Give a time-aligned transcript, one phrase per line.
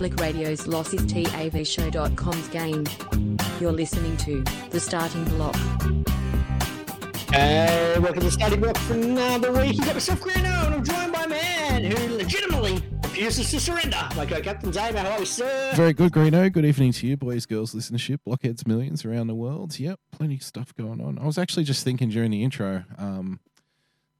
[0.00, 2.86] Public Radio's LossisTAVShow.com's game.
[3.60, 5.54] You're listening to The Starting Block.
[7.30, 9.74] Hey, welcome to The Starting Block for another week.
[9.74, 14.08] You've got myself Greeno, and I'm joined by a man who legitimately refuses to surrender.
[14.16, 15.72] My co-captain Dave, how are we, sir?
[15.74, 16.50] Very good, Greeno.
[16.50, 19.78] Good evening to you, boys, girls, listenership, blockheads, millions around the world.
[19.78, 21.18] Yep, plenty of stuff going on.
[21.18, 23.40] I was actually just thinking during the intro um,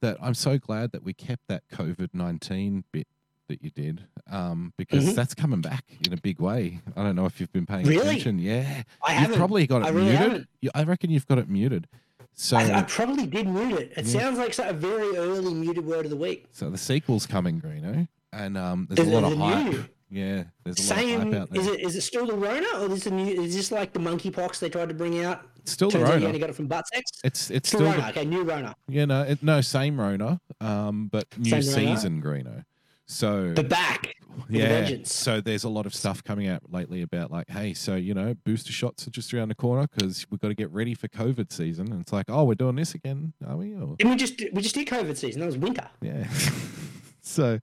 [0.03, 3.07] that I'm so glad that we kept that COVID 19 bit
[3.51, 5.15] that you did um, because Mhm.
[5.15, 6.81] that's coming back in a big way.
[6.97, 8.09] I don't know if you've been paying Really?
[8.09, 8.39] attention.
[8.39, 8.83] Yeah.
[9.05, 10.49] I You've probably got it I really muted.
[10.63, 11.89] You- I reckon you've got it muted.
[12.35, 13.93] So, I, I probably did mute it.
[13.97, 14.21] It Yeah.
[14.21, 16.47] sounds like a very early muted word of the week.
[16.53, 18.09] so the sequel's coming, Greeno.
[18.33, 19.73] And um, there's Is a lot of the hype.
[19.73, 19.85] new?
[20.13, 21.19] Yeah, there's a Same.
[21.19, 21.61] lot of hype out there.
[21.61, 23.27] Is it is it still the Rona, or is new?
[23.43, 25.43] Is this like the monkeypox they tried to bring out?
[25.61, 27.11] it's still the Turns out you only got it from butt sex.
[27.23, 28.03] It's it's Still still Rona.
[28.03, 28.75] the, Okay, new Rona.
[28.89, 31.97] Yeah, no, it, no, same Rona, um, but new Same Rona?
[31.97, 32.65] season Greeno.
[33.11, 34.15] So But back.
[34.49, 35.13] yeah, vengeance.
[35.13, 38.35] so there's a lot of stuff coming out lately about like, hey, so you know,
[38.45, 41.53] booster shots are just around the corner because we've got to get ready for COVID
[41.53, 43.75] season, and it's like, oh, we're doing this again, are we?
[43.75, 45.41] Or, Didn't we just we just did COVID season?
[45.41, 45.89] That was winter.
[46.01, 46.29] yeah.
[47.21, 47.59] so,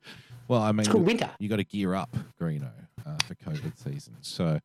[0.49, 1.29] well, I mean, It's called winter.
[1.39, 2.69] you got to gear up, Greeno,
[3.05, 4.17] uh, for COVID season.
[4.19, 4.59] So,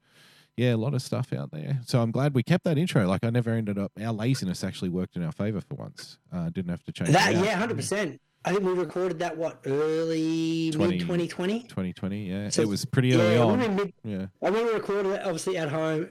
[0.56, 1.78] yeah, a lot of stuff out there.
[1.86, 3.06] So I'm glad we kept that intro.
[3.06, 3.92] Like I never ended up.
[4.02, 6.18] Our laziness actually worked in our favor for once.
[6.32, 8.20] Uh, didn't have to change That yeah, hundred percent.
[8.44, 11.60] I think we recorded that what early 20 mid twenty twenty.
[11.62, 12.28] 2020.
[12.28, 13.76] Yeah, So- it was pretty early yeah, on.
[13.76, 16.08] mid, Yeah, I remember we recorded it obviously at home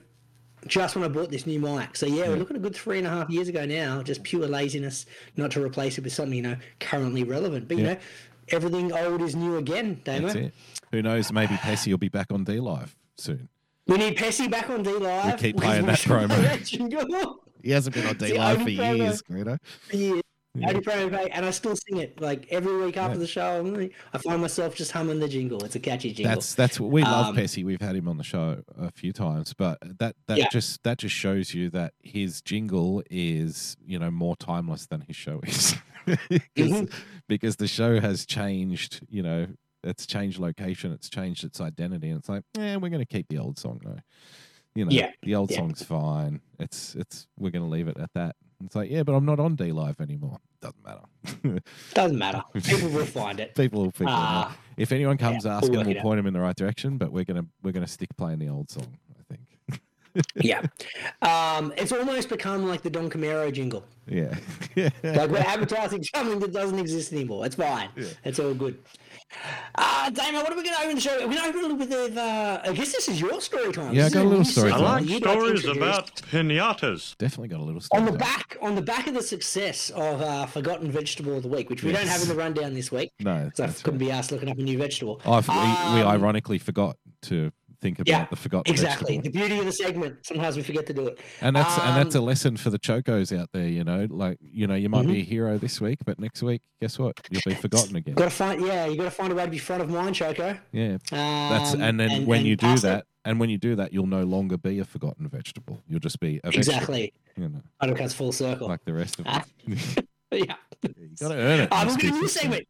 [0.67, 1.97] just when I bought this new mic.
[1.97, 2.29] So yeah, Yeah.
[2.29, 4.01] we're looking a good three and a half years ago now.
[4.01, 7.67] Just pure laziness, not to replace it with something you know currently relevant.
[7.67, 7.93] But you Yeah.
[7.93, 7.99] know,
[8.49, 10.27] everything old is new again, Damo.
[10.27, 10.53] that's it.
[10.91, 11.31] Who knows?
[11.33, 13.49] Maybe Pessy will be back on DLive soon.
[13.87, 15.33] We need Pessy back on DLive.
[15.33, 17.35] We keep playing that promo.
[17.63, 19.59] He hasn't been on DLive for years, Greta.
[19.87, 20.21] for years.
[20.53, 23.19] And I still sing it like every week after Yeah.
[23.19, 23.89] the show.
[24.13, 25.63] I find myself just humming the jingle.
[25.63, 26.33] It's a catchy jingle.
[26.33, 27.63] That's that's what we love Um, Pessy.
[27.63, 30.49] We've had him on the show a few times, but that that Yeah.
[30.51, 35.15] just that just shows you that his jingle is you know more timeless than his
[35.15, 35.75] show is,
[36.05, 36.93] because, Mhm.
[37.27, 39.05] because the show has changed.
[39.09, 39.47] You know,
[39.83, 43.27] it's changed location, it's changed its identity, and it's like, yeah, we're going to keep
[43.29, 43.99] the old song though.
[44.75, 45.57] You know, Yeah, the old yeah.
[45.57, 46.41] song's fine.
[46.59, 48.35] It's it's we're going to leave it at that.
[48.65, 50.37] It's like, yeah, but I'm not on DLive anymore.
[50.61, 51.61] Doesn't matter.
[51.93, 52.43] Doesn't matter.
[52.53, 53.55] People will find it.
[53.55, 54.47] People will figure it out.
[54.49, 56.03] Ah, If anyone comes we'll asking, we'll out.
[56.03, 56.97] point them in the right direction.
[56.97, 58.95] But we're gonna we're gonna stick playing the old song.
[59.19, 59.81] I think.
[60.35, 60.61] yeah.
[61.21, 63.85] Um, it's almost become like the Don Camaro jingle.
[64.07, 64.35] Yeah.
[65.03, 67.45] Like we're advertising something that doesn't exist anymore.
[67.45, 67.89] It's fine.
[67.95, 68.05] Yeah.
[68.23, 68.77] It's all good.
[69.75, 71.13] Uh, Damon, what are we going to open the show?
[71.19, 72.17] We're going to open a little bit of.
[72.17, 73.93] Uh, I guess this is your story time.
[73.93, 75.33] Yeah, I got a little new story I segment time.
[75.33, 77.17] like stories about pinatas.
[77.17, 77.99] Definitely got a little story.
[77.99, 78.19] on the time.
[78.19, 81.83] back on the back of the success of uh, forgotten vegetable of the week, which
[81.83, 83.11] we don't have in the rundown this week.
[83.19, 83.99] No, So I couldn't right.
[83.99, 85.21] be asked looking up a new vegetable.
[85.25, 85.55] Oh, I f- we,
[85.95, 89.17] we Um, ironically forgot to think about yeah, the forgotten Exactly.
[89.17, 89.31] vegetable.
[89.31, 90.25] The beauty of the segment.
[90.25, 91.19] Sometimes we forget to do it.
[91.41, 93.67] And that's and that's a Um, lesson for the chocos out there.
[93.67, 95.13] You know, like you know, you might Mm-hmm.
[95.13, 97.19] be a hero this week, but next week, guess what?
[97.31, 98.13] You'll be forgotten again.
[98.13, 100.15] Got to find, yeah, you got to find a way to be front of mind,
[100.15, 100.57] Choco.
[100.71, 103.57] Yeah, that's Um, and then when and you do pass it- that, and when you
[103.57, 105.83] do that, you'll no longer be a forgotten vegetable.
[105.87, 106.73] You'll just be a vegetable.
[106.75, 107.13] exactly.
[107.37, 108.67] You know, comes full circle.
[108.67, 109.25] like the rest of
[109.67, 110.05] it.
[110.31, 110.55] yeah.
[110.83, 111.69] you got to earn it.
[111.71, 112.67] Uh, this got a new segment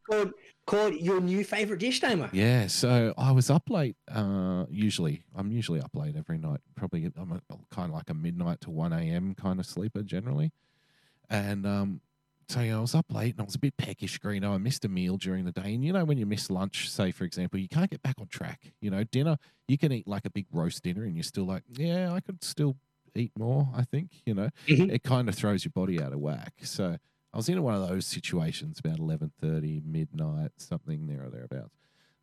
[0.71, 2.29] called your new favorite dish, Damo.
[2.31, 3.97] Yeah, so I was up late.
[4.09, 6.61] Uh, usually, I'm usually up late every night.
[6.75, 7.41] Probably, I'm a,
[7.75, 9.35] kind of like a midnight to one a.m.
[9.35, 10.51] kind of sleeper generally.
[11.29, 12.01] And um,
[12.47, 14.17] so yeah, I was up late and I was a bit peckish.
[14.19, 16.89] Greeno, I missed a meal during the day, and you know when you miss lunch,
[16.89, 18.71] say for example, you can't get back on track.
[18.79, 19.37] You know, dinner
[19.67, 22.43] you can eat like a big roast dinner, and you're still like, yeah, I could
[22.43, 22.77] still
[23.13, 23.67] eat more.
[23.75, 24.89] I think you know Mhm.
[24.89, 26.53] it kind of throws your body out of whack.
[26.63, 26.97] So
[27.33, 31.75] I was in one of those situations about eleven thirty, midnight, something there or thereabouts.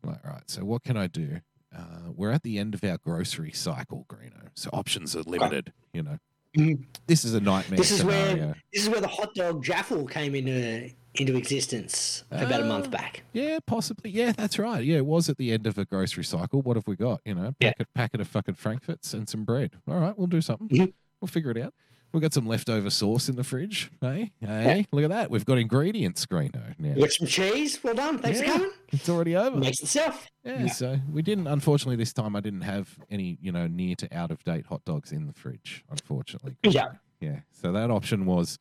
[0.03, 1.41] I'm like, right, so what can I do?
[1.75, 4.49] Uh, we're at the end of our grocery cycle, Greeno.
[4.55, 5.73] So options are limited.
[5.93, 6.19] You know,
[6.57, 6.85] Mhm.
[7.07, 8.47] this is a nightmare This is scenario.
[8.47, 12.87] where this is where the hot dog jaffle came into into existence about a month
[12.87, 12.91] Oh.
[12.91, 13.25] back.
[13.33, 14.11] Yeah, possibly.
[14.11, 14.85] Yeah, that's right.
[14.85, 16.63] Yeah, it was at the end of a grocery cycle.
[16.63, 17.23] What have we got?
[17.25, 17.71] You know, Yeah.
[17.73, 19.73] packet, packet of fucking Frankfurts and some bread.
[19.89, 20.69] All right, we'll do something.
[20.69, 20.93] Mhm.
[21.21, 21.75] We'll figure it out.
[22.13, 23.91] We've got some leftover sauce in the fridge.
[24.01, 25.31] Hey, hey, look at that.
[25.31, 26.75] We've got ingredients, Greeno.
[26.79, 26.95] Now.
[26.95, 27.79] You got some cheese.
[27.85, 28.19] Well done.
[28.19, 28.47] Thanks Yeah.
[28.47, 28.71] for coming.
[28.93, 29.59] It's already over.
[29.59, 30.27] Makes itself.
[30.43, 30.73] Yeah, Yeah.
[30.73, 31.47] so we didn't.
[31.47, 34.85] Unfortunately, this time I didn't have any, you know, near to out of date hot
[34.87, 35.85] dogs in the fridge.
[35.91, 36.57] Unfortunately.
[36.63, 36.93] Yeah.
[37.21, 37.41] Yeah.
[37.53, 38.59] So that option was,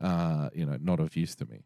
[0.00, 1.64] uh, you know, not of use to me.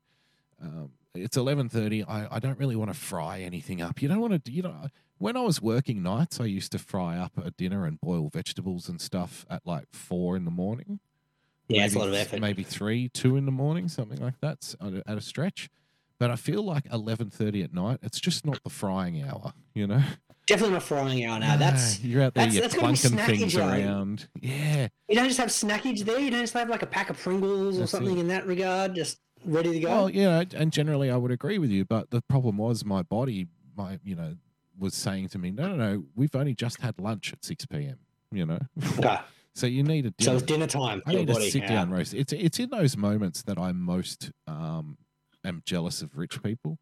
[0.62, 2.05] Um, it's eleven thirty.
[2.05, 4.02] I, I don't really want to fry anything up.
[4.02, 4.52] You don't want to.
[4.52, 7.99] You know, when I was working nights, I used to fry up a dinner and
[8.00, 11.00] boil vegetables and stuff at like four in the morning.
[11.69, 12.41] Yeah, it's a lot of effort.
[12.41, 14.75] Maybe three, two in the morning, something like that
[15.06, 15.70] at a- stretch.
[16.19, 19.87] But I feel like eleven thirty at night, it's just not the frying hour, you
[19.87, 20.03] know.
[20.47, 21.53] Definitely not frying hour now.
[21.55, 23.67] No, That's you're out there, that's- you're that's plunking things Joe.
[23.69, 24.29] around.
[24.41, 26.19] Yeah, you don't just have snackage there.
[26.20, 28.20] You don't just have like a pack of Pringles or something it.
[28.20, 29.88] in that regard, just ready to go.
[29.88, 33.47] Well, yeah, and generally I would agree with you, but the problem was my body,
[33.76, 34.37] my you know,
[34.79, 37.99] was saying to me, no, no, no, we've only just had lunch at six p.m.
[38.31, 38.58] You know,
[38.99, 39.19] Okay.
[39.54, 41.02] So you need a So it's dinner time.
[41.06, 41.50] I need to body.
[41.50, 41.69] sit yeah.
[41.69, 42.14] down roast.
[42.14, 44.99] It's it's in those moments that I most um
[45.44, 46.78] am jealous of rich people.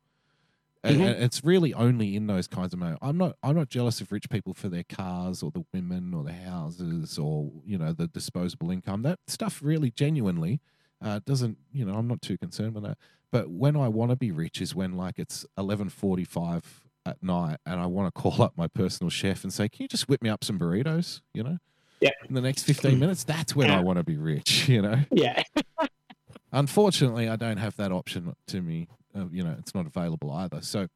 [0.82, 1.06] And, Mhm.
[1.14, 3.00] and it's really only in those kinds of moments.
[3.02, 3.36] I'm not.
[3.42, 7.18] I'm not jealous of rich people for their cars or the women or the houses
[7.18, 9.02] or you know the disposable income.
[9.02, 10.60] That stuff really genuinely
[11.02, 11.58] uh, doesn't.
[11.72, 12.96] You know, I'm not too concerned with that.
[13.30, 16.62] But when I want to be rich is when like it's 11:45
[17.06, 19.88] at night and I want to call up my personal chef and say, "Can you
[19.88, 21.58] just whip me up some burritos?" You know.
[22.00, 22.10] Yeah.
[22.28, 24.68] In the next 15 minutes, that's when I want to be rich.
[24.68, 24.96] You know.
[25.10, 25.42] Yeah.
[26.52, 28.88] Unfortunately, I don't have that option to me.
[29.16, 30.62] Uh, you know, it's not available either.
[30.62, 30.88] So,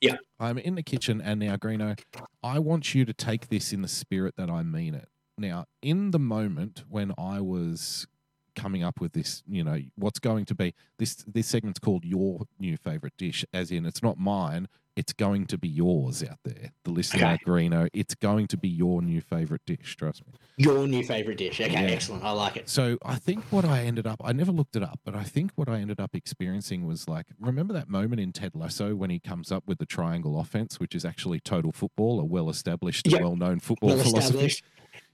[0.00, 0.16] Yeah.
[0.38, 1.98] I'm in the kitchen, and now, Greeno,
[2.42, 5.08] I want you to take this in the spirit that I mean it.
[5.38, 8.06] Now, in the moment when I was
[8.54, 12.46] coming up with this, you know, what's going to be this this segment's called your
[12.58, 14.68] new favorite dish, as in it's not mine.
[14.96, 17.38] It's going to be yours out there, the listener, Okay.
[17.44, 17.88] Greeno.
[17.92, 19.96] It's going to be your new favorite dish.
[19.96, 20.34] Trust me.
[20.56, 21.60] Your new favorite dish.
[21.60, 21.80] Okay, Yeah.
[21.80, 22.22] excellent.
[22.22, 22.68] I like it.
[22.68, 25.50] So I think what I ended up, I never looked it up, but I think
[25.56, 29.18] what I ended up experiencing was like, remember that moment in Ted Lasso when he
[29.18, 33.20] comes up with the triangle offense, which is actually total football, a well established, Yeah.
[33.22, 34.54] well known football Well philosophy.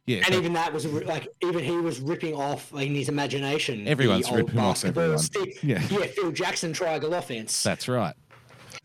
[0.06, 0.23] Yeah.
[0.27, 3.88] And even that was like, even he was ripping off in his imagination.
[3.88, 5.19] Everyone's ripping off everyone.
[5.19, 5.81] stick- Yeah.
[5.91, 7.62] yeah, Phil Jackson triangle offense.
[7.62, 8.15] That's right.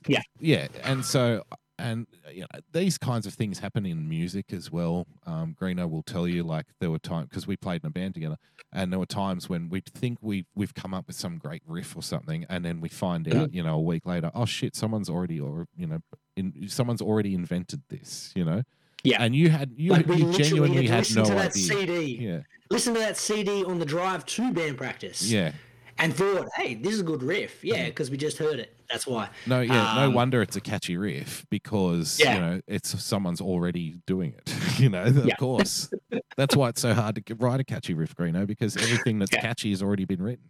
[0.07, 0.21] Yeah.
[0.39, 0.67] Yeah.
[0.83, 1.43] And so,
[1.77, 5.07] and you know, these kinds of things happen in music as well.
[5.25, 8.13] Um, Greeno will tell you, like, there were times because we played in a band
[8.13, 8.37] together,
[8.71, 11.95] and there were times when we'd think we we've come up with some great riff
[11.95, 15.09] or something, and then we find out, you know, a week later, oh shit, someone's
[15.09, 15.99] already, or you know,
[16.37, 18.63] in, someone's already invented this, you know.
[19.03, 19.21] Yeah.
[19.21, 21.51] And you had you, Like, we you literally genuinely had to had no to that
[21.51, 21.63] idea.
[21.63, 22.17] CD.
[22.25, 22.39] Yeah.
[22.71, 25.29] Listen to that CD on the drive to band practice.
[25.29, 25.51] Yeah.
[25.97, 27.63] And thought, hey, this is a good riff.
[27.63, 28.75] Yeah, because we just heard it.
[28.89, 29.29] That's why.
[29.47, 32.33] No, yeah, no Um, wonder it's a catchy riff because Yeah.
[32.33, 34.53] you know it's someone's already doing it.
[34.79, 35.35] you know, of Yeah.
[35.35, 35.89] course.
[36.37, 39.41] That's why it's so hard to write a catchy riff, Greeno, because everything that's Yeah.
[39.41, 40.49] catchy has already been written.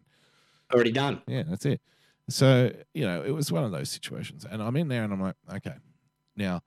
[0.74, 1.22] Already done.
[1.28, 1.80] Yeah, that's it.
[2.28, 5.22] So you know, it was one of those situations, and I'm in there, and I'm
[5.22, 5.76] like, okay,
[6.36, 6.62] now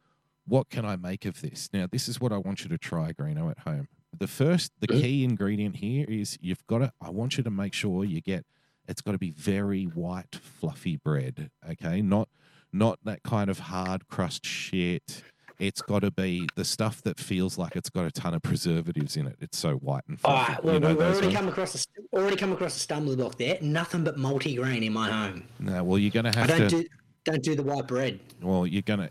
[0.47, 1.69] what can I make of this?
[1.75, 3.87] Now, this is what I want you to try, Greeno, at home.
[4.19, 5.01] The first, the Mhm.
[5.03, 6.93] key ingredient here is you've got to.
[7.03, 8.47] I want you to make sure you get.
[8.89, 11.51] It's got to be very white, fluffy bread.
[11.71, 12.29] Okay, not
[12.73, 15.23] not that kind of hard crust shit.
[15.59, 19.17] It's got to be the stuff that feels like it's got a ton of preservatives
[19.17, 19.37] in it.
[19.41, 20.53] It's so white and fluffy.
[20.53, 20.65] right.
[20.65, 21.37] Well, you know we've already ones?
[21.37, 23.59] come across a, already come across a stumbling block there.
[23.61, 25.45] Nothing but multi-grain in my home.
[25.59, 26.69] No, well, you're going to have to.
[26.69, 26.85] do
[27.25, 28.21] don't do the white bread.
[28.41, 29.11] Well, you're gonna.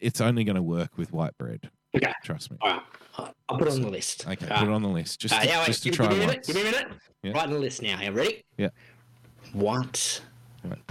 [0.00, 1.68] It's only gonna work with white bread.
[1.96, 2.12] Okay.
[2.22, 2.58] Trust me.
[2.60, 2.82] All right.
[3.48, 4.28] I'll- put it on the list.
[4.28, 5.96] Okay, Uh, put it on the list just uh, to, yeah, wait, just to give,
[5.96, 6.46] try give me a once.
[6.46, 6.46] minute.
[6.46, 6.98] Give me a minute.
[7.24, 7.32] Yeah.
[7.32, 8.00] Writing the list now.
[8.00, 8.44] You ready?
[8.58, 8.68] Yeah.
[9.54, 10.10] Bread.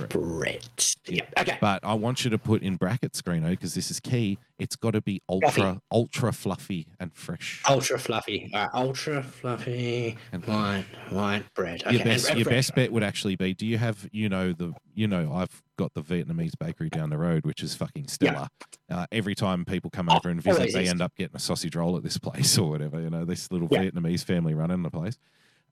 [0.09, 0.69] bread.
[1.07, 1.33] Yep.
[1.39, 1.57] Okay.
[1.59, 4.37] But I want you to put in brackets, Greeno, because this is key.
[4.59, 5.79] It's got to be ultra, Fluffy.
[5.91, 7.61] ultra fluffy and fresh.
[7.69, 8.49] Ultra fluffy.
[8.53, 8.69] Right.
[8.73, 11.83] Ultra fluffy And- white white bread.
[11.85, 11.95] Okay.
[11.97, 15.07] your best, your best bet would actually be: Do you have, you know, the, you
[15.07, 18.47] know, I've got the Vietnamese bakery down the road, which is fucking stellar.
[18.89, 21.75] Uh, every time people come Oh, over and visit, they end up getting a sausage
[21.75, 23.01] roll at this place or whatever.
[23.01, 23.83] You know, this little Yeah.
[23.83, 25.17] Vietnamese family running the place,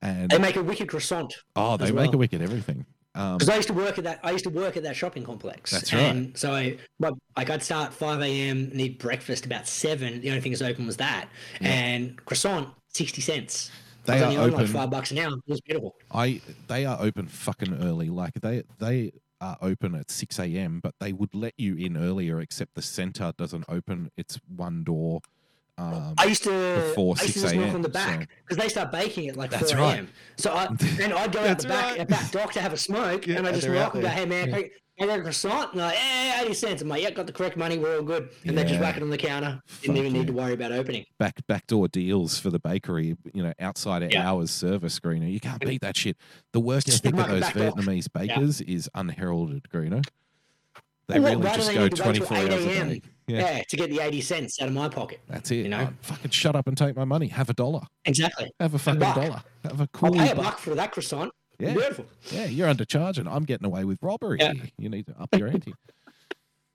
[0.01, 1.33] and They make a wicked croissant.
[1.55, 2.85] oh, they make a wicked everything.
[3.15, 4.19] Um, Because I used to work at that.
[4.23, 5.71] I used to work at that shopping complex.
[5.71, 6.01] That's right.
[6.01, 8.69] And so, I, my, like, I'd start five a.m.
[8.73, 10.19] Need breakfast about seven.
[10.19, 11.29] The only thing that's open was that,
[11.61, 13.71] and croissant sixty cents.
[14.03, 15.31] They are only on like open- five bucks an hour.
[15.33, 15.95] It was beautiful.
[16.11, 18.09] I they are open fucking early.
[18.09, 20.81] Like they they are open at six a.m.
[20.81, 24.11] But they would let you in earlier, except the center doesn't open.
[24.17, 25.21] It's one door.
[25.77, 26.49] Um, I used to.
[26.89, 29.35] before I used to 6 just knock on the back because they start baking at
[29.35, 29.95] like That's four right.
[29.95, 30.07] a.m.
[30.37, 30.65] So I
[31.01, 31.99] and I'd go out the back, right.
[31.99, 33.93] at back dock to have a smoke, Yeah, and I and just they're knock out
[33.95, 34.55] and go, "Hey man, Yeah.
[34.57, 37.33] can I get a croissant?" And like, "Eh, eighty cents." I'm like, "Yeah, got the
[37.33, 37.77] correct money.
[37.77, 38.79] We're all good." And they just Yeah.
[38.81, 39.61] whack it on the counter.
[39.81, 41.05] Didn't Fuck even need to worry about opening.
[41.19, 43.17] back backdoor deals for the bakery.
[43.33, 44.29] You know, outside of Yeah.
[44.31, 45.27] hours service, Greener.
[45.27, 46.15] You can't beat that shit.
[46.53, 47.71] The work ethic of Supermarket those back door.
[47.73, 50.03] Vietnamese bakers is unheralded, Greener.
[51.07, 53.01] They Well, really just they go need to wait till 24 hours a day.
[53.27, 53.63] Yeah, Yeah.
[53.69, 55.19] to get the eighty cents out of my pocket.
[55.27, 55.55] that's it.
[55.57, 55.89] You know?
[56.01, 57.27] Fucking shut up and take my money.
[57.27, 57.81] Have a dollar.
[58.05, 58.51] Exactly.
[58.59, 59.15] Have a fucking buck.
[59.15, 59.43] dollar.
[59.63, 60.45] Have a I'll cool pay a buck.
[60.45, 61.31] buck for that croissant.
[61.57, 61.73] Yeah.
[61.73, 62.05] Beautiful.
[62.31, 63.27] Yeah, you're undercharging.
[63.31, 64.37] I'm getting away with robbery.
[64.41, 64.53] Yeah.
[64.77, 65.73] You need to up your ante.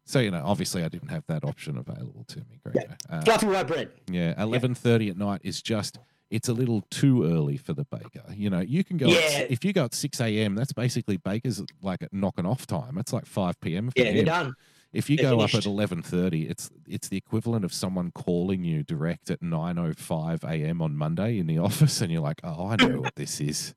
[0.07, 2.59] So you know, obviously, I didn't have that option available to me.
[2.64, 2.88] Greg.
[3.09, 3.90] Uh, Fluffy white bread.
[4.11, 5.99] yeah, eleven thirty at night is just
[6.30, 8.23] it's a little too early for the baker.
[8.35, 9.19] You know, you can go Yeah.
[9.42, 10.54] at, if you go at six a.m.
[10.57, 12.99] That's basically baker's like at knocking off time.
[12.99, 13.92] It's like five p.m.
[13.95, 14.54] Yeah, they're done.
[14.93, 18.83] If you go up at eleven thirty, it's it's the equivalent of someone calling you
[18.83, 20.83] direct at nine oh five a.m.
[20.83, 23.75] on Monday in the office, and you're like, oh, I know what this is.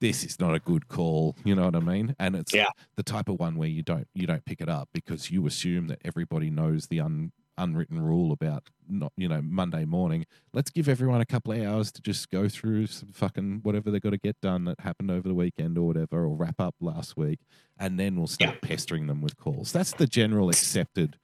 [0.00, 1.36] This is not a good call.
[1.44, 2.14] You know what I mean?
[2.20, 2.68] And it's Yeah.
[2.96, 5.88] the type of one where you don't you don't pick it up because you assume
[5.88, 10.24] that everybody knows the un, unwritten rule about not you know Monday morning.
[10.52, 14.00] Let's give everyone a couple of hours to just go through some fucking whatever they
[14.00, 17.16] got to get done that happened over the weekend or whatever, or wrap up last
[17.16, 17.40] week,
[17.78, 19.72] and then we'll start pestering them with calls.
[19.72, 21.18] That's the general accepted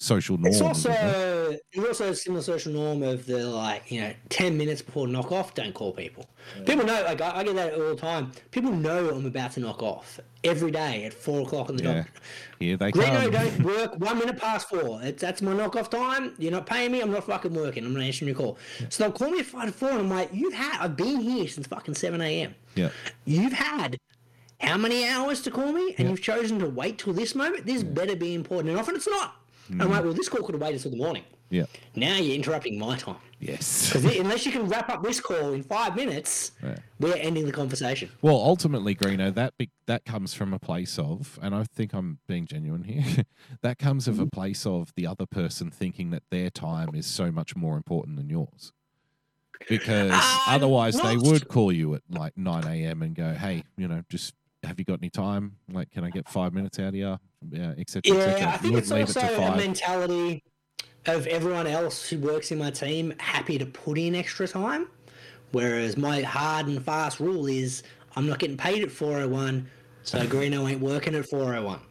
[0.00, 0.46] social norm.
[0.52, 0.64] It's it?
[0.64, 5.06] also it's also a similar social norm of the like you know ten minutes before
[5.06, 6.26] knock off, don't call people.
[6.66, 8.32] People know like I, I get that all the time.
[8.50, 11.94] People know I'm about to knock off every day at four o'clock in the dock.
[11.96, 12.04] yeah.
[12.58, 13.30] Here they Greeno come.
[13.30, 15.00] don't work one minute past four.
[15.02, 16.34] It's, that's my knock off time.
[16.38, 17.00] You're not paying me.
[17.02, 17.84] I'm not fucking working.
[17.84, 18.56] I'm not answering your call.
[18.88, 20.78] So they'll call me at five to four, and I'm like, you've had.
[20.80, 22.54] I've been here since fucking seven a.m.
[22.74, 22.88] Yeah.
[23.26, 23.98] You've had
[24.60, 26.08] how many hours to call me, and Yeah.
[26.10, 27.66] you've chosen to wait till this moment.
[27.66, 29.36] This better be important, and often it's not.
[29.70, 29.82] Mm.
[29.82, 31.22] I'm like, well, this call could have waited till the morning.
[31.48, 31.64] Yeah.
[31.96, 33.16] Now you're interrupting my time.
[33.40, 33.92] Yes.
[33.92, 36.76] Because unless you can wrap up this call in five minutes, Yeah.
[37.00, 38.08] we're ending the conversation.
[38.22, 42.18] Well, ultimately, Greeno, that be, that comes from a place of, and I think I'm
[42.28, 43.24] being genuine here.
[43.62, 47.32] that comes of a place of the other person thinking that their time is so
[47.32, 48.72] much more important than yours.
[49.68, 53.02] Because Uh, otherwise, they would call you at like nine a.m.
[53.02, 55.56] and go, "Hey, you know, just have you got any time?
[55.72, 57.18] Like, can I get five minutes out of you?
[57.50, 58.02] Yeah, etc.
[58.04, 58.48] Yeah, etc.
[58.48, 60.42] I think it's also it a mentality
[61.06, 64.88] of everyone else who works in my team happy to put in extra time.
[65.52, 67.82] Whereas my hard and fast rule is
[68.14, 69.68] I'm not getting paid at 401,
[70.02, 71.80] so Greeno ain't working at 401.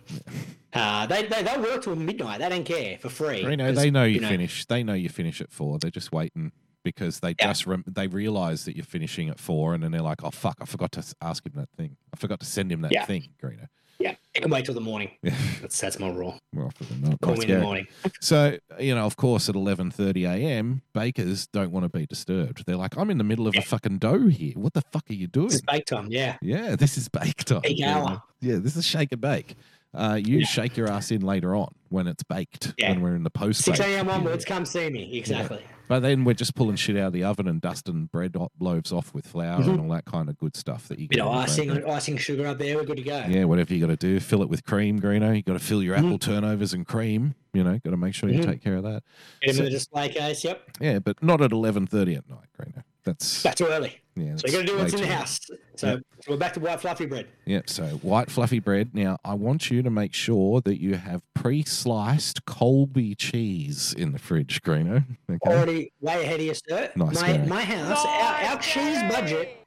[0.72, 2.38] Uh, they, they, they'll work till midnight.
[2.38, 3.44] They don't care for free.
[3.44, 4.68] Greeno, they know you, you know- finish.
[4.68, 5.80] They know you finish at four.
[5.80, 6.52] They're just waiting
[6.84, 7.48] because they Yeah.
[7.48, 10.58] just rem- they realize that you're finishing at four, and then they're like, "Oh fuck,
[10.62, 11.98] I forgot to ask him that thing.
[12.14, 13.06] I forgot to send him that Yeah.
[13.06, 13.68] thing." Greeno.
[14.02, 15.12] Yeah, it can wait till the morning.
[15.22, 16.40] Yeah, That's, that's my rule.
[16.54, 17.20] more often than not.
[17.20, 17.86] Call me in the morning.
[18.22, 22.64] So you know, of course, at eleven thirty a.m., bakers don't want to be disturbed.
[22.66, 23.62] They're like, "I'm in the middle of Yeah.
[23.62, 24.54] a fucking dough here.
[24.56, 26.38] What the fuck are you doing?" It's bake time, yeah.
[26.42, 27.62] Yeah, this is bake time.
[27.86, 28.24] Hour.
[28.40, 29.56] Yeah, this is shake and bake.
[29.94, 30.46] Uh, you Yeah.
[30.46, 32.74] shake your ass in later on when it's baked.
[32.78, 32.92] Yeah.
[32.92, 33.62] When we're in the post.
[33.64, 34.08] 6 a.m.
[34.10, 35.18] onwards, come see me.
[35.18, 35.64] Exactly.
[35.88, 39.12] But then we're just pulling shit out of the oven and dusting bread loaves off
[39.16, 41.26] with flour and all that kind of good stuff that you Bit get.
[41.26, 42.76] of in icing, icing sugar up there.
[42.78, 43.26] We're good to go.
[43.28, 45.36] Yeah, whatever you got to do, fill it with cream, Greeno.
[45.36, 46.06] You got to fill your Mhm.
[46.06, 47.34] apple turnovers and cream.
[47.56, 48.46] You know, got to make sure you Mhm.
[48.46, 49.02] take care of that.
[49.42, 50.44] Get So- in the display case.
[50.44, 50.78] Yep.
[50.80, 52.84] Yeah, but not at eleven thirty at night, Greeno.
[53.10, 54.00] That's That's too early.
[54.16, 54.36] yeah.
[54.36, 55.40] So you got to do what's in the house.
[55.76, 56.00] So, Yep.
[56.28, 57.28] we're back to white fluffy bread.
[57.46, 57.70] Yep.
[57.70, 58.94] So white fluffy bread.
[58.94, 64.20] Now I want you to make sure that you have pre-sliced Colby cheese in the
[64.20, 65.04] fridge, Greeno.
[65.30, 65.38] Okay.
[65.50, 66.92] Already way ahead of you, sir.
[66.96, 67.46] Nice my, guy.
[67.46, 69.66] my house, our, our cheese budget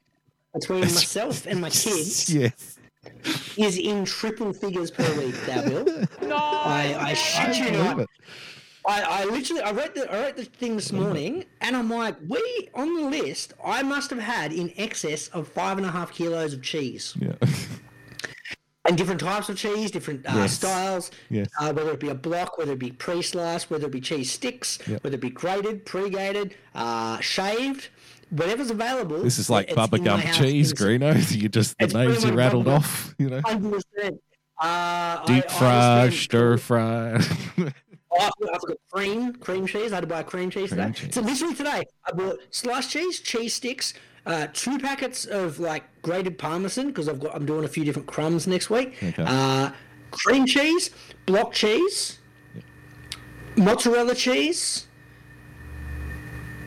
[0.53, 2.77] between myself and my kids yes.
[3.57, 6.05] is in triple figures per week, now, Bill.
[6.31, 7.99] I, I shit you believe not.
[8.01, 8.09] it.
[8.85, 12.15] I, I literally I read the I read the thing this morning and I'm like,
[12.27, 16.11] we on the list, I must have had in excess of five and a half
[16.11, 17.15] kilos of cheese.
[17.19, 17.33] Yeah.
[18.85, 20.55] And different types of cheese, different uh, Yes.
[20.55, 21.47] styles, yes.
[21.57, 24.77] uh, whether it be a block, whether it be pre-sliced, whether it be cheese sticks,
[24.85, 25.01] Yep.
[25.05, 27.87] whether it be grated, pre-gated, uh, shaved,
[28.31, 29.23] whatever's available.
[29.23, 31.13] This is like Bubba in Gum cheese, Greeno.
[31.41, 33.39] You just the names you rattled off, you know.
[33.41, 34.19] 100%.
[34.59, 37.21] Uh, Deep I- fry, stir fry.
[38.15, 39.91] Oh, I forgot- forgot cream, cream cheese.
[39.91, 40.99] I had to buy cream cheese Cream today.
[41.07, 41.15] cheese.
[41.15, 43.93] So literally today, I bought sliced cheese, cheese sticks,
[44.25, 48.07] uh, two packets of like grated parmesan because I've got I'm doing a few different
[48.07, 48.95] crumbs next week.
[49.01, 49.23] Okay.
[49.25, 49.71] Uh,
[50.11, 50.91] cream cheese,
[51.25, 52.19] block cheese,
[53.57, 54.87] mozzarella cheese,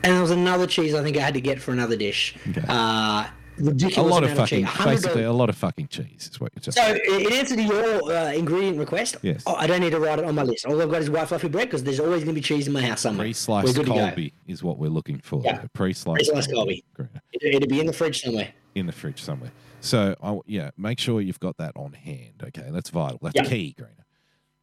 [0.03, 2.37] and there was another cheese I think I had to get for another dish.
[2.51, 2.63] Okay.
[2.69, 3.27] Uh,
[3.59, 4.85] a ridiculous lot of fucking, cheese.
[4.85, 7.01] basically a lot of fucking cheese is what you're saying.
[7.07, 9.43] so, in answer to your uh, ingredient request, Yes.
[9.47, 10.67] oh, I don't need to write it on my list.
[10.67, 12.73] All I've got is white fluffy bread because there's always going to be cheese in
[12.73, 13.25] my house somewhere.
[13.27, 14.07] Pre-sliced good to go.
[14.09, 15.41] Colby is what we're looking for.
[15.45, 15.65] Yeah.
[15.73, 16.85] Pre-sliced, Pre-sliced Colby.
[16.99, 18.49] It- It'll be in the fridge somewhere.
[18.75, 19.53] in the fridge somewhere.
[19.81, 22.43] So I, yeah, make sure you've got that on hand.
[22.43, 23.19] Okay, that's vital.
[23.23, 23.45] That's Yeah.
[23.45, 24.03] key, Greeno.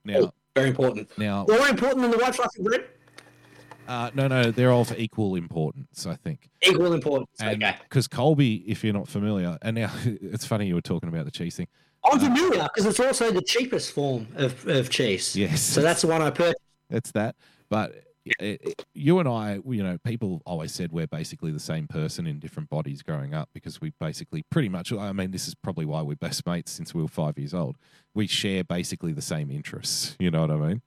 [0.05, 1.09] Now, Very important.
[1.17, 2.85] now, More important than the white fluffy bread.
[3.87, 6.49] Uh, no, no, they're of equal importance, I think.
[6.61, 7.29] Equal importance.
[7.39, 7.77] And okay.
[7.83, 11.31] because Colby, if you're not familiar, and now it's funny you were talking about the
[11.31, 11.67] cheese thing.
[12.05, 15.35] I'm familiar because it's also the cheapest form of, of cheese.
[15.35, 16.57] Yes, So that's the one I purchased.
[16.89, 17.35] it's that.
[17.69, 17.93] But
[18.25, 22.27] it, it- you and I, you know, people always said we're basically the same person
[22.27, 24.91] in different bodies growing up because we basically pretty much.
[24.93, 27.77] I mean, this is probably why we're best mates since we were five years old.
[28.13, 30.15] We share basically the same interests.
[30.23, 30.81] You know what I mean?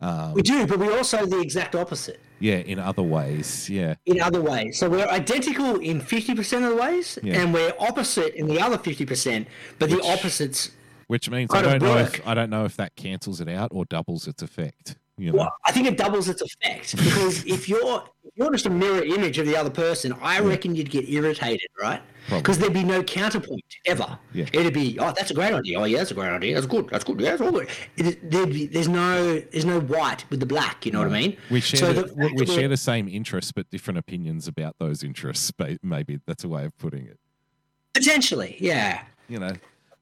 [0.00, 3.68] Um, We do, but we're also the exact opposite yeah, in other ways.
[3.68, 4.78] Yeah, in other ways.
[4.78, 7.40] So we're identical in 50% of the ways, Yeah.
[7.40, 9.46] and we're opposite in the other 50%,
[9.80, 10.70] but Which- the opposites.
[11.08, 13.84] which means I don't know if I don't know if that cancels it out or
[13.86, 14.96] doubles its effect.
[15.18, 18.66] You know, Well, I think it doubles its effect because if you're if you're just
[18.66, 22.00] a mirror image of the other person, I reckon you'd get irritated, right?
[22.30, 24.18] Because there'd be no counterpoint ever.
[24.34, 24.44] Yeah.
[24.52, 25.80] It'd be, oh, that's a great idea.
[25.80, 26.54] Oh, yeah, that's a great idea.
[26.54, 26.86] That's good.
[26.90, 27.18] That's good.
[27.18, 27.68] Yeah, that's all good.
[27.96, 30.84] It, there'd be, there's no there's no white with the black.
[30.84, 31.36] You know what I mean?
[31.50, 34.76] we share So the, the we- we share the same interests, but different opinions about
[34.78, 35.50] those interests.
[35.82, 37.18] Maybe that's a way of putting it.
[37.94, 39.02] Potentially, yeah.
[39.28, 39.52] you know,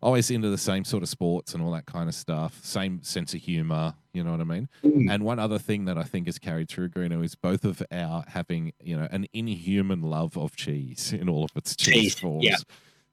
[0.03, 3.35] always into the same sort of sports and all that kind of stuff, same sense
[3.35, 4.69] of humor, you know what I mean?
[4.85, 5.11] Mm.
[5.11, 8.25] And one other thing that I think is carried through Greeno is both of our
[8.29, 12.45] having, you know, an inhuman love of cheese in all of its cheese, Cheese, forms.
[12.45, 12.57] yeah.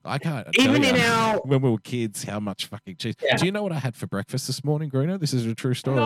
[0.06, 3.16] I can't Even tell in ya our- when we were kids how much fucking cheese.
[3.24, 3.38] Yeah.
[3.38, 5.18] Do you know what I had for breakfast this morning, Greeno?
[5.18, 6.02] This is a true story.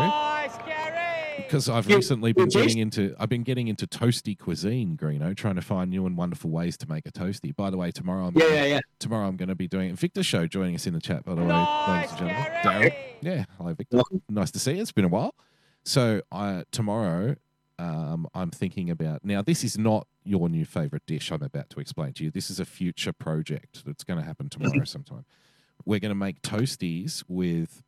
[1.37, 2.63] Because I've You- recently been cheese?
[2.63, 6.49] getting into I've been getting into toasty cuisine, Greeno, trying to find new and wonderful
[6.49, 7.55] ways to make a toasty.
[7.55, 8.79] By the way, tomorrow I'm Yeah, yeah, yeah.
[8.99, 9.99] tomorrow I'm going to be doing it.
[9.99, 12.51] Victor Show joining us in the chat, by the way, ladies and gentlemen.
[12.63, 12.93] Daryl.
[13.21, 13.97] Yeah, hello, Victor.
[13.97, 14.21] Welcome.
[14.29, 14.81] Nice to see you.
[14.81, 15.35] It's been a while.
[15.83, 17.35] So I tomorrow,
[17.79, 19.41] um, I'm thinking about now.
[19.41, 21.31] This is not your new favorite dish.
[21.31, 22.31] I'm about to explain to you.
[22.31, 25.23] This is a future project that's going to happen tomorrow sometime.
[25.85, 27.83] We're going to make toasties with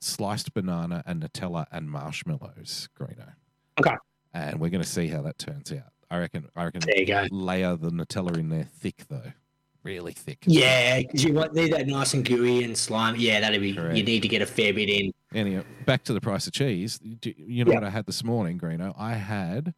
[0.00, 3.32] sliced banana and Nutella and marshmallows, Greeno.
[3.78, 3.94] Okay.
[4.32, 5.92] And we're going to see how that turns out.
[6.10, 6.48] I reckon.
[6.56, 6.82] I reckon.
[6.84, 7.26] There you go.
[7.30, 9.32] Layer the Nutella in there thick though,
[9.84, 10.38] really thick.
[10.46, 13.14] Yeah, because you want need that nice and gooey and slime.
[13.16, 13.72] Yeah, that'd be.
[13.74, 13.96] Correct.
[13.96, 15.12] You need to get a fair bit in.
[15.34, 16.98] Anyway, back to the price of cheese.
[16.98, 17.78] Do- You know Yeah.
[17.78, 18.92] what I had this morning, Greeno?
[18.98, 19.72] I had,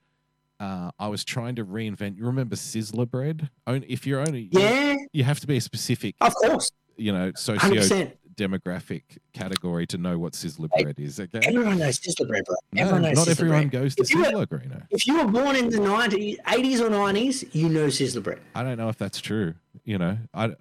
[0.59, 2.17] uh, I was trying to reinvent.
[2.17, 3.51] You remember Sizzler bread?
[3.67, 7.33] Only if you're only, Yeah, you have to be a specific, of course, you know,
[7.37, 8.17] socio percent.
[8.37, 11.19] Demographic category to know what Sizzler Hey, bread is.
[11.21, 12.57] Okay, Everyone knows Sizzler bread, bro.
[12.73, 13.71] no, Everyone knows not Sizzler everyone bread.
[13.83, 14.83] goes to If you were- Sizzler, Greeno.
[14.91, 18.41] If you were born in the 90s, 80s or 90s, you know Sizzler bread.
[18.55, 19.55] I don't know if that's true.
[19.85, 20.53] You know, I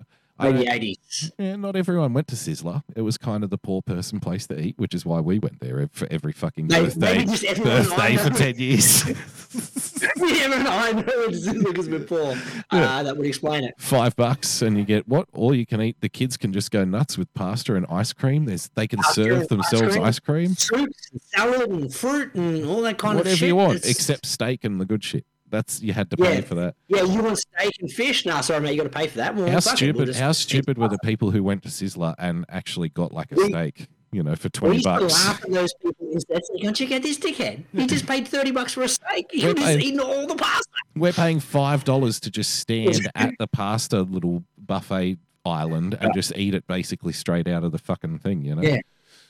[0.42, 1.32] Maybe 80s.
[1.38, 2.84] Yeah, not everyone went to Sizzler.
[2.96, 5.60] It was kind of the poor person place to eat, which is why we went
[5.60, 9.04] there for every fucking Maybe- birthday maybe just birthday for ten years.
[10.02, 12.36] Everyone I know Sizzler because we're poor.
[12.72, 13.76] Uh, that would explain it.
[13.78, 15.28] Five bucks, and you get what?
[15.34, 15.98] All you can eat.
[16.02, 18.46] The kids can just go nuts with pasta and ice cream.
[18.46, 20.06] There's they can Pasta serve ice themselves cream?
[20.06, 23.34] ice cream, Soups and salad and fruit and all that kind of shit.
[23.34, 25.26] whatever you want, It's- except steak and the good shit.
[25.52, 26.42] That's you had to pay Yeah.
[26.42, 26.76] for that.
[26.88, 28.26] Yeah, you want steak and fish?
[28.26, 29.36] Nah, sorry, mate, you got to pay for that.
[29.36, 30.06] Well, How fuck it, we'll stupid?
[30.08, 33.36] just- How stupid were the people who went to Sizzler and actually got like a
[33.36, 33.88] We- steak?
[34.14, 35.14] You know, for We twenty used to bucks.
[35.26, 36.42] laugh at those people instead.
[36.46, 37.64] Say, Go check out this dickhead.
[37.74, 39.28] He just paid 30 bucks for a steak.
[39.32, 40.68] He We're could have just paying- eaten all the pasta.
[40.98, 46.34] We're paying five dollars to just stand at the pasta little buffet island and just
[46.36, 48.62] eat it basically straight out of the fucking thing, you know.
[48.62, 48.80] Yeah.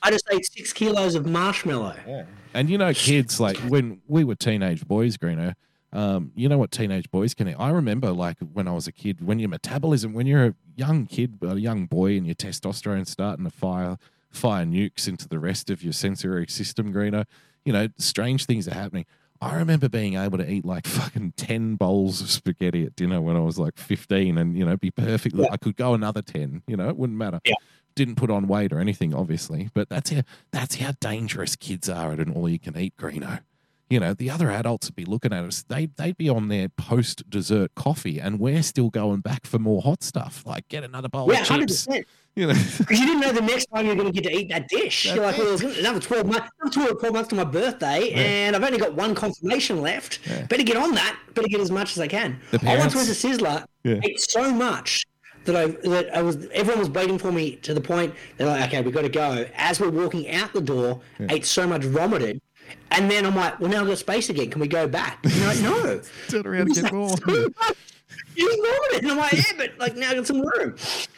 [0.02, 2.26] I just ate six kilos of marshmallow.
[2.52, 5.54] And you know, kids like when we were teenage boys, Greeno.
[5.92, 7.56] Um, you know what teenage boys can eat.
[7.58, 11.06] I remember, like when I was a kid, when your metabolism, when you're a young
[11.06, 13.98] kid, a young boy, and your testosterone starting to fire
[14.30, 17.26] fire nukes into the rest of your sensory system, Greeno.
[17.64, 19.04] You know, strange things are happening.
[19.42, 23.36] I remember being able to eat like fucking 10 bowls of spaghetti at dinner when
[23.36, 25.50] I was like 15 and, you know, be perfectly, Yeah.
[25.52, 27.40] I could go another 10, you know, it wouldn't matter.
[27.44, 27.54] Yeah.
[27.94, 32.12] Didn't put on weight or anything, obviously, but that's how, that's how dangerous kids are
[32.12, 33.40] at an all you can eat, Greeno.
[33.92, 36.70] You know, the other adults would be looking at us, they'd, they'd be on their
[36.70, 40.42] post dessert coffee and we're still going back for more hot stuff.
[40.46, 41.84] Like, get another bowl Yeah, of hundred chips.
[41.86, 42.06] percent.
[42.34, 44.48] You know, Because you didn't know the next time you're going to get to eat
[44.48, 45.04] that dish.
[45.04, 48.16] You're like, well, it's another twelve months, another 12, 12 months to my birthday, Yeah.
[48.16, 50.20] and I've only got one confirmation left.
[50.26, 50.46] Yeah.
[50.46, 51.14] Better get on that.
[51.34, 52.40] Better get as much as I can.
[52.50, 54.00] The I once parents- went to Sizzler, Yeah.
[54.02, 55.04] ate so much
[55.44, 58.66] that I that I was everyone was waiting for me to the point they're like,
[58.68, 59.44] okay, we got to go.
[59.54, 62.40] As we're walking out the door, ate so much, vomited.
[62.90, 64.50] And then I'm like, well, now I've got space again.
[64.50, 65.18] Can we go back?
[65.24, 66.00] And like, no.
[66.28, 67.16] turn around and get more.
[68.34, 69.02] You vomited.
[69.02, 70.76] And I'm like, yeah, but like now I got some room.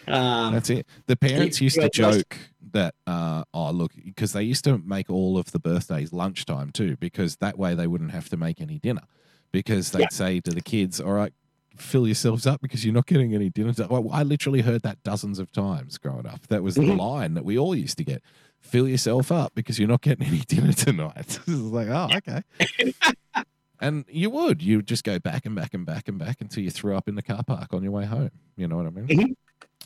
[0.08, 0.86] Um, That's it.
[1.06, 2.36] The parents used to joke
[2.72, 6.96] that, uh, oh, look, because they used to make all of the birthdays lunchtime too,
[6.98, 9.02] because that way they wouldn't have to make any dinner.
[9.52, 10.06] Because they'd Yeah.
[10.10, 11.32] say to the kids, all right,
[11.76, 13.72] fill yourselves up because you're not getting any dinner.
[13.88, 16.46] Well, I literally heard that dozens of times growing up.
[16.48, 16.98] That was the Mhm.
[16.98, 18.22] line that we all used to get.
[18.64, 21.14] Fill yourself up because you're not getting any dinner tonight.
[21.46, 22.42] it's like, oh, okay.
[23.80, 24.62] and you would.
[24.62, 27.14] You just go back and back and back and back until you threw up in
[27.14, 28.30] the car park on your way home.
[28.56, 29.06] You know what I mean?
[29.08, 29.34] Mhm.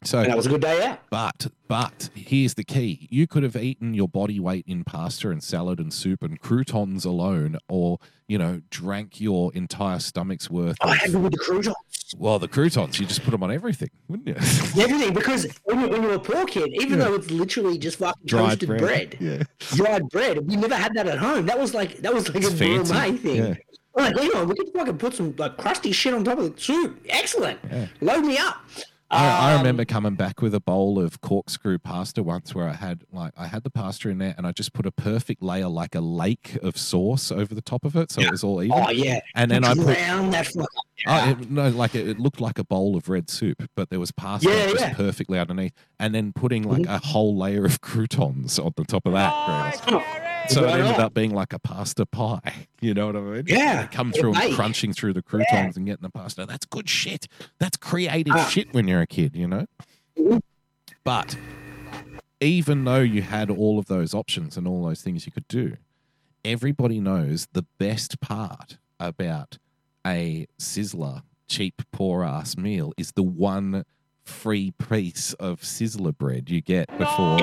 [0.04, 1.00] So and that was a good day out.
[1.10, 5.42] but but here's the key: you could have eaten your body weight in pasta and
[5.42, 10.76] salad and soup and croutons alone, or you know, drank your entire stomach's worth.
[10.80, 11.74] I of- had with the croutons.
[12.16, 14.34] Well, the croutons, you just put them on everything, wouldn't you?
[14.82, 17.04] Everything because when you, when you were a poor kid, even Yeah.
[17.06, 18.80] though it's literally just fucking Dried toasted bread.
[18.80, 19.42] bread, Yeah.
[19.76, 21.46] dried bread, we never had that at home.
[21.46, 22.92] That was like that was like It's a fancy.
[22.92, 23.36] gourmet thing.
[23.36, 23.54] Yeah.
[23.94, 26.60] Like, hang on, we could fucking put some like crusty shit on top of the
[26.60, 26.98] soup.
[27.08, 27.58] Excellent.
[27.70, 27.86] Yeah.
[28.00, 28.64] Load me up.
[29.10, 32.74] I, I Um, remember coming back with a bowl of corkscrew pasta once where I
[32.74, 35.68] had like I had the pasta in there and I just put a perfect layer
[35.68, 38.76] like a lake of sauce over the top of it so it was all even.
[38.78, 39.20] Oh yeah.
[39.34, 40.66] and then I put drown that fucker.
[41.06, 44.00] Oh, it, no, like it, it looked like a bowl of red soup, but there
[44.00, 44.92] was pasta Yeah, just yeah.
[44.94, 46.88] perfectly underneath, and then putting like Mhm.
[46.94, 49.32] a whole layer of croutons on the top of that.
[49.86, 50.27] Grant.
[50.48, 51.00] So it Right ended on.
[51.00, 52.68] up being like a pasta pie.
[52.80, 53.44] You know what I mean?
[53.46, 56.46] Yeah, They come through and crunching through the croutons and getting the pasta.
[56.46, 57.26] That's good shit.
[57.58, 58.46] That's creative Ah.
[58.48, 59.66] shit when you're a kid, you know?
[61.04, 61.36] But
[62.40, 65.76] even though you had all of those options and all those things you could do,
[66.44, 69.58] everybody knows the best part about
[70.06, 73.84] a sizzler cheap poor ass meal is the one
[74.24, 77.38] free piece of sizzler bread you get before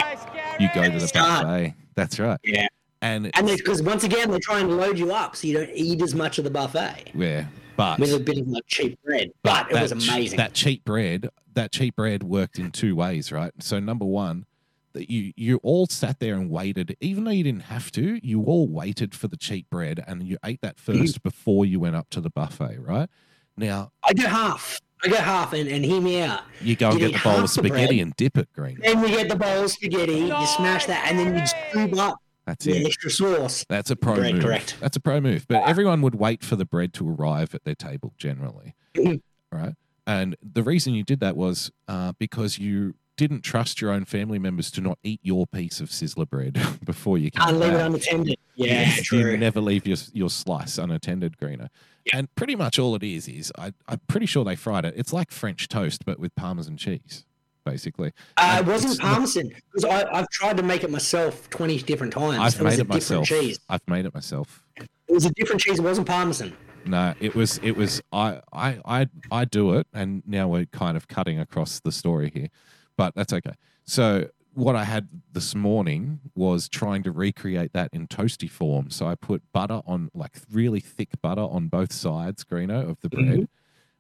[0.59, 1.43] you go to the Start.
[1.43, 1.73] buffet.
[1.95, 2.39] That's right.
[2.43, 2.67] Yeah.
[3.01, 6.01] And, And because once again they're trying to load you up so you don't eat
[6.01, 9.29] as much of the buffet yeah, but with a bit of like cheap bread.
[9.43, 10.37] But it was that ch- amazing.
[10.37, 13.51] That cheap bread, that cheap bread worked in two ways, right?
[13.59, 14.45] So number one,
[14.93, 18.19] that you you all sat there and waited, even though you didn't have to.
[18.25, 20.99] You all waited for the cheap bread, and you ate that Mm-hmm.
[21.01, 23.09] first before you went up to the buffet, right?
[23.57, 24.79] Now I go half.
[25.03, 26.41] I go half and, and hear me out.
[26.61, 27.99] you go and You get eat the bowl of spaghetti bread.
[27.99, 28.79] and dip it, green.
[28.81, 32.17] Then we get the bowl of spaghetti, you smash that, and then you scoop up
[32.45, 32.85] That's the it.
[32.85, 33.65] extra sauce.
[33.67, 34.43] That's a pro Bread, move.
[34.43, 34.75] correct.
[34.79, 35.45] That's a pro move.
[35.47, 38.75] But everyone would wait for the bread to arrive at their table generally,
[39.51, 39.73] right?
[40.07, 44.37] And the reason you did that was uh, because you didn't trust your own family
[44.37, 47.81] members to not eat your piece of sizzler bread before you came Can't leave it
[47.81, 48.37] unattended.
[48.55, 49.31] Yeah, Yes, true.
[49.31, 51.69] You never leave your your slice unattended, Greener.
[52.05, 52.19] Yeah.
[52.19, 54.93] And pretty much all it is is I, I'm pretty sure they fried it.
[54.97, 57.25] It's like French toast, but with parmesan cheese,
[57.65, 58.13] basically.
[58.37, 62.39] Uh, it wasn't parmesan because I've tried to make it myself twenty different times.
[62.39, 63.27] I've it was made a it different myself.
[63.27, 63.59] cheese.
[63.67, 64.63] I've made it myself.
[64.77, 65.79] It was a different cheese.
[65.79, 66.55] It wasn't parmesan.
[66.85, 70.95] No, it was it was I I I I do it, and now we're kind
[70.95, 72.47] of cutting across the story here,
[72.95, 73.53] but that's okay.
[73.85, 78.89] So what I had this morning was trying to recreate that in toasty form.
[78.89, 83.09] So I put butter on like really thick butter on both sides, Greeno, of the
[83.09, 83.49] bread.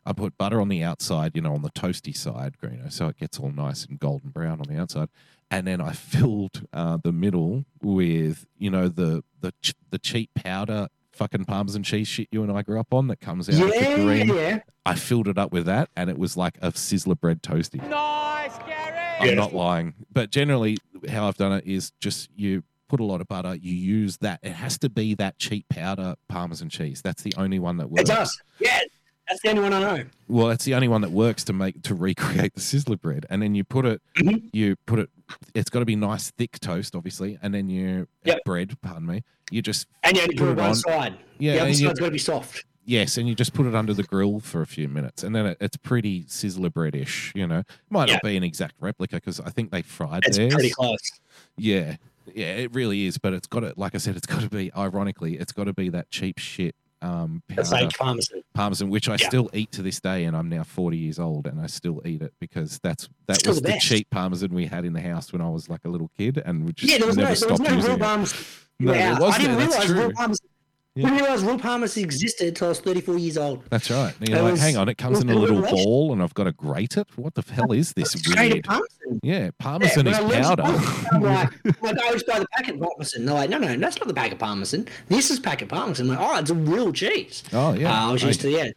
[0.05, 3.17] I put butter on the outside, you know, on the toasty side, Greeno, so it
[3.17, 5.09] gets all nice and golden brown on the outside.
[5.51, 10.29] And then I filled uh, the middle with, you know, the the ch- the cheap
[10.35, 13.65] powder fucking parmesan cheese shit you and I grew up on that comes out Yeah,
[13.67, 14.27] the yeah, green.
[14.35, 14.59] yeah.
[14.85, 17.81] I filled it up with that, and it was like a sizzler bread toasty.
[17.89, 19.31] Nice, Gary.
[19.31, 23.21] I'm not lying, but generally, how I've done it is just you put a lot
[23.21, 24.39] of butter, you use that.
[24.43, 27.01] It has to be that cheap powder parmesan cheese.
[27.01, 28.01] That's the only one that works.
[28.09, 28.41] It does.
[28.59, 28.81] Yeah,
[29.27, 30.03] that's the only one I know.
[30.27, 33.41] Well, it's the only one that works to make to recreate the sizzler bread, and
[33.41, 34.49] then you put it, Mhm.
[34.53, 35.09] you put it.
[35.53, 38.43] It's got to be nice thick toast, obviously, and then you Yep.
[38.45, 38.77] bread.
[38.81, 39.23] Pardon me.
[39.51, 40.75] You just And you only Put put it it one on.
[40.75, 41.17] side.
[41.39, 42.65] yeah, the other side's got to be soft.
[42.87, 45.47] Yes, and you just put it under the grill for a few minutes, and then
[45.47, 47.35] it, it's pretty sizzler breadish.
[47.35, 50.53] You know, might not be an exact replica because I think they fried It's theirs.
[50.53, 50.99] pretty close.
[51.57, 51.95] Yeah,
[52.35, 53.17] yeah, it really is.
[53.17, 54.71] But it's got to, like I said, it's got to be.
[54.75, 58.41] Ironically, it's got to be that cheap shit um, powder parmesan.
[58.53, 59.27] parmesan, which I Yeah.
[59.27, 62.21] still eat to this day, and I'm now 40 years old, and I still eat
[62.21, 65.31] it because that's that Still was the the, cheap parmesan we had in the house
[65.31, 67.35] when I was like a little kid, and we just Yeah, there was no, never
[67.35, 68.39] there was stopped no using real parmesan.
[68.79, 69.43] No, Yeah, I wasn't.
[69.43, 70.47] didn't That's realize real parmesan.
[70.97, 71.09] I Yeah.
[71.09, 73.63] didn't realize real parmesan existed until I was 34 years old.
[73.69, 74.13] That's right.
[74.19, 76.33] And you're like, was- hang on, it comes was in a little ball, and I've
[76.33, 77.05] got to grate it.
[77.17, 78.63] What the hell is this weird?
[78.63, 79.19] parmesan.
[79.21, 80.63] Yeah, parmesan Yeah, is powder.
[81.11, 81.49] I'm like,
[81.81, 83.25] like, I just buy the packet of parmesan.
[83.25, 84.87] They're like, no, no, that's not the packet of parmesan.
[85.09, 86.09] This is packet parmesan.
[86.09, 87.43] I'm like, oh, it's a real cheese.
[87.51, 88.69] oh yeah, Uh, I was I- used to, yeah,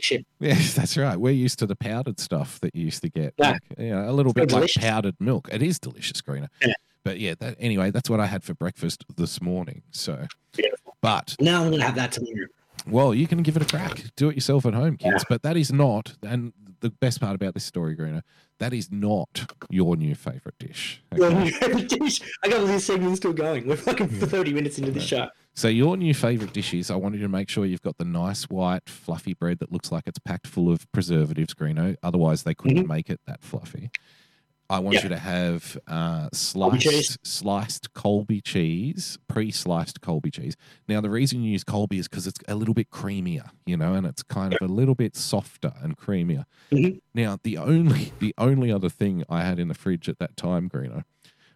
[0.00, 0.24] shit.
[0.40, 1.16] Yes, that's right.
[1.20, 3.34] We're used to the powdered stuff that you used to get.
[3.38, 3.50] Yeah.
[3.50, 5.50] Like, you know, a little So bit like powdered milk.
[5.52, 6.48] It is delicious, Greener.
[6.64, 6.72] Yeah.
[7.04, 9.82] But yeah, that, anyway, that's what I had for breakfast this morning.
[9.90, 10.85] So, Beautiful.
[11.06, 12.48] But Now I'm going to have that tomorrow.
[12.88, 14.02] well, you can give it a crack.
[14.16, 15.24] Do it yourself at home, kids.
[15.28, 18.24] But that is not, and the best part about this story, Greener,
[18.58, 21.00] that is not your new favorite dish.
[21.16, 22.20] Your new favorite dish.
[22.42, 23.68] I got all these segments still going.
[23.68, 25.28] We're fucking for 30 minutes into the show.
[25.54, 28.44] So your new favorite dish is I wanted to make sure you've got the nice
[28.44, 31.96] white fluffy bread that looks like it's packed full of preservatives, Greeno.
[32.02, 32.88] Otherwise, they couldn't mm-hmm.
[32.88, 33.90] make it that fluffy.
[34.68, 35.02] I want Yeah.
[35.04, 40.56] you to have uh, Colby sliced sliced Colby cheese, pre-sliced Colby cheese.
[40.88, 43.94] Now, the reason you use Colby is because it's a little bit creamier, you know,
[43.94, 46.44] and it's kind of a little bit softer and creamier.
[46.72, 47.00] Mhm.
[47.14, 50.68] Now, the only the only other thing I had in the fridge at that time,
[50.68, 51.04] Greeno,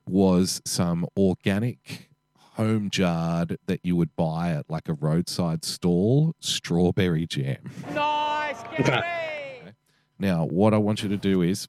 [0.06, 2.10] was some organic
[2.54, 7.70] home jarred that you would buy at like a roadside stall strawberry jam.
[7.94, 9.72] Nice, Gary.
[10.18, 11.66] Now, what I want you to do is,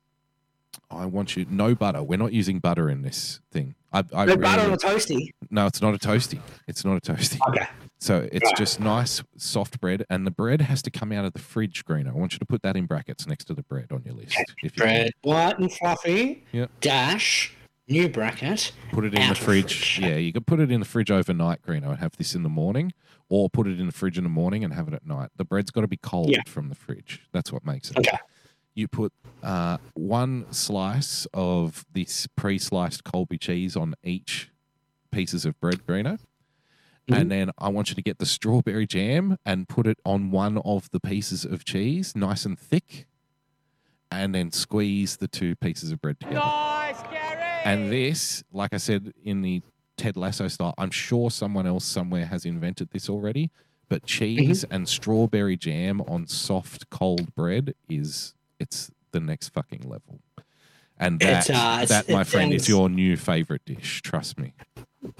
[0.89, 2.01] I want you no butter.
[2.03, 3.75] We're not using butter in this thing.
[3.93, 5.29] I, I No butter on really- a toasty.
[5.49, 6.39] no, it's not a toasty.
[6.67, 7.39] It's not a toasty.
[7.49, 7.67] Okay.
[7.99, 8.57] So it's Right.
[8.57, 11.85] just nice soft bread, and the bread has to come out of the fridge.
[11.85, 12.07] Green.
[12.07, 14.35] I want you to put that in brackets next to the bread on your list.
[14.39, 14.83] If you can.
[14.83, 16.43] Bread, white and fluffy.
[16.51, 16.71] Yep.
[16.81, 17.53] Dash.
[17.87, 18.71] New bracket.
[18.91, 19.95] Put it in the fridge.
[19.95, 19.99] fridge.
[19.99, 22.49] Yeah, you can put it in the fridge overnight, Greeno, and have this in the
[22.49, 22.93] morning,
[23.27, 25.29] or put it in the fridge in the morning and have it at night.
[25.35, 26.41] The bread's got to be cold Yeah.
[26.47, 27.21] from the fridge.
[27.33, 27.97] That's what makes it.
[27.97, 28.17] Okay.
[28.73, 29.11] You put
[29.43, 34.49] uh, one slice of this pre-sliced Colby cheese on each
[35.11, 36.19] pieces of bread, Greeno.
[37.09, 37.17] Mhm.
[37.19, 40.57] And then I want you to get the strawberry jam and put it on one
[40.59, 43.07] of the pieces of cheese, nice and thick,
[44.11, 46.39] and then squeeze the two pieces of bread together.
[46.39, 47.41] Nice, Gary!
[47.65, 49.61] And this, like I said in the
[49.97, 53.51] Ted Lasso style, I'm sure someone else somewhere has invented this already.
[53.89, 54.73] But cheese Mm-hmm.
[54.73, 60.19] and strawberry jam on soft cold bread is it's the next fucking level.
[60.97, 64.01] And that, uh, that my friend, is your new favorite dish.
[64.03, 64.53] Trust me.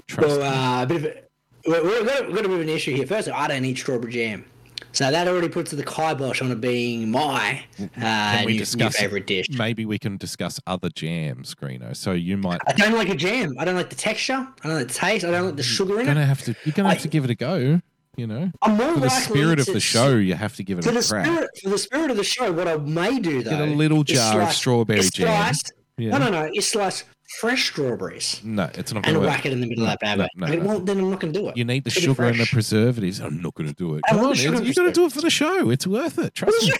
[0.06, 0.46] Trust Well, me.
[0.46, 2.68] uh, a bit of a, we- we've, got a, we've got a bit of an
[2.68, 3.06] issue here.
[3.06, 4.44] First, I don't eat strawberry jam.
[4.92, 8.90] So that already puts the kibosh on it being my uh, Can we new, new
[8.90, 9.46] favorite dish.
[9.50, 11.96] Maybe we can discuss other jams, Greeno.
[11.96, 13.54] So you might I don't like a jam.
[13.58, 14.34] I don't like the texture.
[14.62, 15.24] I don't like the taste.
[15.24, 16.26] I don't like the sugar in gonna it.
[16.26, 17.80] have to you're gonna have I- to give it a go.
[18.16, 20.84] You know, I'm more for the spirit of the show, you have to give it
[20.84, 21.24] For a the crack.
[21.24, 24.04] spirit, for the spirit of the show, what I may do though, Get a little
[24.04, 25.28] jar of strawberry jam.
[25.28, 25.62] slice-
[25.96, 26.10] Yeah.
[26.10, 26.50] No, no, no.
[26.52, 27.04] You slice
[27.40, 29.28] fresh strawberries No, it's not and to work.
[29.28, 30.66] whack it in the middle of that bad No, no, Okay, no.
[30.66, 31.56] Well, then I'm not going to do it.
[31.56, 33.20] You need the sugar and the preservatives.
[33.20, 34.02] I'm not going to do it.
[34.08, 35.70] Come on, you got to do it for the show.
[35.70, 36.34] It's worth it.
[36.34, 36.72] Trust me.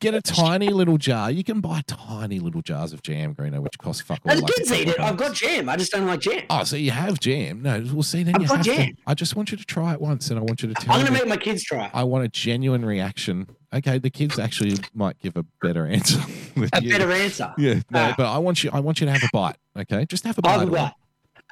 [0.00, 1.30] Get a tiny little jar.
[1.30, 4.32] You can buy tiny little jars of jam, Greeno, which cost fuck all.
[4.32, 4.98] And the like kids eat it.
[4.98, 5.68] I've got jam.
[5.68, 6.42] I just don't like jam.
[6.48, 7.60] Oh, so you have jam?
[7.60, 8.74] No, well, see, then I've you got have to.
[8.76, 8.96] jam.
[9.06, 11.00] I just want you to try it once, and I want you to tell I'm
[11.04, 11.90] going to make my kids try.
[11.92, 13.46] I want a genuine reaction.
[13.72, 16.18] Okay, the kids actually might give a better answer.
[16.72, 16.90] A you.
[16.90, 17.54] better answer.
[17.56, 18.14] Yeah, no, Ah.
[18.16, 18.70] but I want you.
[18.72, 19.56] I want you to have a bite.
[19.78, 20.62] Okay, just have a I'll bite.
[20.64, 20.72] of it.
[20.72, 20.94] that.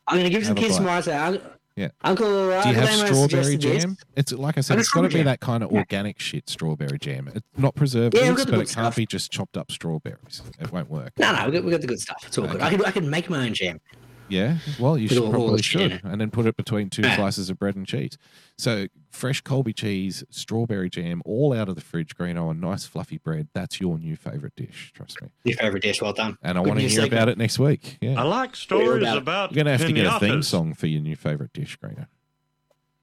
[0.08, 0.82] I'm going to give some Have a kids bite.
[0.84, 1.00] tomorrow.
[1.02, 1.88] Say, "Uncle- Yeah.
[2.02, 3.96] Uncle, uh, Do you have strawberry suggested this." jam?
[4.16, 5.78] It's like I said, got it's got to be that kind of Yeah.
[5.78, 7.30] organic shit strawberry jam.
[7.32, 8.96] It's not preservatives, got the but it can't stuff.
[8.96, 10.42] be just chopped up strawberries.
[10.58, 11.12] It won't work.
[11.18, 12.24] No, no, we got, we got the good stuff.
[12.26, 12.60] It's all good.
[12.60, 13.80] I can, I can make my own jam.
[14.28, 16.00] Yeah, well, you should all- all probably the should, it.
[16.04, 18.18] and then put it between two slices of bread and cheese.
[18.56, 23.18] So fresh Colby cheese, strawberry jam, all out of the fridge, Greeno, and nice fluffy
[23.18, 23.48] bread.
[23.54, 24.92] That's your new favorite dish.
[24.94, 25.28] Trust me.
[25.44, 26.02] Your favorite dish.
[26.02, 26.36] Well done.
[26.42, 27.12] And I Good want to hear segment.
[27.12, 27.98] about it next week.
[28.00, 29.18] Yeah, I like stories about it.
[29.22, 32.06] about you're gonna have to get a theme song for your new favorite dish, Greeno.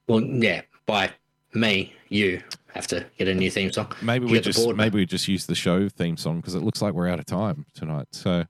[0.06, 1.10] Well, yeah, by
[1.54, 2.42] me, you
[2.74, 3.92] have to get a new theme song.
[4.02, 6.36] Maybe You we get the just board, maybe we just use the show theme song
[6.36, 8.08] because it looks like we're out of time tonight.
[8.12, 8.44] So,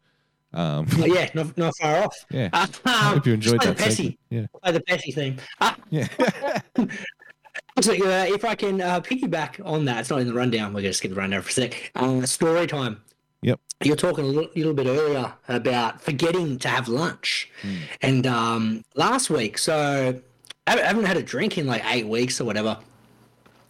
[0.57, 2.17] um, yeah, not, not far off.
[2.31, 2.69] yeah, I
[3.13, 3.77] hope you enjoyed play that.
[3.77, 3.97] the Pessy.
[3.97, 4.19] segment.
[4.31, 5.37] Yeah, Play the Pessy theme.
[5.61, 6.09] Uh, yeah.
[7.81, 10.73] so, uh, if I can uh, piggyback on that, it's not in the rundown.
[10.73, 11.93] We're going to skip the rundown for a sec.
[11.95, 13.03] Uh, story time.
[13.43, 13.61] Yep.
[13.85, 17.51] You're talking a little, little bit earlier about forgetting to have lunch.
[17.61, 17.77] Hmm.
[18.01, 20.19] And um, last week, so
[20.67, 22.79] I haven't had a drink in like eight weeks or whatever.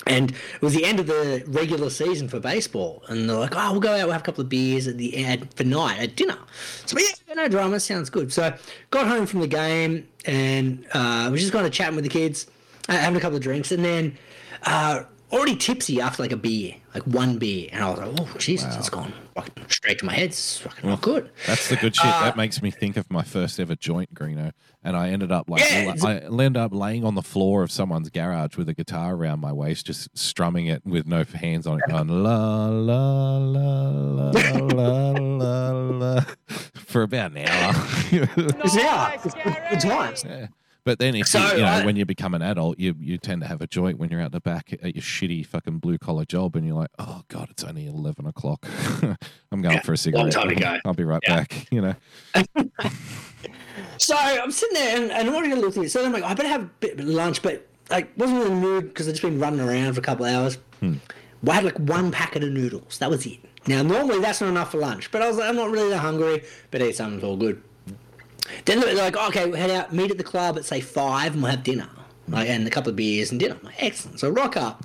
[0.06, 3.72] And it was the end of the regular season for baseball, and they're like, "Oh,
[3.72, 6.16] we'll go out, we'll have a couple of beers at the end for night at
[6.16, 6.38] dinner."
[6.84, 8.32] So yeah, no drama, sounds good.
[8.32, 8.54] So
[8.90, 12.46] got home from the game and uh, was just kind of chatting with the kids,
[12.88, 14.16] uh, having a couple of drinks, and then
[14.62, 18.38] uh, already tipsy after like a beer, like one beer, and I was like, "Oh
[18.38, 20.26] Jesus, it's gone fucking straight to my head.
[20.26, 22.06] It's fucking not good." That's the good shit.
[22.06, 24.52] Uh, that makes me think of my first ever joint, Greeno.
[24.82, 28.08] And I ended up like Yeah, I ended up laying on the floor of someone's
[28.08, 31.90] garage with a guitar around my waist, just strumming it with no hands on it,
[31.90, 36.20] going la la la la la la la
[36.74, 37.72] for about an hour.
[38.12, 40.24] It's now, it's good, good times.
[40.24, 40.46] Yeah.
[40.86, 43.18] But then, if So, you, you know, I- when you become an adult, you you
[43.18, 45.98] tend to have a joint when you're out the back at your shitty fucking blue
[45.98, 48.64] collar job, and you're like, oh god, it's only eleven o'clock.
[49.50, 50.30] I'm going Yeah, for a cigarette.
[50.32, 50.78] time to go.
[50.84, 51.36] I'll be right Yeah.
[51.36, 51.66] back.
[51.72, 51.94] You know.
[53.98, 55.90] So I'm sitting there and, and I'm already looking at it.
[55.90, 58.54] So I'm like, I better have a bit of lunch, but like wasn't in the
[58.54, 60.58] mood because I'd just been running around for a couple of hours.
[60.80, 60.94] Hmm.
[61.42, 62.98] Well, I had like one packet of noodles.
[62.98, 63.38] That was it.
[63.66, 65.98] Now normally that's not enough for lunch, but I was like, I'm not really that
[65.98, 67.62] hungry, but eat something's all good.
[68.64, 71.42] Then they're like, okay, we'll head out, meet at the club at say five, and
[71.42, 71.88] we'll have dinner.
[72.28, 73.56] Like, and a couple of beers and dinner.
[73.58, 74.18] I'm like, excellent.
[74.18, 74.84] So rock up,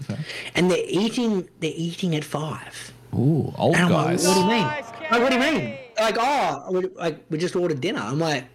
[0.53, 1.49] and they're eating.
[1.59, 2.93] They're eating at five.
[3.13, 4.25] Ooh, old And I'm guys.
[4.25, 4.67] like, what do you mean?
[5.11, 5.77] Like, what do you mean?
[5.99, 7.99] Like, oh, we, like we just ordered dinner.
[7.99, 8.45] I'm like,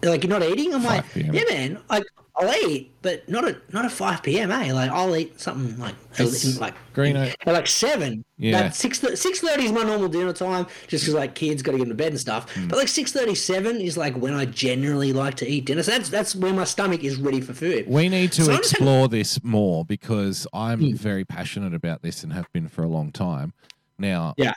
[0.00, 0.74] they're like you're not eating.
[0.74, 1.78] I'm like, 5 yeah, man.
[1.88, 2.04] Like,
[2.36, 4.50] I'll eat, but not at not at five p.m.
[4.50, 4.72] Eh?
[4.72, 8.24] Like, I'll eat something like It's- like green at like seven.
[8.38, 8.62] Yeah.
[8.62, 11.78] Like six six thirty is my normal dinner time, just because like kids got to
[11.78, 12.52] get into bed and stuff.
[12.52, 12.66] Hmm.
[12.66, 15.84] But like six thirty seven is like when I generally like to eat dinner.
[15.84, 17.86] So that's that's when my stomach is ready for food.
[17.86, 20.94] We need to So explore this more because I'm Hmm.
[20.96, 23.52] very passionate about this and have been for a long time.
[23.96, 24.54] Now, Yeah.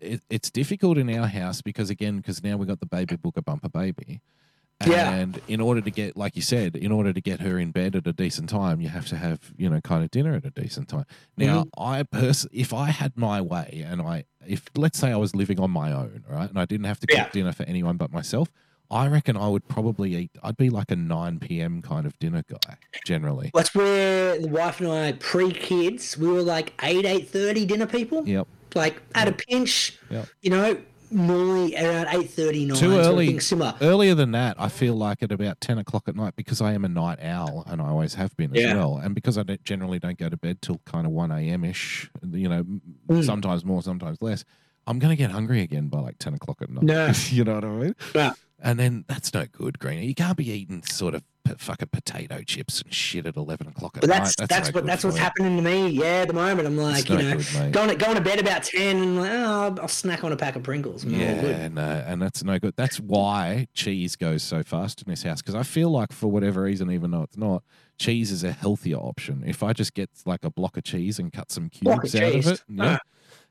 [0.00, 3.72] it, it's difficult in our house because again, because now we got the baby BoogieBumper
[3.72, 4.20] baby.
[4.84, 5.10] Yeah.
[5.10, 7.96] And in order to get, like you said, in order to get her in bed
[7.96, 10.50] at a decent time, you have to have, you know, kind of dinner at a
[10.50, 11.06] decent time.
[11.36, 11.82] Now, Mm-hmm.
[11.82, 15.58] I pers- if I had my way and I, if let's say I was living
[15.60, 17.28] on my own, right, and I didn't have to cook Yeah.
[17.30, 18.50] dinner for anyone but myself,
[18.90, 21.80] I reckon I would probably eat, I'd be like a 9 p.m.
[21.82, 23.50] kind of dinner guy generally.
[23.54, 28.28] That's where the wife and I, pre-kids, we were like eight, eight thirty dinner people.
[28.28, 28.46] Yep.
[28.74, 30.28] Like at a pinch, Yep.
[30.42, 30.76] you know,
[31.10, 32.76] normally around eight thirty nine.
[32.78, 33.38] Too early.
[33.40, 33.74] similar.
[33.80, 36.84] Earlier than that, I feel like at about 10 o'clock at night because I am
[36.84, 38.96] a night owl and I always have been as well.
[38.98, 41.64] And because I don't, generally don't go to bed till kind of 1 a.m.
[41.64, 42.64] ish, you know,
[43.08, 43.24] Mm.
[43.24, 44.44] sometimes more, sometimes less,
[44.86, 46.82] I'm going to get hungry again by like 10 o'clock at night.
[46.84, 47.12] No.
[47.30, 47.94] you know what I mean?
[48.14, 48.32] Yeah.
[48.58, 50.06] And then that's no good, Greeno.
[50.06, 53.98] You can't be eating sort of p- fucking potato chips and shit at 11 o'clock
[53.98, 54.48] at But that's night.
[54.48, 55.88] that's, no what that's what's happening to me.
[55.88, 58.22] Yeah, at the moment I'm like, It's you no know, good, going to going to
[58.22, 61.04] bed about ten and like, oh, I'll, snack on a pack of Pringles.
[61.04, 61.12] Good.
[61.12, 62.72] Yeah, no, and that's no good.
[62.76, 66.62] That's why cheese goes so fast in this house because I feel like for whatever
[66.62, 67.62] reason, even though it's not,
[67.98, 69.44] cheese is a healthier option.
[69.46, 72.46] If I just get like a block of cheese and cut some cubes out cheese.
[72.46, 72.98] of it, yeah, Ah.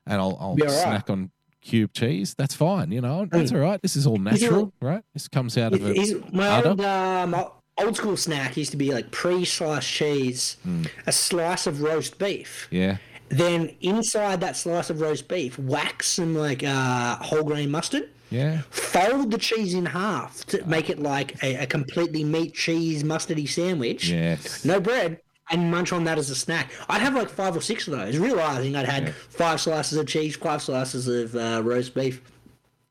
[0.04, 0.68] and I'll, I'll all right.
[0.68, 1.30] snack on
[1.66, 2.92] cube cheese, that's fine.
[2.92, 3.80] You know, that's all right.
[3.82, 5.02] This is all natural, right?
[5.14, 5.86] This comes out of.
[5.86, 7.34] Is- my old um,
[7.78, 10.84] old school snack used to be like pre-sliced cheese, Hmm.
[11.06, 12.68] a slice of roast beef.
[12.70, 12.96] Yeah,
[13.28, 18.08] Then inside that slice of roast beef, whack some like uh, whole grain mustard.
[18.30, 18.62] yeah.
[18.70, 23.48] Fold the cheese in half to make it like a, a completely meat cheese mustardy
[23.48, 24.08] sandwich.
[24.08, 24.64] Yes.
[24.64, 25.20] No bread.
[25.50, 26.72] And munch on that as a snack.
[26.88, 29.12] I'd have like five or six of those, realizing I'd had Yeah.
[29.28, 32.20] five slices of cheese, five slices of uh, roast beef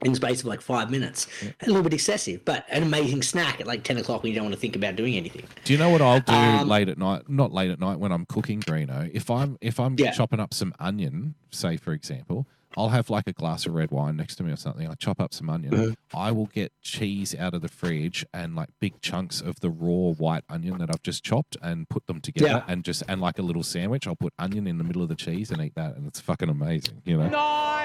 [0.06, 1.28] in the space of like five minutes.
[1.62, 4.46] A little bit excessive, but an amazing snack at like 10 o'clock when you don't
[4.46, 5.44] want to think about doing anything.
[5.66, 7.28] Do you know what I'll do Um, late at night?
[7.30, 9.10] Not late at night when I'm cooking Greeno.
[9.14, 10.12] If I'm if I'm Yeah.
[10.12, 14.18] chopping up some onion, say for example, I'll have like a glass of red wine
[14.18, 14.88] next to me or something.
[14.88, 15.72] I chop up some onion.
[15.74, 16.18] Mm-hmm.
[16.18, 20.12] I will get cheese out of the fridge and like big chunks of the raw
[20.14, 22.64] white onion that I've just chopped and put them together Yeah.
[22.68, 24.08] and just and like a little sandwich.
[24.08, 26.50] I'll put onion in the middle of the cheese and eat that, and it's fucking
[26.50, 27.02] amazing.
[27.06, 27.26] You know.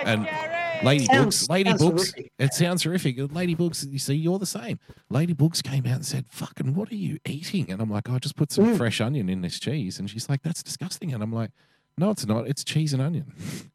[0.05, 0.27] and
[0.83, 2.33] Lady Sounds- Books, Lady sounds Books, horrific.
[2.39, 3.33] it sounds horrific.
[3.35, 4.79] Lady Books, you see, you're the same.
[5.11, 8.19] Lady Books came out and said, "Fucking, what are you eating?" And I'm like, "I
[8.19, 8.77] just put some Mm.
[8.79, 11.51] fresh onion in this cheese," and she's like, "That's disgusting." And I'm like,
[11.99, 12.49] "No, it's not.
[12.49, 13.33] It's cheese and onion."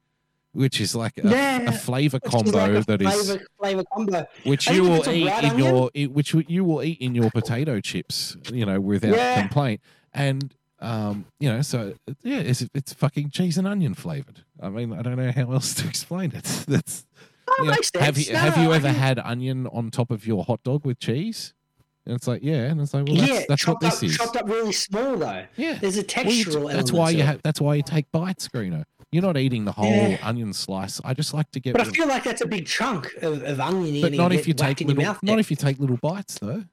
[0.55, 4.25] Which is like a, Yeah, a flavor combo like a that is flavor, flavor combo.
[4.45, 5.57] which you will eat in onion.
[5.59, 9.39] your which you will eat in your potato chips, you know, without Yeah.
[9.41, 9.81] complaint.
[10.13, 14.43] And um, you know, so yeah, it's it's fucking cheese and onion flavored.
[14.61, 16.43] I mean, I don't know how else to explain it.
[16.67, 17.05] That's
[17.47, 20.25] Oh, you know, makes have you No, have you ever had onion on top of
[20.25, 21.53] your hot dog with cheese?
[22.07, 24.15] And it's like, yeah, and it's like, well, that's, yeah, that's what this up, is.
[24.17, 25.45] chopped up really small though.
[25.57, 27.41] Yeah, There's a Well, you- textural that's element why you have.
[27.43, 28.83] That's why you take bites, Greeno.
[29.15, 30.17] You're not eating the whole Yeah.
[30.21, 30.99] onion slice.
[31.05, 31.71] I just like to get.
[31.71, 34.45] But I of- feel like that's a big chunk of, of onion but not if
[34.45, 35.01] you take little.
[35.01, 35.39] Not there.
[35.39, 36.65] if you take little bites, though.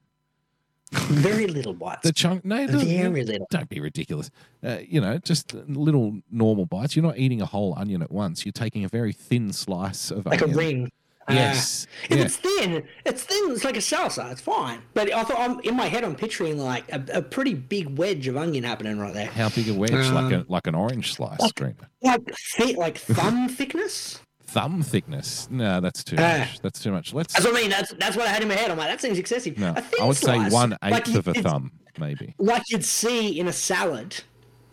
[0.91, 2.01] very little bites.
[2.03, 3.47] The chunk, no, Very little.
[3.49, 4.29] Don't be ridiculous.
[4.61, 6.97] Uh, you know, just little normal bites.
[6.97, 8.45] You're not eating a whole onion at once.
[8.45, 10.91] You're taking a very thin slice of Like a onion.
[11.27, 11.37] Ring.
[11.37, 11.87] Uh, Yes.
[12.09, 12.23] if yeah.
[12.25, 13.51] it's thin, it's thin.
[13.51, 14.31] It's like a salsa.
[14.31, 14.81] It's fine.
[14.93, 16.03] But I thought I'm in my head.
[16.03, 19.27] I'm picturing like a, a pretty big wedge of onion happening right there.
[19.27, 19.91] How big a wedge?
[19.91, 21.39] like a Um, like an orange slice.
[22.01, 22.21] Like
[22.55, 24.19] thick, like thumb thickness.
[24.45, 25.47] Thumb thickness.
[25.49, 26.39] No, that's too Ah.
[26.39, 26.59] much.
[26.59, 27.13] That's too much.
[27.13, 27.33] Let's.
[27.33, 27.69] That's what I mean.
[27.71, 28.69] That's that's what I had in my head.
[28.69, 29.57] I'm like, that seems excessive.
[29.57, 32.35] No, I would say one eighth like of a thumb, maybe.
[32.37, 34.23] like you'd see in a salad.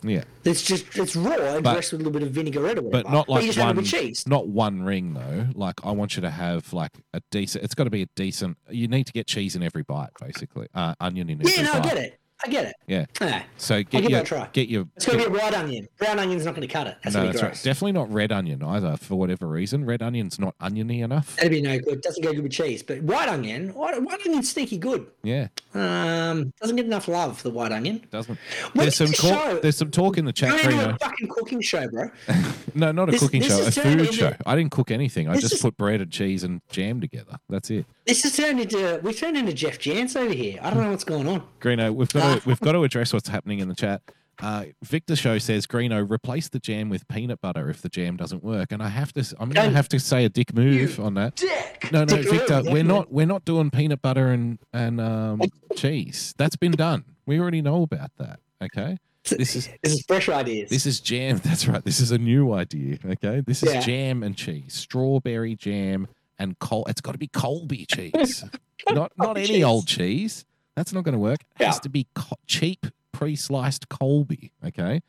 [0.02, 2.82] Yeah, It's just it's raw and But- dressed with a little bit of vinaigrette or
[2.82, 3.04] whatever.
[3.04, 3.84] but not like it one.
[3.84, 4.26] cheese.
[4.26, 5.46] Not one ring though.
[5.54, 7.64] Like I want you to have like a decent.
[7.64, 8.56] It's got to be a decent.
[8.70, 10.68] You need to get cheese in every bite, basically.
[10.74, 11.84] Uh, onion in every Yeah, no, bite.
[11.84, 12.20] I get it.
[12.44, 12.74] I get it.
[12.86, 13.04] Yeah.
[13.20, 13.42] Yeah.
[13.58, 14.48] So get give it your a try.
[14.52, 14.86] get your.
[14.96, 15.86] It's going to be a white onion.
[15.98, 16.96] Brown onion's not going to cut it.
[17.04, 17.54] That's no, that's be right.
[17.62, 19.84] Definitely not red onion either, for whatever reason.
[19.84, 21.36] Red onion's not oniony enough.
[21.36, 22.00] That'd be no good.
[22.00, 22.82] Doesn't go good with cheese.
[22.82, 25.06] But white onion, white, white onion's sneaky good.
[25.22, 28.04] Yeah, Um, doesn't get enough love for the white onion.
[28.10, 28.38] doesn't.
[28.72, 30.90] What There's some talk, there's some talk in the chat, into Reno.
[30.94, 32.10] a fucking cooking show, bro.
[32.74, 34.32] No, not a This- cooking this show, a food into- show.
[34.46, 35.28] I didn't cook anything.
[35.28, 37.36] I just is- put bread and cheese and jam together.
[37.48, 37.84] That's it.
[38.06, 40.58] This has turned into we turned into Jeff Jansz over here.
[40.62, 41.42] I don't know what's going on.
[41.60, 42.18] Greeno, we've Ah.
[42.34, 44.02] got to we've got to address what's happening in the chat.
[44.42, 48.42] Uh, Victor Show says Greeno replace the jam with peanut butter if the jam doesn't
[48.42, 49.20] work, and I have to.
[49.38, 51.36] I'm going to have to say a dick move on that.
[51.36, 51.88] Dick.
[51.92, 55.42] No, no, Dick Victor, dick we're not we're not doing peanut butter and and um,
[55.76, 56.34] cheese.
[56.38, 57.04] That's been done.
[57.26, 58.40] We already know about that.
[58.64, 58.96] Okay,
[59.28, 60.70] this is This is fresh ideas.
[60.70, 61.36] this is jam.
[61.44, 61.84] That's right.
[61.84, 62.96] This is a new idea.
[63.04, 63.80] Okay, this is Yeah.
[63.80, 66.08] jam and cheese, strawberry jam
[66.40, 66.84] and col.
[66.86, 68.44] It's got to be Colby cheese,
[68.90, 69.64] not not any cheese.
[69.64, 70.44] old cheese.
[70.74, 71.40] That's not going to work.
[71.60, 74.50] It has to be co- cheap pre-sliced Colby.
[74.64, 75.02] Okay,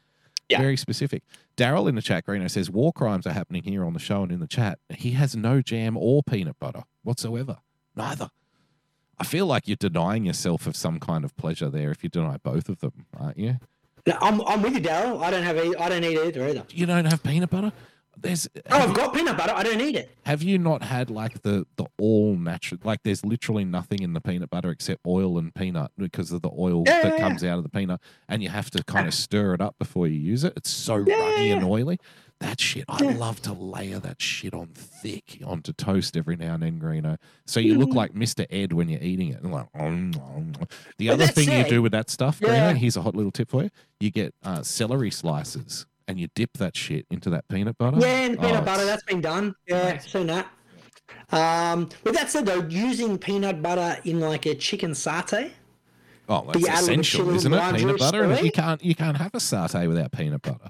[0.49, 0.59] Yeah.
[0.59, 1.23] Very specific.
[1.55, 4.32] Daryl in the chat, Greeno says war crimes are happening here on the show and
[4.32, 4.79] in the chat.
[4.89, 7.57] He has no jam or peanut butter whatsoever.
[7.95, 8.29] Neither.
[9.17, 12.38] I feel like you're denying yourself of some kind of pleasure there if you deny
[12.38, 13.57] both of them, aren't you?
[14.07, 15.21] No, I'm, I'm with you, Daryl.
[15.21, 16.63] I don't have I don't eat either either.
[16.71, 17.71] You don't have peanut butter?
[18.18, 19.53] There's Oh, I've you- got peanut butter.
[19.55, 20.16] I don't need it.
[20.26, 22.80] Have you not had like the the all natural?
[22.84, 26.51] Like there's literally nothing in the peanut butter except oil and peanut because of the
[26.57, 27.99] oil Yeah, that yeah, comes out of the peanut,
[28.30, 30.53] and you have to kind of stir it up before you use it.
[30.55, 31.99] It's so Yeah, runny yeah, and oily.
[32.39, 33.12] That shit, I Yeah.
[33.18, 37.18] love to layer that shit on thick onto toast every now and then, Greeno.
[37.45, 37.95] So you look Mhm.
[37.95, 38.47] like Mr.
[38.49, 39.41] Ed when you're eating it.
[39.43, 40.53] And like, "Om, om."
[40.97, 42.74] the But other thing you do with that stuff, Yeah.
[42.74, 45.86] Greeno, here's a hot little tip for you: you get uh, celery slices.
[46.08, 47.97] And you dip that shit into that peanut butter.
[47.99, 49.54] Yeah, and peanut Oh, butter, that's been done.
[49.68, 50.47] Yeah, seen that.
[51.32, 55.52] Um, with that said, though, using peanut butter in like a chicken satay,
[56.28, 57.76] Oh, that's you add a little essential, isn't it?
[57.76, 60.70] Peanut butter, and you can't you can't have a satay without peanut butter.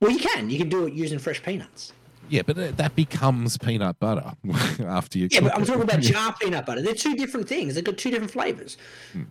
[0.00, 0.50] well, you can.
[0.50, 1.92] You can do it using fresh peanuts.
[2.28, 4.32] Yeah, but that becomes peanut butter
[4.86, 5.28] after you.
[5.30, 6.82] Yeah, cook but I'm talking about jar peanut butter.
[6.82, 7.74] They're two different things.
[7.74, 8.76] They've got two different flavors.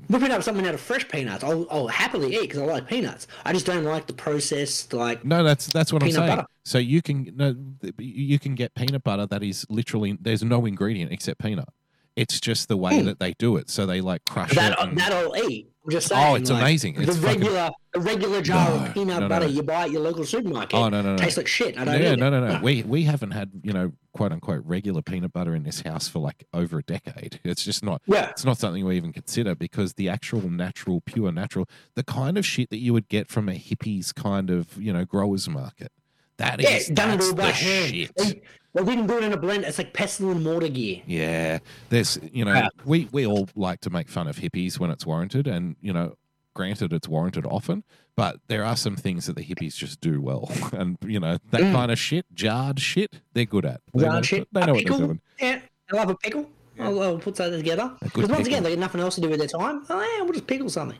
[0.09, 3.27] Whipping up something out of fresh peanuts, I'll, I'll happily eat because I like peanuts.
[3.45, 6.27] I just don't like the processed, like, No, that's that's what I'm saying.
[6.27, 6.45] butter.
[6.65, 7.55] So you can no,
[7.97, 11.67] you can get peanut butter that is literally there's no ingredient except peanut.
[12.15, 13.05] It's just the way Hmm.
[13.07, 13.69] that they do it.
[13.71, 14.77] So they like crush that, it.
[14.79, 15.69] and- that I'll eat.
[15.85, 16.31] I'm just oh, saying.
[16.31, 16.95] Oh, it's like, amazing.
[16.95, 19.83] It's the fucking- regular, the regular jar No, of peanut no, no, butter you buy
[19.83, 20.79] at your local supermarket.
[20.79, 21.17] Oh, no, no, no.
[21.17, 21.77] Tastes like shit.
[21.77, 22.59] I don't yeah, no, no, no.
[22.63, 26.19] We we haven't had you know quote unquote regular peanut butter in this house for
[26.19, 27.39] like over a decade.
[27.43, 28.01] It's just not.
[28.05, 28.29] Yeah.
[28.29, 32.45] It's not something we even consider because the actual natural, pure natural, the kind of
[32.45, 35.91] shit that you would get from a hippies kind of you know growers market.
[36.37, 37.93] That Yeah, is done all by the hand.
[37.93, 38.43] shit.
[38.73, 39.63] They, they didn't do it in a blend.
[39.65, 41.01] It's like pestle and mortar gear.
[41.05, 41.59] Yeah,
[41.89, 42.69] there's you know Yeah.
[42.85, 46.15] we we all like to make fun of hippies when it's warranted, and you know,
[46.53, 47.83] granted it's warranted often,
[48.15, 51.61] but there are some things that the hippies just do well, and you know that
[51.61, 51.71] Mm.
[51.73, 53.81] kind of shit, jarred shit, they're good at.
[53.93, 54.47] They know, Yarn shit.
[54.51, 54.97] They a know what pickle.
[54.97, 55.21] they're doing.
[55.39, 55.59] Yeah,
[55.91, 56.49] I love a pickle.
[56.79, 57.95] I'll, I'll put that together.
[58.01, 59.85] Because once again, they got nothing else to do with their time.
[59.91, 60.97] Oh, yeah, we'll just pickle something.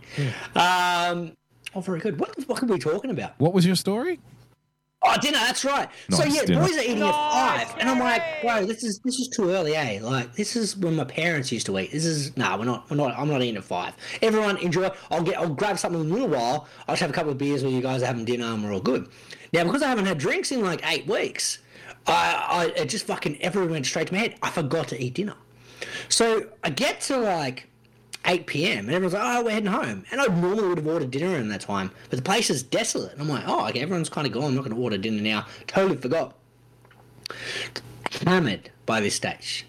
[0.56, 1.36] Um,
[1.74, 2.20] oh, very good.
[2.20, 3.34] What, what are we talking about?
[3.40, 4.20] What was your story?
[5.06, 5.38] Oh, dinner.
[5.38, 5.90] That's right.
[6.10, 6.62] so Nice yeah, dinner.
[6.62, 9.76] boys are eating at five, and I'm like, bro, this is this is too early,
[9.76, 10.00] eh?
[10.02, 11.92] Like this is when my parents used to eat.
[11.92, 13.18] This is nah, we're not, we're not.
[13.18, 13.94] I'm not eating at five.
[14.22, 14.90] Everyone enjoy.
[15.12, 16.68] I'll get, I'll grab something in a little while.
[16.88, 18.74] I'll just have a couple of beers while you guys are having dinner, and we're
[18.74, 19.10] all good.
[19.52, 21.60] Now, because I haven't had drinks in like eight weeks,
[22.08, 24.36] I, I it just fucking everyone went straight to my head.
[24.42, 25.36] I forgot to eat dinner.
[26.10, 27.68] So I get to like
[28.26, 28.86] 8 p.m.
[28.86, 30.06] and everyone's like, oh, we're heading home.
[30.12, 33.12] And I normally would have ordered dinner in that time, but the place is desolate.
[33.14, 34.46] And I'm like, oh, okay, everyone's kind of gone.
[34.46, 35.46] I'm not going to order dinner now.
[35.68, 36.36] Totally forgot.
[38.26, 39.66] Hammered by this stage.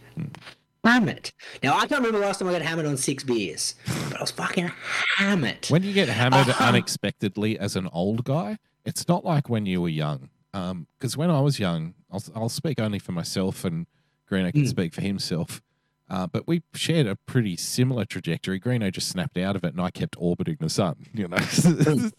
[0.85, 1.31] Hammered.
[1.63, 3.75] Now, I can't remember the last time I got hammered on six beers,
[4.11, 4.71] but I was fucking
[5.17, 5.67] hammered.
[5.69, 6.65] When you get hammered Uh-huh.
[6.69, 10.29] unexpectedly as an old guy, it's not like when you were young.
[10.53, 13.87] Because when I was young, I'll, I'll speak only for myself, and
[14.31, 14.69] Greeno can Mm.
[14.69, 15.63] speak for himself.
[16.11, 18.61] Uh, but we shared a pretty similar trajectory.
[18.61, 20.97] Greeno just snapped out of it, and I kept orbiting the sun.
[21.15, 21.39] You know,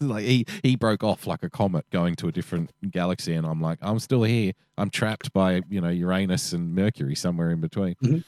[0.00, 3.60] like he he broke off like a comet going to a different galaxy, and I'm
[3.60, 4.52] like, I'm still here.
[4.76, 7.94] I'm trapped by you know Uranus and Mercury somewhere in between.
[8.02, 8.24] Mhm.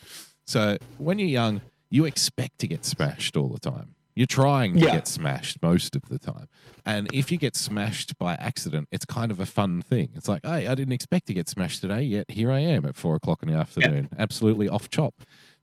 [0.46, 3.94] So when you're young, you expect to get smashed all the time.
[4.14, 4.92] You're trying to Yeah.
[4.96, 6.48] get smashed most of the time.
[6.84, 10.08] And if you get smashed by accident, it's kind of a fun thing.
[10.16, 12.96] It's like, hey, I didn't expect to get smashed today, yet here I am at
[12.96, 15.14] four o'clock in the afternoon, absolutely off chop.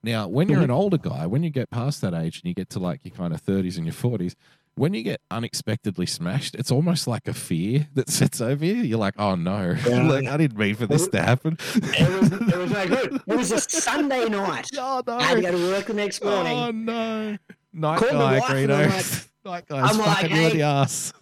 [0.06, 0.66] Now, when you're mm-hmm.
[0.66, 3.16] an older guy, when you get past that age and you get to like your
[3.16, 4.36] kind of 30s and your 40s,
[4.76, 8.76] when you get unexpectedly smashed, it's almost like a fear that sits over you.
[8.76, 10.03] You're like, oh no, Yeah.
[10.03, 11.58] like I didn't mean for this to happen.
[11.74, 13.22] It was, it was no good.
[13.26, 14.68] It was a Sunday night.
[14.78, 15.18] oh no.
[15.18, 16.53] I had to go to work the next oh, morning.
[16.53, 17.38] Oh no.
[17.74, 19.28] Night Called guy, my wife and I'm Greeno.
[19.43, 20.53] Night guy's I'm like, fucking you hey.
[20.53, 21.14] the ass.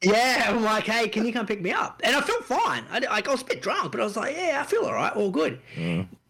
[0.00, 2.00] Yeah, I'm like, hey, can you come pick me up?
[2.04, 2.84] And I felt fine.
[2.88, 4.92] I, like, I was a bit drunk, but I was like, yeah, I feel all
[4.92, 5.60] right, all good.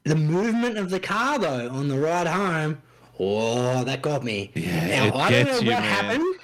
[0.09, 2.80] The movement of the car, though, on the ride home,
[3.20, 4.50] oh, that got me.
[4.54, 5.82] Yeah, it now, I don't know gets what man.
[5.82, 6.34] happened.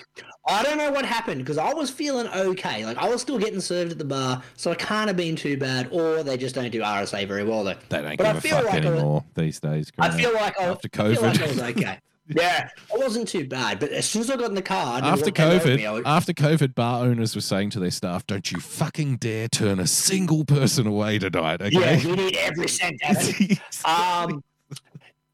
[0.47, 2.85] I don't know what happened because I was feeling okay.
[2.85, 5.57] Like, I was still getting served at the bar, so I can't have been too
[5.57, 7.75] bad, or they just don't do RSA very well, though.
[7.89, 9.91] They don't But I give a feel fuck like I was- anymore these days.
[9.99, 11.49] I feel like I, After I feel like I COVID.
[11.49, 11.99] was okay.
[12.29, 15.01] yeah, it wasn't too bad, but as soon as I got in the car, I
[15.01, 15.87] didn't know After what came over COVID, me.
[15.87, 19.49] I was- after COVID, bar owners were saying to their staff, "Don't you fucking dare
[19.49, 21.70] turn a single person away tonight." Okay?
[21.79, 22.07] yeah, Okay.
[22.11, 23.59] we need every cent it.
[23.85, 24.43] um,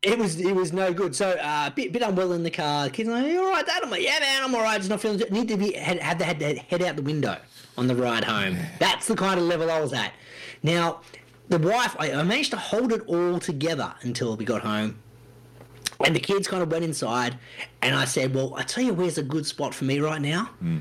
[0.02, 1.14] it was it was no good.
[1.14, 2.84] So uh, a bit bit unwell in the car.
[2.86, 4.78] The kids are like, "You all right, Dad?" I'm like, "Yeah, man, I'm all right.
[4.78, 5.20] Just not feeling.
[5.30, 7.36] Need to be had had to, had to head out the window
[7.78, 8.56] on the ride home.
[8.78, 10.12] That's the kind of level I was at.
[10.62, 11.00] Now,
[11.48, 14.98] the wife, I, I managed to hold it all together until we got home.
[16.04, 17.36] And the kids kind of went inside,
[17.82, 20.50] and I said, "Well, I tell you, where's a good spot for me right now?
[20.60, 20.78] Hmm.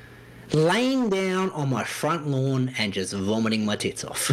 [0.52, 4.30] laying down on my front lawn and just vomiting my tits off.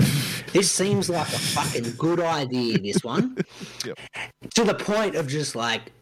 [0.55, 3.37] this seems like a fucking good idea, this one.
[3.85, 3.99] Yep.
[4.55, 5.93] To the point of just like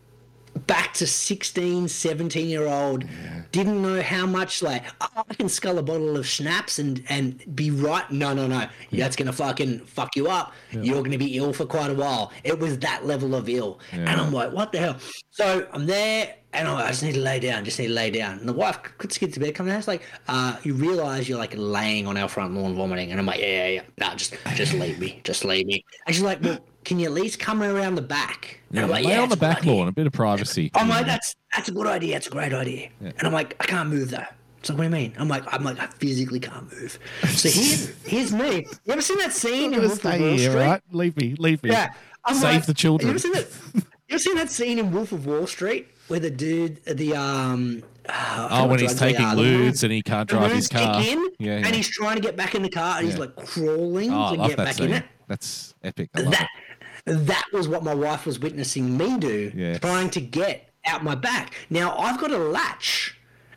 [0.66, 3.04] back to 16, 17 year old,
[3.52, 7.42] didn't know how much, like, "Oh, I can scull a bottle of schnapps and, and
[7.54, 8.08] be right.
[8.10, 8.66] No, no, no.
[8.92, 10.52] That's going to fucking fuck you up.
[10.70, 12.32] You're going to be ill for quite a while.
[12.44, 13.80] It was that level of ill.
[13.92, 14.96] And I'm like, what the hell?
[15.30, 17.92] So I'm there and I'm like, I just need to lay down, just need to
[17.92, 18.38] lay down.
[18.38, 21.38] And the wife puts kids to bed, comes down, it's like, uh, you realize you're
[21.38, 23.10] like laying on our front lawn vomiting.
[23.10, 23.82] And I'm like, yeah, yeah, yeah.
[23.98, 25.20] Nah, just, just leave me.
[25.24, 25.84] Just leave me.
[26.06, 28.60] And she's like, well, can you at least come around the back?
[28.70, 29.72] And Yeah, I'm like, lay yeah, on the back idea.
[29.72, 30.70] lawn, a bit of privacy.
[30.74, 32.14] I'm like, that's that's a good idea.
[32.14, 32.90] That's a great idea.
[33.00, 33.12] Yeah.
[33.18, 34.24] And I'm like, I can't move though.
[34.62, 35.12] So what do you mean?
[35.18, 36.98] I'm like, I'm like, I physically can't move.
[37.28, 38.66] So here's here's me.
[38.84, 40.54] You ever seen that scene in Wolf of Wall Street?
[40.54, 40.82] right?
[40.90, 41.70] Leave me, leave me.
[41.70, 41.92] Yeah.
[42.24, 43.08] I'm Save like- the children.
[43.08, 43.46] You ever seen that?
[44.06, 47.82] You ever seen that scene in Wolf of Wall Street where the dude, the um,
[48.08, 51.00] uh, Oh, when he's taking ludes and he can't drive his car.
[51.02, 51.66] in, Yeah, yeah.
[51.66, 54.48] and he's trying to get back in the car, and he's like crawling oh, to
[54.48, 54.88] get back scene.
[54.90, 55.04] in it.
[55.26, 56.10] That's epic.
[56.14, 56.48] I love That
[57.06, 59.80] that was what my wife was witnessing me do, Yes.
[59.80, 61.54] trying to get out my back.
[61.70, 63.16] Now I've got a latch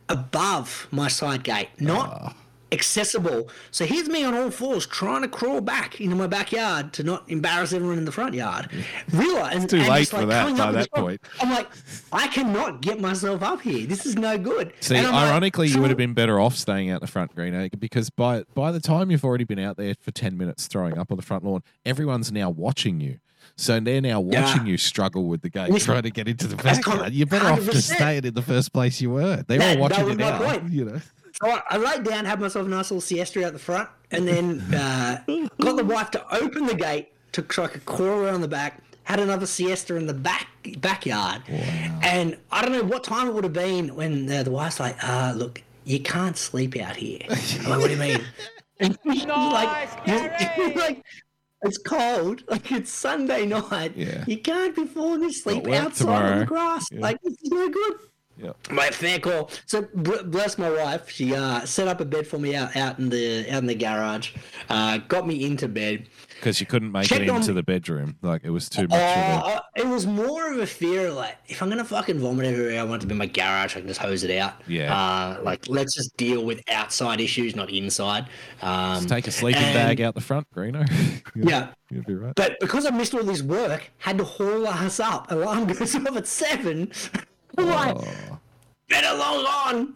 [0.10, 2.34] above my side gate, not Ah.
[2.72, 3.50] accessible.
[3.72, 7.24] So here's me on all fours trying to crawl back into my backyard to not
[7.30, 8.70] embarrass everyone in the front yard.
[9.14, 11.22] Realize It's too and late for like, that by that point.
[11.41, 11.68] I'm like,
[12.12, 13.86] I cannot get myself up here.
[13.88, 14.74] This is no good.
[14.82, 17.34] See, And I'm like, ironically, you would have been better off staying out the front,
[17.36, 20.98] Greeno, because by by the time you've already been out there for ten minutes throwing
[20.98, 23.20] up on the front lawn, everyone's now watching you.
[23.56, 24.41] So they're now Yeah.
[24.43, 27.14] watching you struggle with the gate, Listen, trying to get into the that's backyard.
[27.14, 27.72] You're better off 100%.
[27.72, 29.43] just staying in the first place you were.
[29.48, 30.45] They're That- all watching that you was my now.
[30.60, 30.72] point.
[30.72, 31.02] You know.
[31.43, 34.28] So I, I laid down, had myself a nice little siesta out the front, and
[34.28, 35.22] then uh,
[35.62, 38.82] got the wife to open the gate to so I could crawl around the back.
[39.04, 40.48] Had another siesta in the back
[40.80, 44.80] backyard, and I don't know what time it would have been when uh, the wife's
[44.82, 48.22] like, uh, "Look, you can't sleep out here." I'm like, what do you mean?
[48.82, 51.04] And she's like, you- like,
[51.64, 52.43] it's cold.
[52.49, 53.93] Like it's Sunday night.
[53.95, 54.24] Yeah.
[54.28, 56.88] You can't be falling asleep Got work outside on the grass.
[56.91, 57.01] Yeah.
[57.01, 57.93] Like this is no good.
[58.38, 58.51] Yeah.
[58.70, 59.49] My fair call.
[59.66, 61.10] So bless my wife.
[61.10, 63.76] She uh, set up a bed for me out, out in the out in the
[63.76, 64.34] garage.
[64.70, 66.08] Uh, got me into bed.
[66.40, 68.18] Because you couldn't make it on- into the bedroom.
[68.22, 69.46] Like it was too much of a.
[69.56, 72.84] Uh, it was more of a fear like if I'm gonna fucking vomit everywhere, I
[72.84, 73.76] want it to be in my garage.
[73.76, 74.54] I can just hose it out.
[74.68, 74.96] Yeah.
[74.96, 78.28] Uh, like let's just deal with outside issues, not inside.
[78.62, 80.88] Um, Just take a sleeping and- bag out the front, Greeno.
[81.36, 81.70] Yeah.
[81.92, 82.34] You'd be right.
[82.36, 85.32] But because I missed all this work, had to haul us up.
[85.32, 86.92] Alarm goes off at seven.
[87.58, 88.40] I'm like, Oh.
[88.90, 89.94] better log on.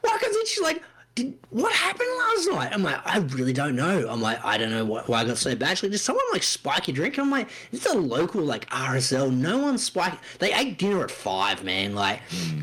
[0.00, 0.18] Why?
[0.18, 0.82] Because she's like,
[1.18, 2.70] Did, what happened last night?
[2.72, 4.06] I'm like, I really don't know.
[4.08, 5.76] I'm like, I don't know what, why I got so bad.
[5.76, 7.18] She's like, did someone like spike your drink?
[7.18, 9.34] And I'm like, it's a local like RSL.
[9.34, 10.22] No one spiked.
[10.38, 11.94] They ate dinner at five, man.
[11.94, 12.20] Like.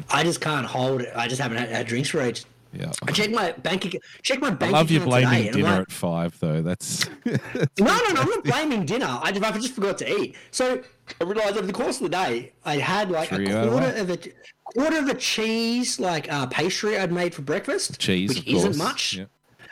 [0.10, 1.12] I just can't hold it.
[1.16, 2.46] I just haven't had, had drinks for ages.
[2.74, 2.92] Yeah.
[3.08, 4.04] I checked my bank account.
[4.22, 4.74] Check my bank.
[4.74, 6.62] I love you blaming dinner like, at five, though.
[6.62, 7.38] That's no,
[7.80, 9.20] no, no, I'm not blaming dinner.
[9.22, 10.36] I just, I just forgot to eat.
[10.52, 10.82] So
[11.20, 14.10] I realized over the course of the day, I had like a Three quarter of
[14.10, 14.18] a
[14.66, 18.00] quarter of a cheese like uh, pastry I'd made for breakfast.
[18.00, 19.16] cheese, which isn't much.
[19.18, 19.26] Yeah.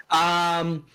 [0.09, 0.85] Um,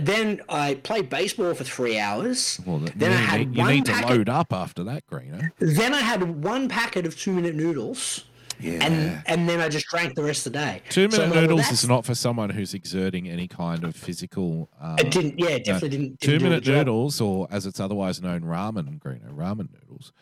[0.00, 2.60] then I played baseball for three hours.
[2.66, 4.10] Well, th- then you I had need, you one need to packet.
[4.10, 5.50] load up after that, Greeno.
[5.58, 8.24] Then I had one packet of two minute noodles.
[8.60, 8.84] Yeah.
[8.84, 10.82] And and then I just drank the rest of the day.
[10.90, 13.94] Two minute I'm like, well, noodles is not for someone who's exerting any kind of
[13.94, 14.68] physical.
[14.80, 15.38] Uh, It didn't.
[15.38, 16.20] Yeah, it definitely didn't.
[16.20, 20.12] two didn't do minute noodles, or as it's otherwise known, ramen, Greeno, ramen noodles.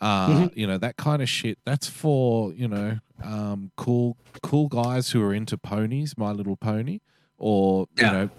[0.00, 0.58] Uh, Mm-hmm.
[0.58, 1.58] You know that kind of shit.
[1.64, 7.00] That's for you know um, cool cool guys who are into ponies, My Little Pony,
[7.38, 8.30] or you know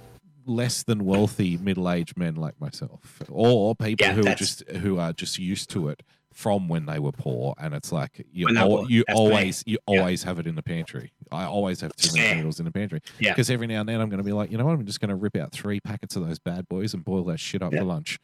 [0.46, 4.98] less than wealthy middle aged men like myself, or people Yeah, who are just who
[5.00, 8.54] are just used to it from when they were poor, and it's like you When
[8.56, 10.00] they were al- you That's always you Yeah.
[10.00, 11.12] always have it in the pantry.
[11.32, 12.36] I always have two Yeah.
[12.36, 13.32] noodles in the pantry Yeah.
[13.32, 15.00] because every now and then I'm going to be like, you know what, I'm just
[15.02, 17.74] going to rip out three packets of those bad boys and boil that shit up
[17.74, 17.80] Yeah.
[17.80, 18.20] for lunch.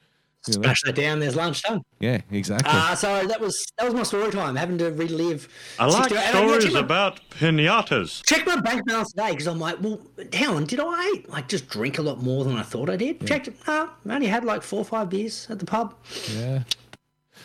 [0.48, 0.64] You know?
[0.64, 1.20] Smash that down.
[1.20, 1.82] There's lunch done.
[2.00, 2.70] Yeah, exactly.
[2.74, 4.56] Uh, so that was that was my story time.
[4.56, 5.48] Having to relive.
[5.80, 8.26] I like 60 and yeah, stories my- about pinatas.
[8.26, 10.02] Check my bank balance today because I'm like, well,
[10.34, 13.26] hang on, did I like just drink a lot more than I thought I did?
[13.26, 13.56] Checked it.
[13.68, 15.96] Uh, I only had like four or five beers at the pub.
[16.36, 16.64] yeah.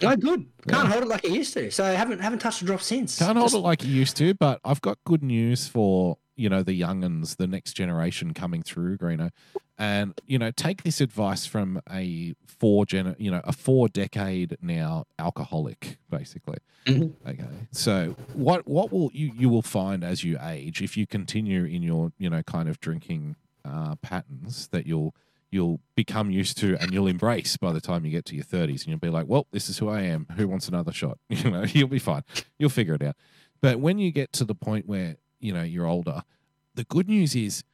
[0.01, 0.47] No good.
[0.69, 1.71] Can't hold it like it used to.
[1.71, 3.19] So I haven't haven't touched a drop since.
[3.19, 6.63] Can't hold it like it used to, but I've got good news for, you know,
[6.63, 9.31] the youngins, the next generation coming through, Greeno.
[9.79, 14.57] And, you know, take this advice from a four gen you know, a four decade
[14.61, 16.59] now alcoholic, basically.
[16.87, 17.15] Mhm.
[17.27, 17.45] Okay.
[17.71, 21.83] So what what will you you will find as you age if you continue in
[21.83, 25.15] your, you know, kind of drinking uh, patterns that you'll
[25.51, 28.81] you'll become used to and you'll embrace by the time you get to your 30s
[28.83, 31.51] and you'll be like well this is who i am who wants another shot you
[31.51, 32.23] know you'll be fine
[32.59, 33.17] you'll figure it out
[33.63, 36.23] but when you get to the point where you know you're older.
[36.75, 37.65] The good news is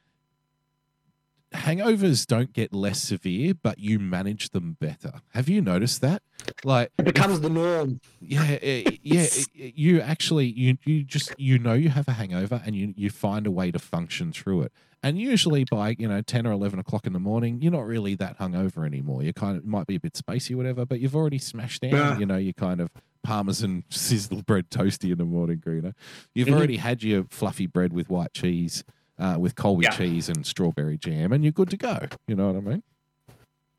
[1.55, 5.21] hangovers don't get less severe, but you manage them better.
[5.33, 6.21] Have you noticed that?
[6.63, 7.99] Like It becomes the norm.
[8.21, 9.21] yeah, eh, yeah.
[9.21, 13.09] eh, You actually, you you just you know you have a hangover, and you you
[13.09, 14.71] find a way to function through it.
[15.03, 18.15] And usually by you know ten or eleven o'clock in the morning, you're not really
[18.15, 19.23] that hungover anymore.
[19.23, 21.91] You kind of might be a bit spacey, whatever, but you've already smashed down.
[21.93, 22.17] Yeah.
[22.19, 22.89] You know, you kind of
[23.23, 25.93] parmesan sizzle bread toasty in the morning, Greeno.
[26.35, 26.53] You've Mhm.
[26.53, 28.83] already had your fluffy bread with white cheese,
[29.19, 29.91] uh, with Colby Yeah.
[29.91, 31.99] cheese and strawberry jam, and you're good to go.
[32.27, 32.83] You know what I mean?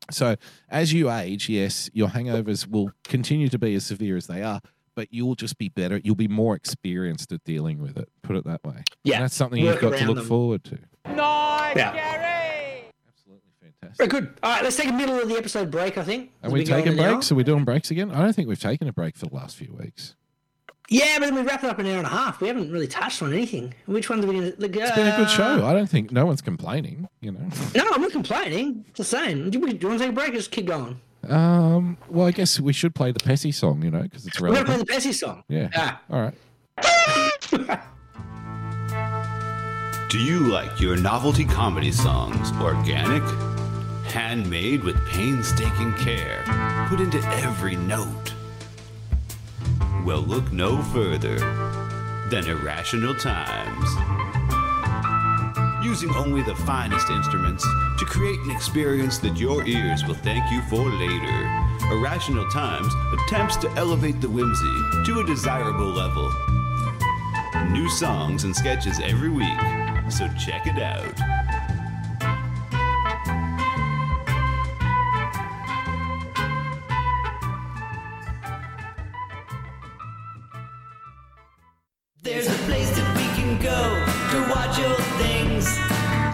[0.09, 0.35] So
[0.69, 4.61] as you age, yes, your hangovers will continue to be as severe as they are,
[4.95, 5.99] but you'll just be better.
[6.03, 8.07] You'll be more experienced at dealing with it.
[8.23, 8.83] Put it that way.
[9.03, 10.25] Yeah, And that's something work you've got to look them.
[10.25, 10.77] forward to.
[11.13, 11.93] Nice, yeah.
[11.93, 12.91] Gary.
[13.09, 13.97] Absolutely fantastic.
[13.97, 14.39] Very good.
[14.41, 15.97] All right, let's take a middle of the episode break.
[15.97, 16.31] I think.
[16.41, 17.31] Are As we taking breaks?
[17.31, 18.09] Are we doing breaks again?
[18.11, 20.15] I don't think we've taken a break for the last few weeks.
[20.89, 22.39] Yeah, but then we wrap it up in an hour and a half.
[22.39, 23.73] We haven't really touched on anything.
[23.87, 24.65] Which ones are we going to?
[24.65, 25.65] It's been a good show.
[25.65, 27.07] I don't think no one's complaining.
[27.21, 27.49] You know.
[27.75, 28.85] No, I'm not complaining.
[28.93, 29.49] Just saying.
[29.49, 30.99] Do you, do you want to take a break or just keep going?
[31.27, 31.97] Um.
[32.09, 33.83] Well, I guess we should play the Pessy song.
[33.83, 34.57] You know, because it's really.
[34.57, 35.43] We're going to play the Pessy song.
[35.49, 35.69] Yeah.
[35.75, 36.01] Ah.
[36.09, 36.33] All right.
[40.09, 43.21] Do you like your novelty comedy songs organic?
[44.05, 46.45] Handmade with painstaking care,
[46.87, 48.33] put into every note.
[50.05, 51.37] Well, look no further
[52.29, 53.89] than Irrational Times.
[55.85, 57.63] Using only the finest instruments
[57.97, 61.67] to create an experience that your ears will thank you for later.
[61.91, 66.31] Irrational Times attempts to elevate the whimsy to a desirable level.
[67.71, 69.59] New songs and sketches every week,
[70.09, 71.56] so check it out.
[84.31, 85.65] To watch old things.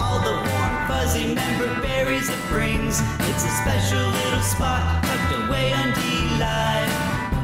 [0.01, 2.99] All the warm, fuzzy member berries it brings.
[3.29, 6.89] It's a special little spot tucked away on DLive.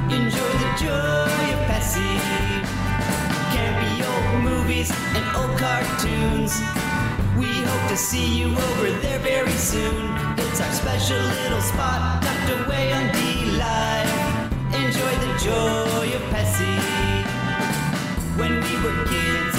[0.10, 2.18] Enjoy the joy of Pessy.
[3.54, 6.58] Campy old movies and old cartoons.
[7.38, 10.02] We hope to see you over there very soon.
[10.40, 14.12] It's our special little spot tucked away on DLive.
[14.74, 16.80] Enjoy the joy of Pessy.
[18.40, 19.59] When we were kids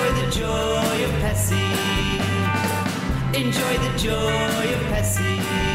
[0.00, 1.54] Enjoy the joy of Pessy.
[3.34, 5.69] Enjoy the joy of Pessy.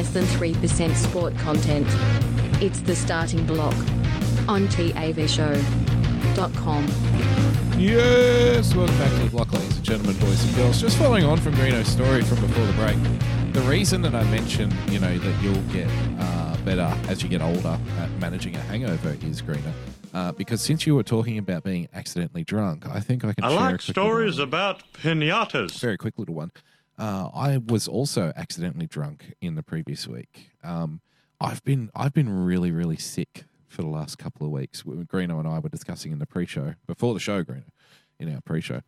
[0.00, 1.86] Less than 3% sport content.
[2.62, 3.74] It's the Starting Bloc
[4.48, 6.86] on TAVShow.com.
[7.78, 10.80] Yes, welcome back to the block, ladies and gentlemen, boys and girls.
[10.80, 12.96] Just following on from Greeno's story from before the break,
[13.52, 15.86] the reason that I mentioned, you know, that you'll get
[16.18, 19.70] uh, better as you get older at managing a hangover is Greeno,
[20.14, 23.44] uh, because since you were talking about being accidentally drunk, I think I can.
[23.44, 24.48] I share a like quick little stories one.
[24.48, 25.78] about pinatas.
[25.78, 26.52] Very quick little one.
[27.00, 30.50] Uh, I was also accidentally drunk in the previous week.
[30.62, 31.00] Um,
[31.40, 34.82] I've been I've been really really sick for the last couple of weeks.
[34.82, 37.70] Greeno and I were discussing in the pre-show before the show, Greeno,
[38.18, 38.82] in our pre-show.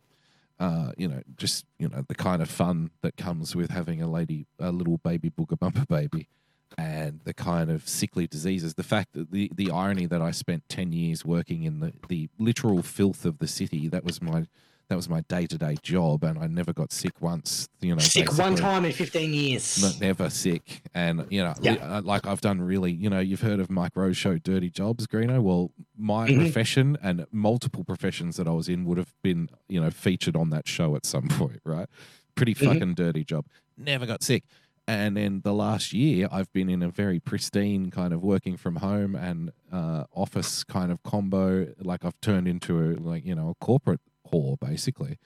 [0.59, 4.07] Uh, you know, just you know the kind of fun that comes with having a
[4.07, 6.29] lady, a little baby BoogieBumper baby,
[6.77, 8.75] and the kind of sickly diseases.
[8.75, 12.29] The fact that the the irony that I spent ten years working in the the
[12.37, 13.87] literal filth of the city.
[13.87, 14.45] That was my
[14.93, 17.67] that was my day to day job, and I never got sick once.
[17.81, 19.99] You know, Sick one time in 15 years.
[19.99, 21.99] never sick and you know Yeah.
[22.03, 25.41] like i've done really you know you've heard of Mike Rowe's show dirty jobs greeno
[25.41, 26.37] well my Mhm.
[26.37, 30.49] profession and multiple professions that i was in would have been you know featured on
[30.51, 31.89] that show at some point right
[32.35, 32.65] pretty Mhm.
[32.65, 33.45] fucking dirty job
[33.77, 34.43] never got sick
[34.87, 38.77] and then the last year i've been in a very pristine kind of working from
[38.77, 43.49] home and uh, office kind of combo like i've turned into a like you know
[43.49, 43.99] a corporate
[44.33, 45.17] whore basically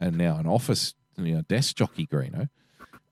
[0.00, 2.48] and now an office you know, desk jockey Greeno,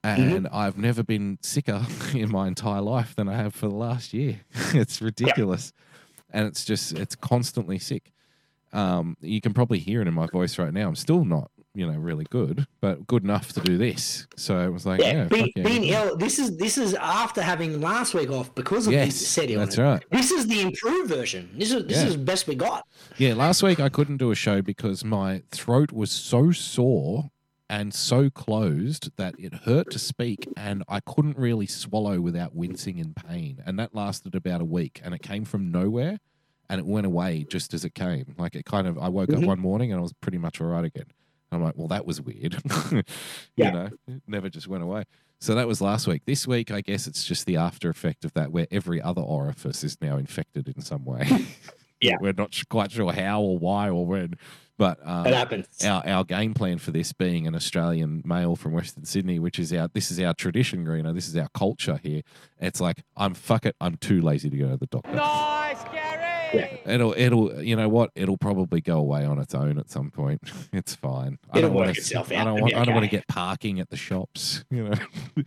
[0.05, 0.37] Mm-hmm.
[0.37, 1.81] and I've never been sicker
[2.15, 4.41] in my entire life than I have for the last year.
[4.75, 5.73] it's ridiculous,
[6.31, 8.13] and it's just it's constantly sick.
[8.75, 10.89] Um, you can probably hear it in my voice right now.
[10.89, 14.27] I'm still not, you know, really good, but good enough to do this.
[14.37, 15.62] So it was like, yeah, Yeah, being, yeah.
[15.64, 16.16] being ill.
[16.16, 20.05] This is this is after having last week off because of Yes, the that's right.
[20.11, 21.51] This is the improved version.
[21.59, 22.07] This is this Yeah.
[22.09, 22.87] is best we got.
[23.18, 27.31] Yeah, last week I couldn't do a show because my throat was so sore
[27.68, 32.99] and so closed that it hurt to speak and I couldn't really swallow without wincing
[32.99, 33.61] in pain.
[33.66, 36.18] And that lasted about a week and it came from nowhere
[36.70, 38.35] and it went away just as it came.
[38.39, 39.39] Like it kind of I woke Mhm.
[39.39, 41.07] up one morning and I was pretty much all right again.
[41.55, 42.57] I'm like, well, that was weird.
[42.93, 43.03] you
[43.57, 43.71] Yeah.
[43.71, 45.05] know, it never just went away.
[45.41, 46.23] So that was last week.
[46.25, 49.85] This week, I guess it's just the after effect of that, where every other orifice
[49.85, 51.29] is now infected in some way.
[52.01, 52.17] Yeah.
[52.21, 54.35] we're not quite sure how or why or when,
[54.77, 55.67] but um, It happens.
[55.83, 59.73] our our game plan for this being an Australian male from Western Sydney, which is
[59.73, 61.15] our this is our tradition, Greeno.
[61.15, 62.21] This is our culture here.
[62.61, 63.75] It's like I'm fuck it.
[63.81, 65.13] I'm too lazy to go to the doctor.
[66.55, 66.77] Yeah.
[66.95, 68.11] It'll it'll you know what?
[68.15, 70.41] It'll probably go away on its own at some point.
[70.73, 71.39] It's fine.
[71.53, 72.01] I It'll don't want work to.
[72.01, 72.67] itself I don't want.
[72.67, 74.65] be I don't want to get parking at the shops.
[74.71, 74.95] You know.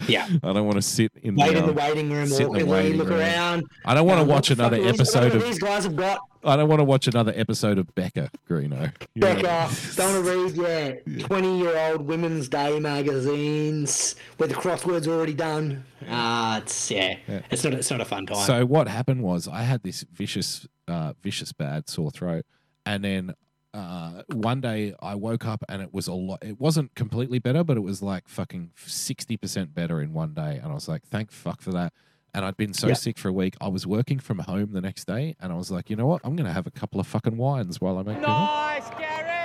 [0.08, 0.28] Yeah.
[0.44, 1.36] I don't want to sit in.
[1.36, 3.20] Wait the, in the waiting room, sit in the in waiting look room.
[3.20, 3.64] around.
[3.86, 5.44] I don't want to Um, watch another episode of.
[5.44, 6.20] these guys have got.
[6.44, 8.94] I don't want to watch another episode of Becca Greeno.
[9.16, 9.36] You know?
[9.36, 15.08] Becca, don't want to read, yeah, 20 year old Women's Day magazines where the crossword's
[15.08, 15.84] already done.
[16.10, 17.42] Ah, it's, yeah, Yeah.
[17.52, 18.46] It's, not, it's not a fun time.
[18.46, 22.46] So what happened was I had this vicious, uh, vicious bad sore throat,
[22.86, 23.34] and then
[23.74, 26.40] uh, one day I woke up and it was a lot.
[26.44, 30.60] It wasn't completely better, but it was like fucking sixty percent better in one day,
[30.62, 31.94] and I was like, thank fuck for that.
[32.34, 32.94] And I'd been so Yeah.
[32.94, 33.56] sick for a week.
[33.60, 36.22] I was working from home the next day, and I was like, you know what?
[36.24, 38.48] I'm gonna have a couple of fucking wines while I make dinner.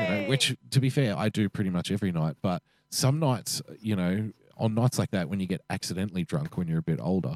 [0.01, 2.37] You know, which to be fair, I do pretty much every night.
[2.43, 6.69] But some nights, you know, on nights like that, when you get accidentally drunk when
[6.69, 7.35] you're a bit older,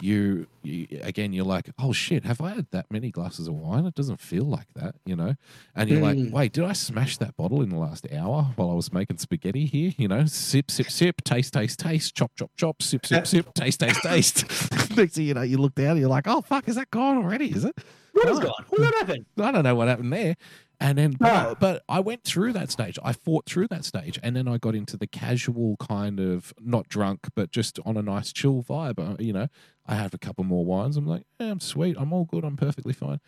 [0.00, 3.84] you, you again, you're like, oh shit, have I had that many glasses of wine?
[3.86, 5.34] It doesn't feel like that, you know.
[5.74, 6.30] And you're like, Mm.
[6.30, 9.66] wait, did I smash that bottle in the last hour while I was making spaghetti
[9.66, 9.92] here?
[9.96, 13.80] You know, sip, sip, sip, taste, taste, taste, chop, chop, chop, sip, sip, sip, taste,
[13.80, 14.70] taste, taste.
[14.96, 17.16] Next thing you know, you look down, and you're like, oh fuck, is that gone
[17.18, 17.50] already?
[17.50, 17.76] Is it?
[18.12, 18.64] what gone?
[18.70, 19.26] What happened?
[19.40, 20.36] I don't know what happened there.
[20.80, 21.54] And then, but, Ah.
[21.58, 22.98] but I went through that stage.
[23.02, 26.88] I fought through that stage, and then I got into the casual kind of not
[26.88, 28.98] drunk, but just on a nice chill vibe.
[29.00, 29.48] Uh, You know,
[29.86, 30.96] I have a couple more wines.
[30.96, 31.96] I'm like, yeah, I'm sweet.
[31.98, 32.44] I'm all good.
[32.44, 33.18] I'm perfectly fine.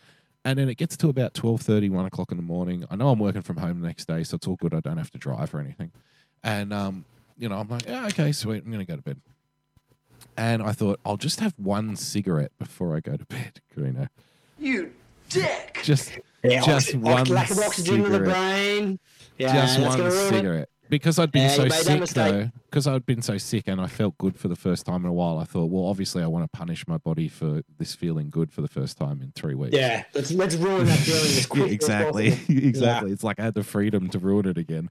[0.45, 2.85] And then it gets to about 12.30, 1 o'clock in the morning.
[2.89, 4.73] I know I'm working from home the next day, so it's all good.
[4.73, 5.91] I don't have to drive or anything.
[6.43, 7.05] And, um,
[7.37, 8.63] you know, I'm like, yeah, okay, sweet.
[8.63, 9.19] I'm going to go to bed.
[10.37, 14.07] And I thought, I'll just have one cigarette before I go to bed, Greeno.
[14.57, 14.93] You
[15.29, 15.81] dick!
[15.83, 18.99] Just, Yeah, just oxy- one lack of oxygen in the brain.
[19.37, 20.29] Yeah, just one gonna it.
[20.29, 20.69] cigarette.
[20.89, 23.69] Because I'd been Yeah, so you made that sick though, because I'd been so sick
[23.69, 25.37] and I felt good for the first time in a while.
[25.39, 28.59] I thought, well, obviously, I want to punish my body for this feeling good for
[28.59, 29.73] the first time in three weeks.
[29.77, 33.11] Yeah, let's let's ruin that feeling Yeah, exactly, exactly.
[33.13, 34.89] It's like I had the freedom to ruin it again,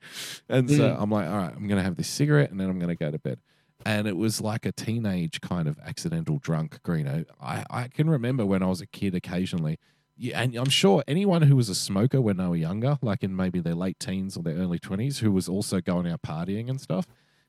[0.49, 1.03] and so Mm.
[1.03, 3.19] I'm like, all right, I'm gonna have this cigarette and then I'm gonna go to
[3.19, 3.39] bed.
[3.85, 7.27] And it was like a teenage kind of accidental drunk, Greeno.
[7.43, 9.79] I, I can remember when I was a kid occasionally.
[10.23, 13.35] Yeah, and I'm sure anyone who was a smoker when they were younger, like in
[13.35, 16.79] maybe their late teens or their early 20s, who was also going out partying and
[16.79, 17.07] stuff,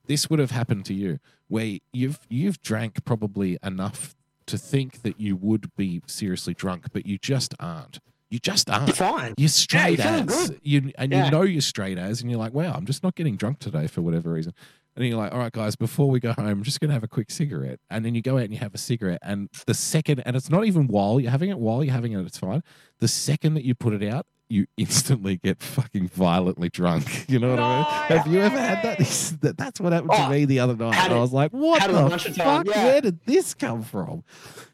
[0.07, 1.19] this would have happened to you,
[1.49, 4.15] where you've you've drank probably enough
[4.47, 7.99] to think that you would be seriously drunk, but you just aren't.
[8.30, 8.95] You just You're aren't.
[8.95, 9.34] fine.
[9.36, 10.61] You're straight you're as good.
[10.63, 11.26] you, and Yeah.
[11.26, 13.88] you know you're straight as, and you're like, wow, I'm just not getting drunk today
[13.88, 14.53] for whatever reason.
[14.95, 17.07] And you're like, all right, guys, before we go home, I'm just gonna have a
[17.07, 17.79] quick cigarette.
[17.89, 20.49] And then you go out and you have a cigarette, and the second, and it's
[20.49, 22.61] not even while you're having it, while you're having it, it's fine.
[22.99, 27.25] The second that you put it out, you instantly get fucking violently drunk.
[27.29, 27.75] You know what I
[28.09, 28.17] mean?
[28.17, 28.97] Have you ever had that?
[29.41, 30.95] That- That's what happened to Oh, me the other night.
[30.95, 32.67] And I was like, what it the fuck?
[32.67, 32.83] yeah.
[32.85, 34.25] Where did this come from?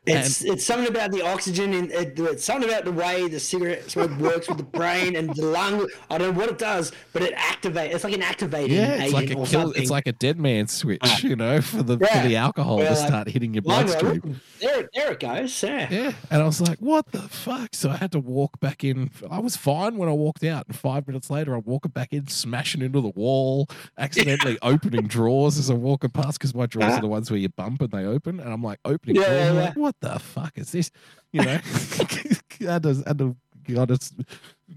[0.08, 3.90] It's it's something about the oxygen in it, it's something about the way the cigarette
[3.92, 5.88] smoke works with the brain and the lung.
[6.10, 7.94] I don't know what it does, but it activates.
[7.94, 9.46] It's like an activating Yeah, it's agent like a kill.
[9.46, 9.82] something.
[9.82, 11.20] It's like a dead man switch, Ah.
[11.24, 12.22] you know, for the Yeah.
[12.22, 14.40] for the alcohol Yeah, to like- start hitting your bloodstream.
[14.62, 15.62] there, there it goes.
[15.64, 15.88] Yeah.
[15.92, 19.10] Yeah, and I was like, "What the fuck?" So I had to walk back in.
[19.30, 22.28] I was fine when I walked out, and five minutes later, I'm walking back in,
[22.28, 27.02] smashing into the wall, accidentally opening drawers as I'm walking past because my drawers are
[27.02, 29.52] the ones where you bump and they open, and I'm like opening yeah, yeah.
[29.52, 30.92] like, "What the fuck is this?"
[31.34, 33.36] You know, I had to, had to,
[33.78, 34.14] I just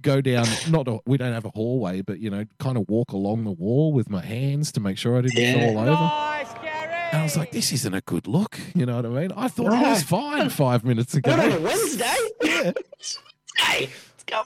[0.02, 0.46] go down.
[0.68, 3.52] Not a, we don't have a hallway, but you know, kind of walk along the
[3.52, 5.52] wall with my hands to make sure I didn't Yeah.
[5.54, 6.10] fall over.
[7.12, 9.32] And I was like, "This isn't a good look." You know what I mean?
[9.36, 11.34] I thought I was fine five minutes ago.
[11.34, 12.14] Not on a Wednesday?
[12.42, 12.72] Yeah.
[13.58, 14.42] Hey, let's go.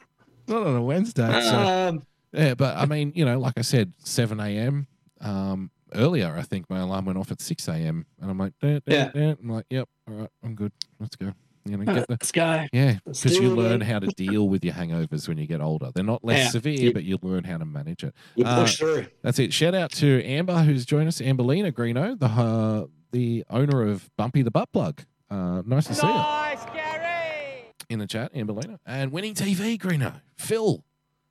[0.48, 1.40] Not on a Wednesday.
[1.42, 2.02] So, Um,
[2.32, 4.86] yeah, but I mean, you know, like I said, 7 a.m.,
[5.20, 6.34] um, earlier.
[6.36, 8.06] I think my alarm went off at six a.m.
[8.20, 9.10] and I'm like, "Dun, dun, Yeah.
[9.10, 10.72] dun." I'm like, yep, all right, I'm good.
[11.00, 11.32] Let's go.
[11.66, 12.66] You know, get the Let's go.
[12.74, 15.62] yeah, because you do it learn how to deal with your hangovers when you get
[15.62, 15.90] older.
[15.94, 16.48] They're not less Yeah.
[16.50, 18.14] severe, You- but you learn how to manage it.
[18.36, 19.06] You Uh, push through.
[19.22, 19.52] That's it.
[19.54, 24.42] Shout out to Amber, who's joined us, Amberlina Greeno, the uh, the owner of Bumpy
[24.42, 25.00] the Butt Plug.
[25.30, 27.72] Uh, nice to see you Nice, Gary.
[27.88, 30.20] in the chat, Amberlina, and Winning TV Greeno.
[30.36, 30.84] Phil,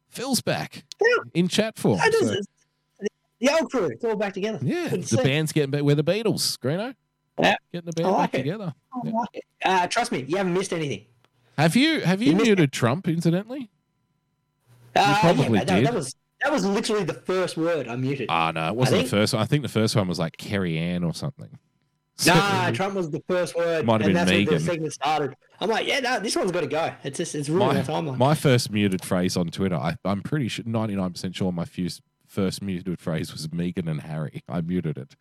[0.09, 1.23] Phil's back Phil.
[1.35, 1.99] in chat form.
[2.01, 2.35] I just, So,
[3.43, 4.59] the old crew, it's all back together.
[4.61, 5.81] yeah, Good the band's getting back.
[5.81, 6.93] We're the Beatles, Greeno.
[7.39, 7.55] Yeah.
[7.71, 8.43] getting the band like back it.
[8.43, 8.73] together.
[8.93, 9.11] I Yeah.
[9.11, 9.43] like it.
[9.65, 11.05] Uh, trust me, you haven't missed anything.
[11.57, 13.69] Have you have you You muted Trump incidentally?
[14.95, 15.85] Uh, probably yeah, that, did.
[15.87, 18.27] that was that was literally the first word I muted.
[18.29, 19.41] Ah, no, it wasn't the first one.
[19.41, 21.49] I think the first one was like Kerry Ann or something.
[22.17, 24.93] So- Nah, Trump was the first word, Might have and been that's when the segment
[24.93, 25.35] started.
[25.61, 26.91] I'm like, yeah, no, this one's got to go.
[27.03, 28.17] It's just, it's ruining my, timeline.
[28.17, 31.89] my first muted phrase on Twitter, I, I'm pretty sure, 99% sure my few,
[32.33, 34.41] first muted phrase was Meghan and Harry.
[34.49, 35.15] I muted it.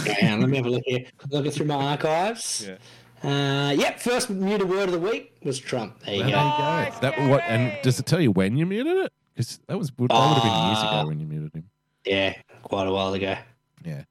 [0.00, 1.04] Okay, let me have a look here.
[1.30, 2.66] Looking through my archives.
[2.66, 2.78] Yeah.
[3.22, 6.00] Uh, yep, first muted word of the week was Trump.
[6.00, 6.38] There you There you go.
[6.40, 6.98] go.
[7.02, 7.42] That what?
[7.46, 9.12] And does it tell you when you muted it?
[9.34, 11.64] Because that was that would have been years Uh, ago when you muted him.
[12.06, 13.36] Yeah, quite a while ago.
[13.84, 14.04] Yeah.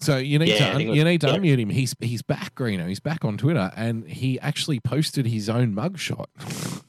[0.00, 1.36] So you need Yeah, to un- was- you need to yeah.
[1.36, 1.70] unmute him.
[1.70, 2.86] He's he's back, Greeno.
[2.88, 6.26] He's back on Twitter, and he actually posted his own mugshot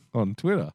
[0.14, 0.72] on Twitter.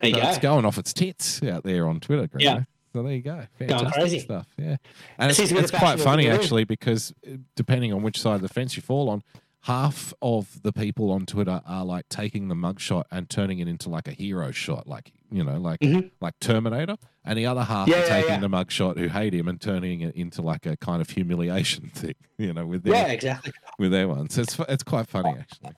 [0.00, 0.28] There you So go.
[0.28, 2.40] It's going off its tits out there on Twitter, Greeno.
[2.42, 2.62] Yeah.
[2.92, 3.46] So there you go.
[3.58, 4.18] Fantastic crazy.
[4.20, 4.46] stuff.
[4.56, 4.76] Yeah.
[5.18, 6.40] And it's, seems to be the it's quite fashion of funny the room.
[6.40, 9.22] actually because uh, depending on which side of the fence you fall on,
[9.64, 13.88] half of the people on Twitter are like taking the mugshot and turning it into
[13.90, 16.10] like a hero shot, like you know, like Mhm.
[16.20, 18.40] like Terminator, and the other half Yeah, are yeah, taking yeah.
[18.40, 22.14] the mugshot who hate him and turning it into like a kind of humiliation thing,
[22.38, 23.52] you know, with their Yeah, exactly.
[23.78, 24.36] with their ones.
[24.38, 25.72] It's fu- it's quite funny actually.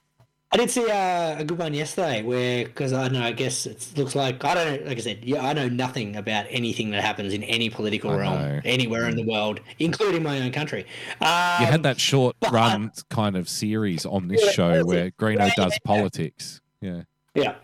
[0.53, 3.65] I did see uh, a good one yesterday where, because I don't know, I guess
[3.65, 6.91] it looks like, I don't know, like I said, yeah, I know nothing about anything
[6.91, 8.61] that happens in any political I realm, know.
[8.63, 10.85] anywhere in the world, including my own country.
[11.21, 14.85] Um, You had that short but- run kind of series on this Yeah, show it.
[14.85, 16.61] where Greeno Yeah, does politics.
[16.81, 17.01] Yeah.
[17.33, 17.55] Yeah.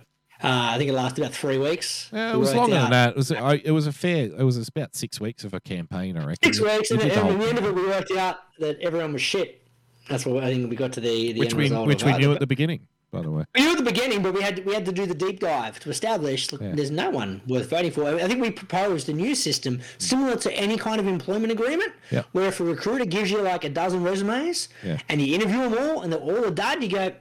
[0.41, 2.09] Uh, I think it lasted about three weeks.
[2.11, 3.09] Yeah, it was longer out than that.
[3.11, 4.27] It was I, it was a fair.
[4.35, 6.53] It was about six weeks of a campaign, I reckon.
[6.53, 8.79] Six weeks, and, did and the at the end of it, we worked out that
[8.79, 9.61] everyone was shit.
[10.09, 12.17] That's what I think we got to the, the which end we result which we
[12.17, 12.81] knew at the beginning,
[13.11, 13.45] by the way.
[13.55, 15.39] We knew at the beginning, but we had to, we had to do the deep
[15.39, 16.71] dive to establish look, Yeah.
[16.73, 18.05] there's no one worth voting for.
[18.05, 22.23] I think we proposed a new system similar to any kind of employment agreement, Yeah.
[22.31, 24.97] where if a recruiter gives you like a dozen resumes Yeah.
[25.09, 27.11] and you interview them all and they're all are dud, you go,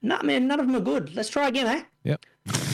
[0.00, 1.14] nah, man, none of them are good.
[1.14, 1.82] Let's try again, eh?
[2.04, 2.24] Yep.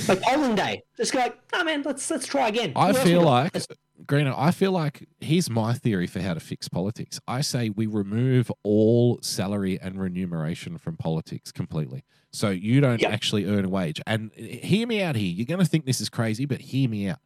[0.08, 2.72] Like polling day, just go, nah, man, let's let's try again.
[2.76, 3.66] I Who feel like, Let's-
[4.04, 7.18] Greeno, I feel like here's my theory for how to fix politics.
[7.26, 12.04] I say we remove all salary and remuneration from politics completely.
[12.32, 13.12] So you don't Yep.
[13.12, 14.00] actually earn a wage.
[14.06, 15.30] And hear me out here.
[15.32, 17.18] You're going to think this is crazy, but hear me out.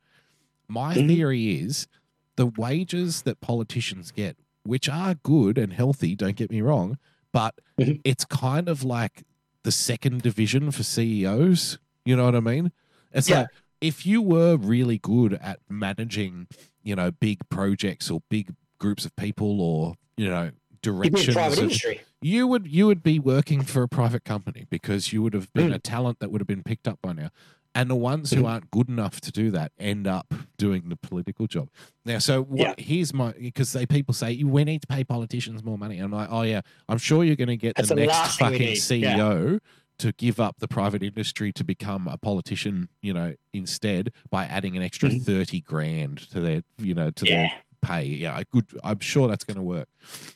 [0.68, 1.08] My Mhm.
[1.08, 1.88] theory is
[2.36, 6.98] the wages that politicians get, which are good and healthy, don't get me wrong,
[7.32, 8.00] but Mhm.
[8.04, 9.24] it's kind of like
[9.64, 11.78] the second division for CEOs.
[12.06, 12.72] You know what I mean?
[13.12, 13.40] It's Yeah.
[13.40, 13.48] like
[13.82, 16.46] if you were really good at managing,
[16.82, 20.50] you know, big projects or big groups of people or, you know,
[20.82, 22.00] directions private of- industry.
[22.20, 25.70] you would you would be working for a private company because you would have been
[25.70, 25.74] Mm.
[25.74, 27.30] a talent that would have been picked up by now.
[27.74, 28.48] And the ones who Mhm.
[28.48, 31.70] aren't good enough to do that end up doing the political job.
[32.04, 35.78] Now, so what, here's my because they people say we need to pay politicians more
[35.78, 35.98] money.
[35.98, 38.38] I'm like, oh yeah, I'm sure you're going to get That's the the next last
[38.38, 38.76] thing we fucking.
[38.76, 39.58] CEO
[39.98, 44.76] to give up the private industry to become a politician, you know, instead by adding
[44.76, 45.22] an extra Mhm.
[45.24, 47.50] thirty grand to their, you know, to their
[47.82, 48.04] pay.
[48.04, 48.66] Yeah, I could.
[48.84, 49.88] I'm sure that's going to work.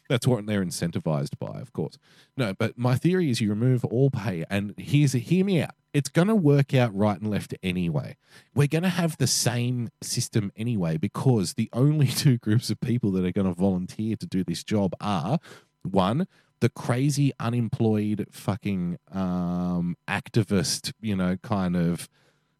[0.09, 1.97] That's what they're incentivized by, of course.
[2.37, 5.71] No, but my theory is you remove all pay, and here's a, hear me out.
[5.95, 8.17] It's going to work out right and left anyway.
[8.55, 13.11] We're going to have the same system anyway because the only two groups of people
[13.13, 15.39] that are going to volunteer to do this job are
[15.83, 16.27] one
[16.67, 22.09] the crazy unemployed fucking um activist you know kind of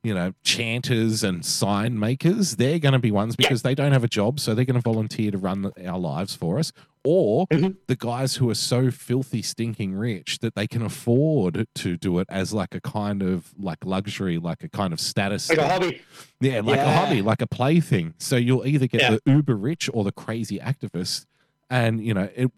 [0.05, 4.05] you know, chanters and sign makers, they're going to be ones because they don't have
[4.05, 6.71] a job, so they're going to volunteer to run our lives for us.
[7.03, 7.75] Or Mhm.
[7.89, 12.29] the guys who are so filthy, stinking rich that they can afford to do it
[12.31, 15.49] as like a kind of like luxury, like a kind of status.
[15.49, 16.01] Like a hobby.
[16.41, 18.15] Yeah, like a hobby, like a plaything.
[18.19, 19.11] So you'll either get Yeah.
[19.25, 21.27] the uber rich or the crazy activist,
[21.69, 22.53] and you know it.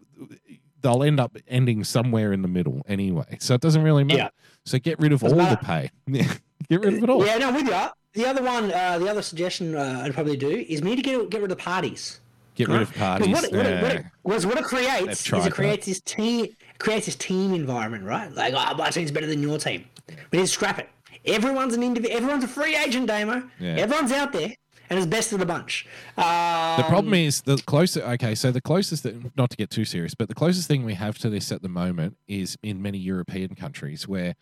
[0.81, 3.37] They'll end up ending somewhere in the middle anyway.
[3.39, 4.17] So it doesn't really matter.
[4.19, 4.29] Yeah.
[4.65, 5.65] So get rid of all Doesn't the matter.
[5.65, 5.91] pay.
[6.07, 6.33] Yeah,
[6.69, 7.25] get rid of it all.
[7.25, 7.75] Yeah, no, with you.
[8.13, 11.01] The other one, uh, the other suggestion uh, I'd probably do is we need to
[11.01, 12.19] get get rid of the parties.
[12.55, 13.27] Get rid of parties.
[13.29, 16.47] What, it- what, it- what, it, was what it creates is it creates this team
[16.77, 18.31] creates this team environment, right?
[18.33, 19.85] Like, oh, my team's better than your team.
[20.31, 20.89] We need to scrap it.
[21.25, 22.15] Everyone's an individual.
[22.17, 23.43] Everyone's a free agent, Damo.
[23.59, 23.75] Yeah.
[23.75, 24.53] Everyone's out there.
[24.89, 25.85] And it's best of the bunch.
[26.15, 28.01] The Um, problem is the closer.
[28.01, 30.95] Okay, so the closest, thing, not to get too serious, but the closest thing we
[30.95, 34.35] have to this at the moment is in many European countries where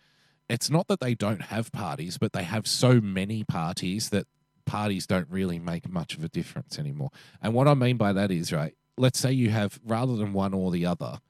[0.48, 4.26] it's not that they don't have parties, but they have so many parties that
[4.64, 7.10] parties don't really make much of a difference anymore.
[7.42, 10.54] And what I mean by that is, right, let's say you have rather than one
[10.54, 11.20] or the other,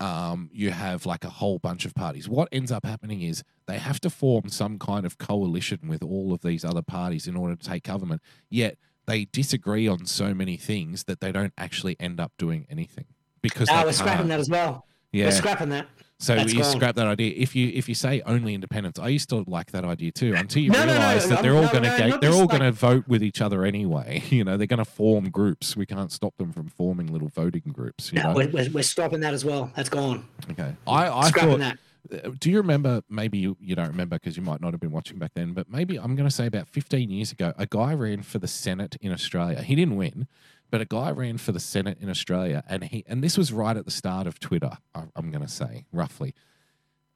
[0.00, 2.28] um, you have like a whole bunch of parties.
[2.28, 6.32] What ends up happening is they have to form some kind of coalition with all
[6.32, 8.20] of these other parties in order to take government.
[8.50, 8.76] Yet
[9.06, 13.04] they disagree on so many things that they don't actually end up doing anything
[13.42, 14.28] because Ah, we're scrapping can't.
[14.30, 14.86] that as well.
[15.12, 15.26] Yeah.
[15.26, 15.86] We're scrapping that.
[16.24, 16.72] So That's you gone.
[16.72, 17.34] scrap that idea.
[17.36, 20.34] If you if you say only independence, I used to like that idea too.
[20.34, 22.40] Until you No, no, no, realise that they're all no, going to no, they're all
[22.40, 24.22] like- going to vote with each other anyway.
[24.34, 25.76] You know, they're going to form groups.
[25.76, 28.10] We can't stop them from forming little voting groups.
[28.12, 28.34] You No, know?
[28.36, 29.70] we're, we're, we're stopping that as well.
[29.76, 30.24] That's gone.
[30.50, 30.74] Okay.
[30.86, 31.76] I I Scrapping thought.
[32.10, 32.26] that.
[32.26, 33.02] uh, Do you remember?
[33.08, 35.52] Maybe you, you don't remember because you might not have been watching back then.
[35.52, 38.48] But maybe I'm going to say about 15 years ago, a guy ran for the
[38.48, 39.60] Senate in Australia.
[39.62, 40.26] He didn't win,
[40.74, 43.76] but a guy ran for the Senate in Australia, and he and this was right
[43.76, 44.78] at the start of Twitter.
[44.92, 46.34] I'm going to say roughly,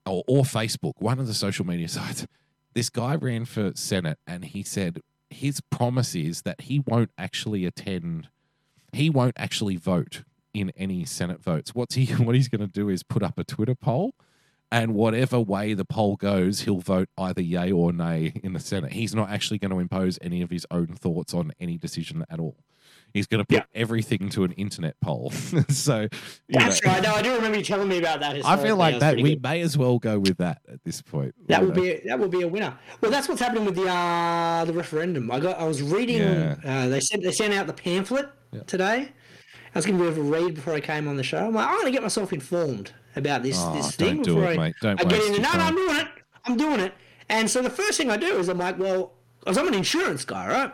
[0.06, 2.24] or, or Facebook, one of the social media sites.
[2.74, 7.64] This guy ran for Senate, and he said his promise is that he won't actually
[7.64, 8.28] attend.
[8.92, 10.22] He won't actually vote
[10.54, 11.74] in any Senate votes.
[11.74, 12.06] What's he?
[12.24, 14.14] What he's going to do is put up a Twitter poll,
[14.70, 18.92] and whatever way the poll goes, he'll vote either yay or nay in the Senate.
[18.92, 22.38] He's not actually going to impose any of his own thoughts on any decision at
[22.38, 22.58] all.
[23.12, 25.30] He's going to put everything to an internet poll.
[25.68, 26.08] so,
[26.48, 27.02] That's know, right.
[27.02, 28.44] No, I do remember you telling me about that.
[28.44, 29.42] I feel like that we good.
[29.42, 31.34] may as well go with that at this point.
[31.48, 31.82] That would know.
[31.82, 32.78] be that would be a winner.
[33.00, 35.30] Well, that's what's happening with the uh, the referendum.
[35.30, 36.18] I got I was reading.
[36.18, 36.56] Yeah.
[36.64, 38.28] Uh, they sent they sent out the pamphlet
[38.66, 39.12] today.
[39.74, 41.46] I was going to it a read before I came on the show.
[41.46, 44.34] I'm like, I'm going to get myself informed about this Oh, this don't thing do
[44.36, 44.74] before it, I, mate.
[44.80, 45.32] Don't I get into.
[45.34, 45.64] your No, no.
[45.64, 46.08] I'm doing it.
[46.46, 46.94] I'm doing it.
[47.28, 50.24] And so the first thing I do is I'm like, well, because I'm an insurance
[50.24, 50.72] guy, right?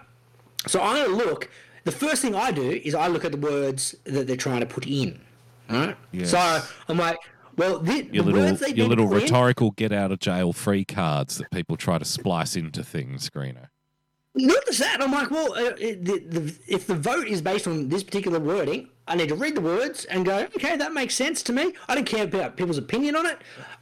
[0.66, 1.50] So I'm going to look.
[1.84, 4.66] The first thing I do is I look at the words that they're trying to
[4.66, 5.20] put in.
[5.68, 5.96] Right.
[6.12, 6.30] Yes.
[6.30, 7.18] So I'm like,
[7.56, 10.84] well, the, your the little your little put in- rhetorical get out of jail free
[10.84, 13.68] cards that people try to splice into things, Screener.
[14.36, 15.00] Not just that.
[15.00, 18.88] I'm like, well, uh, the, the, if the vote is based on this particular wording,
[19.06, 21.72] I need to read the words and go, okay, that makes sense to me.
[21.88, 23.38] I don't care about people's opinion on it.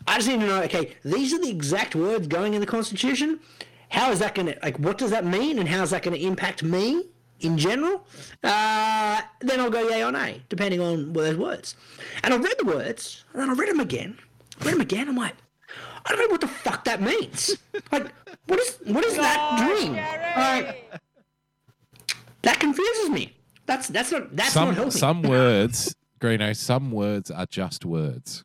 [0.07, 3.40] I just need to know, okay, these are the exact words going in the Constitution.
[3.88, 6.18] How is that going to, like, what does that mean and how is that going
[6.18, 7.05] to impact me
[7.45, 8.07] in general?
[8.43, 11.76] Uh, then I'll go yay or nay, depending on those words.
[12.22, 14.18] And I read the words, and then I read them again.
[14.64, 15.09] read them again.
[15.09, 15.34] I'm like,
[16.05, 17.57] I don't know what the fuck that means.
[17.90, 18.12] Like,
[18.47, 19.95] what is what is that doing?
[19.95, 20.90] Like,
[22.43, 23.34] that confuses me.
[23.66, 24.90] That's that's not that's not some helping.
[24.90, 28.45] some words, Greeno, some words are just words.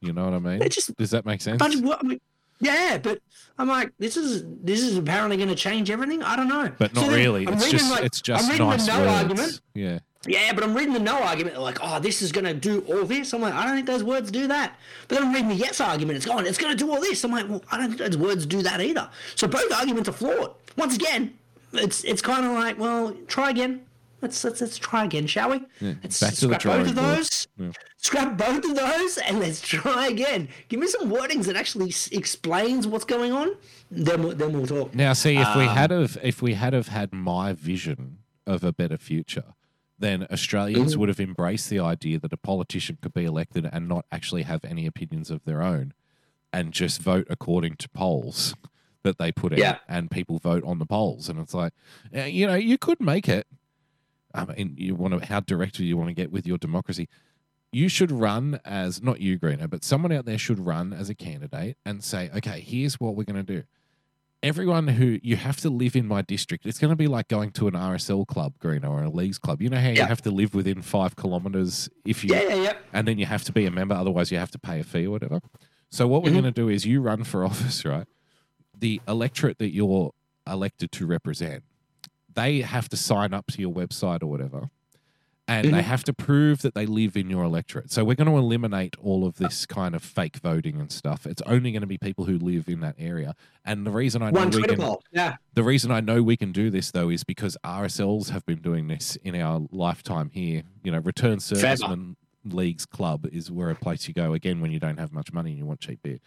[0.00, 0.58] You know what I mean?
[0.58, 1.58] They're just- Does that make sense?
[1.58, 2.20] Bunch of I mean,
[2.60, 3.20] yeah, but
[3.58, 6.22] I'm like, this is this is apparently going to change everything.
[6.22, 6.70] I don't know.
[6.78, 7.46] But not So then really.
[7.46, 9.12] I'm It's reading, just like- it's just I'm reading nice the no words.
[9.22, 9.60] argument.
[9.74, 9.98] Yeah.
[10.28, 13.04] Yeah, but I'm reading the no argument, like, oh, this is going to do all
[13.04, 13.32] this.
[13.32, 14.76] I'm like, I don't think those words do that.
[15.06, 16.16] But then I'm reading the yes argument.
[16.16, 17.22] It's going, it's going to do all this.
[17.22, 19.08] I'm like, well, I don't think those words do that either.
[19.36, 20.50] So both arguments are flawed.
[20.76, 21.32] Once again,
[21.74, 23.82] it's it's kind of like, well, try again.
[24.22, 25.60] Let's let's, let's try again, shall we?
[26.02, 27.18] let's back to the scrap both of drawing board.
[27.18, 27.46] those.
[27.98, 30.48] Scrap both of those, and let's try again.
[30.68, 33.50] Give me some wordings that actually s- explains what's going on.
[33.90, 34.94] Then we'll, then we'll talk.
[34.94, 38.64] Now, see if we Um, had of if we had have had my vision of
[38.64, 39.54] a better future,
[39.98, 41.00] then Australians Mm-hmm.
[41.00, 44.64] would have embraced the idea that a politician could be elected and not actually have
[44.64, 45.92] any opinions of their own,
[46.52, 48.54] and just vote according to polls
[49.02, 49.78] that they put out, Yeah.
[49.88, 51.28] and people vote on the polls.
[51.28, 51.72] And it's like,
[52.12, 53.46] eh, you know, you could make it.
[54.36, 57.08] I mean, you want to how direct do you want to get with your democracy?
[57.72, 61.14] you should run as not you, Greener, but someone out there should run as a
[61.14, 63.64] candidate and say, okay, here's what we're going to do.
[64.42, 67.50] Everyone who you have to live in my district, it's going to be like going
[67.52, 69.60] to an RSL club, Greener, or a leagues club.
[69.60, 72.72] You know how you have to live within five kilometers if you, Yeah, yeah, yeah.
[72.92, 75.06] and then you have to be a member, otherwise you have to pay a fee
[75.06, 75.40] or whatever.
[75.90, 76.40] So what we're Mm-hmm.
[76.42, 78.06] going to do is you run for office, right?
[78.78, 80.12] The electorate that you're
[80.46, 81.64] elected to represent,
[82.36, 84.70] they have to sign up to your website or whatever,
[85.48, 85.82] and they Mhm.
[85.82, 87.90] have to prove that they live in your electorate.
[87.90, 91.26] So we're going to eliminate all of this kind of fake voting and stuff.
[91.26, 93.34] It's only going to be people who live in that area.
[93.64, 94.96] And the reason I know One we can.
[95.12, 95.36] Yeah.
[95.54, 98.88] the reason I know we can do this though is because RSLs have been doing
[98.88, 100.62] this in our lifetime here.
[100.84, 102.16] You know, Return Servicemen
[102.52, 105.50] Leagues Club is where a place you go again when you don't have much money
[105.50, 106.18] and you want cheap beer.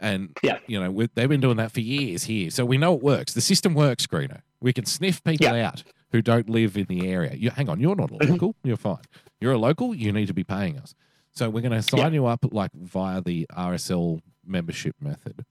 [0.00, 0.58] And Yeah.
[0.66, 3.34] you know, they've been doing that for years here, so we know it works.
[3.34, 4.40] The system works, Screener.
[4.60, 5.68] We can sniff people Yeah.
[5.68, 7.34] out who don't live in the area.
[7.34, 8.32] You hang on, you're not a Mm-hmm.
[8.32, 8.56] local.
[8.64, 9.02] You're fine.
[9.40, 9.94] You're a local.
[9.94, 10.94] You need to be paying us.
[11.32, 15.44] So we're going to sign you up like via the RSL membership method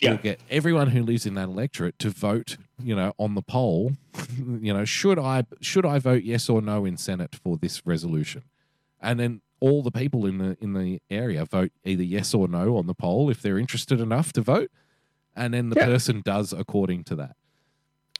[0.00, 0.10] Yeah.
[0.10, 3.96] You'll get everyone who lives in that electorate to vote, you know, on the poll.
[4.38, 8.42] you know, should I should I vote yes or no in Senate for this resolution?
[9.00, 12.76] And then all the people in the in the area vote either yes or no
[12.76, 14.70] on the poll if they're interested enough to vote,
[15.36, 15.86] and then the Yeah.
[15.86, 17.36] person does according to that.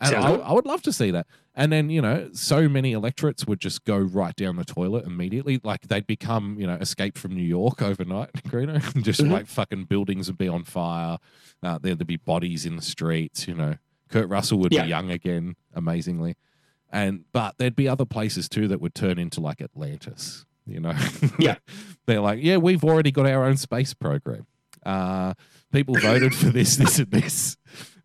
[0.01, 0.30] And I.
[0.34, 1.26] I would love to see that.
[1.57, 5.61] And then, you know, so many electorates would just go right down the toilet immediately.
[5.64, 8.80] Like they'd become, you know, escape from New York overnight, Greeno.
[9.03, 9.32] just Mhm.
[9.32, 11.18] like fucking buildings would be on fire.
[11.64, 13.74] Uh, there'd be bodies in the streets, you know.
[14.09, 14.84] Kurt Russell would Yeah.
[14.84, 16.36] be young again, amazingly.
[16.93, 20.95] And but there'd be other places too that would turn into like Atlantis, you know.
[21.39, 21.57] Yeah.
[22.07, 24.47] They're like, yeah, we've already got our own space program.
[24.85, 25.35] Uh,
[25.73, 27.57] people voted for this, this, and this,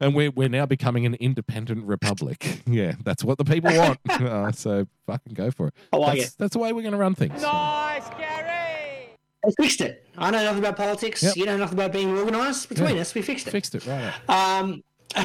[0.02, 2.62] and we're we're now becoming an independent republic.
[2.68, 4.00] Yeah, that's what the people want.
[4.10, 5.74] Uh, so fucking go for it.
[5.94, 6.36] I like that's, it.
[6.38, 7.42] that's the way we're going to run things.
[7.42, 9.10] Nice, Gary.
[9.46, 10.06] We fixed it.
[10.18, 11.22] I know nothing about politics.
[11.24, 11.36] Yep.
[11.36, 12.70] You know nothing about being organised.
[12.70, 13.02] Between Yeah.
[13.02, 13.52] us, we fixed it.
[13.52, 14.14] Fixed it right.
[14.30, 14.84] Um,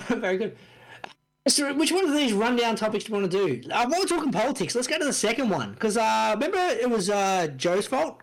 [0.08, 0.56] very good.
[1.48, 3.70] So, which one of these rundown topics do you want to do?
[3.70, 6.88] Uh, while we're talking politics, let's go to the second one because uh, remember it
[6.88, 8.20] was uh, Joe's fault.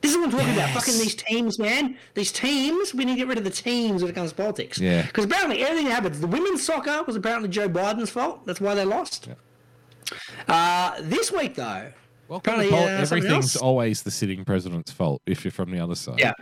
[0.00, 0.70] This is what I'm talking about.
[0.70, 1.96] Fucking these teams, man.
[2.14, 2.94] These teams.
[2.94, 4.78] We need to get rid of the teams when it comes to politics.
[4.78, 5.02] Yeah.
[5.02, 6.14] Because apparently everything that happened.
[6.14, 8.46] The women's soccer was apparently Joe Biden's fault.
[8.46, 9.28] That's why they lost.
[10.46, 11.92] Uh, this week though,
[12.28, 15.80] Welcome Apparently, to pol- uh, everything's always the sitting president's fault if you're from the
[15.80, 16.20] other side.
[16.20, 16.32] Yeah.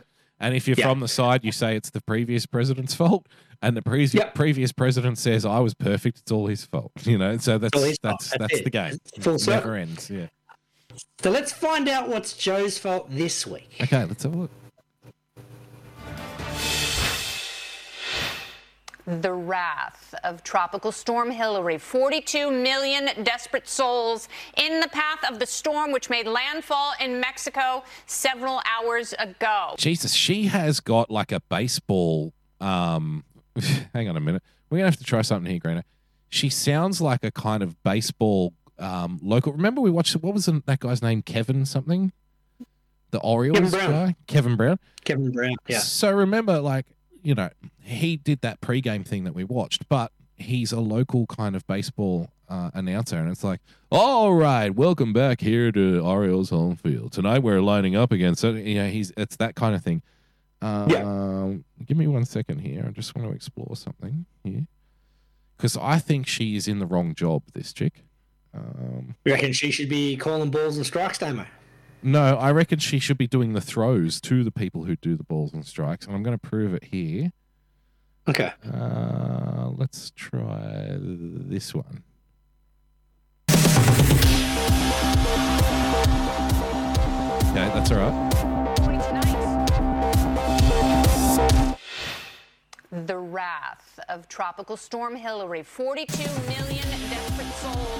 [0.41, 0.89] And if you're Yeah.
[0.89, 3.27] from the side, you say it's the previous president's fault,
[3.63, 4.35] and the previous Yep.
[4.35, 6.19] previous president says I was perfect.
[6.19, 6.93] It's all his fault.
[7.05, 8.21] You know, so that's all his fault.
[8.21, 8.99] that's That's that's the game.
[9.21, 9.61] Full It circle.
[9.71, 10.11] never ends.
[10.11, 10.27] Yeah.
[11.21, 13.77] so let's find out what's Joe's fault this week.
[13.81, 14.51] Okay, let's have a look.
[19.09, 21.79] The wrath of Tropical Storm Hilary.
[21.79, 27.85] 42 million desperate souls in the path of the storm, which made landfall in Mexico
[28.07, 29.75] several hours ago.
[29.79, 32.33] Jesus, she has got like a baseball.
[32.61, 33.23] Um,
[33.95, 34.43] hang on a minute.
[34.71, 35.85] We're gonna have to try something here, Greener.
[36.29, 39.53] She sounds like a kind of baseball um, local.
[39.53, 41.23] Remember we watched what was the, that guy's name?
[41.23, 42.13] Kevin something.
[43.13, 43.91] The Orioles Brown.
[43.91, 44.79] guy, Kevin Brown.
[45.05, 45.55] Kevin Brown.
[45.69, 45.79] Yeah.
[45.79, 46.87] So remember, like
[47.23, 47.51] you know,
[47.81, 52.31] he did that pregame thing that we watched, but he's a local kind of baseball
[52.49, 57.13] uh, announcer, and it's like, all right, welcome back here to Orioles home field.
[57.13, 58.41] Tonight we're lining up against.
[58.41, 60.03] So you know, he's it's that kind of thing.
[60.67, 61.85] Um, Yeah.
[61.87, 62.85] Give me one second here.
[62.87, 64.67] I just want to explore something here
[65.57, 67.43] because I think she is in the wrong job.
[67.55, 68.05] This chick.
[68.55, 71.47] Um, You reckon she should be calling balls and strikes, Damo?
[72.03, 75.25] no, I reckon she should be doing the throws to the people who do the
[75.25, 77.33] balls and strikes, and I'm going to prove it here.
[78.29, 78.53] Okay.
[78.73, 82.03] Uh, let's try this one.
[87.49, 88.56] Okay, that's all right.
[92.93, 95.63] The wrath of Tropical Storm Hilary.
[95.63, 96.17] 42
[96.49, 97.99] million desperate souls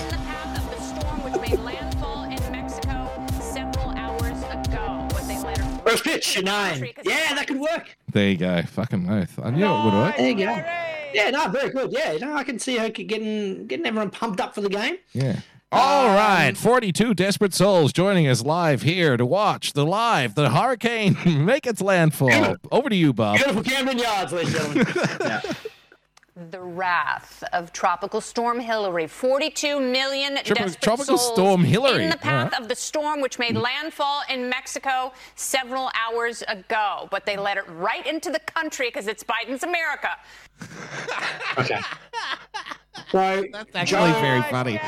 [0.00, 3.10] in the path of the storm, which made landfall in Mexico
[3.40, 5.06] several hours ago.
[5.12, 5.62] What they later.
[5.84, 6.82] First pitch at nine.
[7.04, 7.96] Yeah, that could work.
[8.10, 8.62] There you go.
[8.62, 9.38] Fucking oath.
[9.42, 10.16] I knew it would work.
[10.16, 10.64] There you go.
[11.12, 11.92] Yeah, no, very good.
[11.92, 14.96] Yeah, no, I can see her getting getting everyone pumped up for the game.
[15.12, 15.40] Yeah.
[15.74, 20.50] All um, right, 42 desperate souls joining us live here to watch the live, the
[20.50, 21.16] hurricane
[21.46, 22.56] make its landfall.
[22.70, 23.38] Over to you, Bob.
[23.38, 25.16] Beautiful Camden Yards, ladies and gentlemen.
[25.20, 25.40] yeah.
[26.34, 29.06] The wrath of Tropical Storm Hilary.
[29.06, 32.04] 42 million desperate Tropical souls Storm Hilary.
[32.04, 32.62] in the path All right.
[32.62, 37.06] of the storm, which made landfall in Mexico several hours ago.
[37.10, 40.08] But they let it right into the country because it's Biden's America.
[41.58, 41.80] Okay.
[43.10, 44.80] So, That's actually very funny.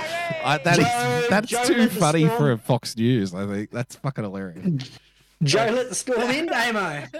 [0.43, 3.35] Uh, that is Joe- that's Joe too funny storm- for Fox News.
[3.35, 4.91] I think that's fucking hilarious.
[5.43, 7.05] Joe let the storm in, Damo.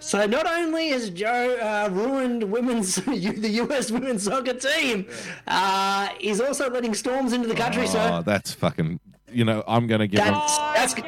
[0.00, 3.90] So not only has Joe uh, ruined women's the U.S.
[3.90, 5.06] women's soccer team,
[5.46, 7.84] uh, he's also letting storms into the country.
[7.84, 9.00] Oh, so that's fucking.
[9.32, 10.32] You know, I'm gonna give them.
[10.32, 11.02] that's that's I'm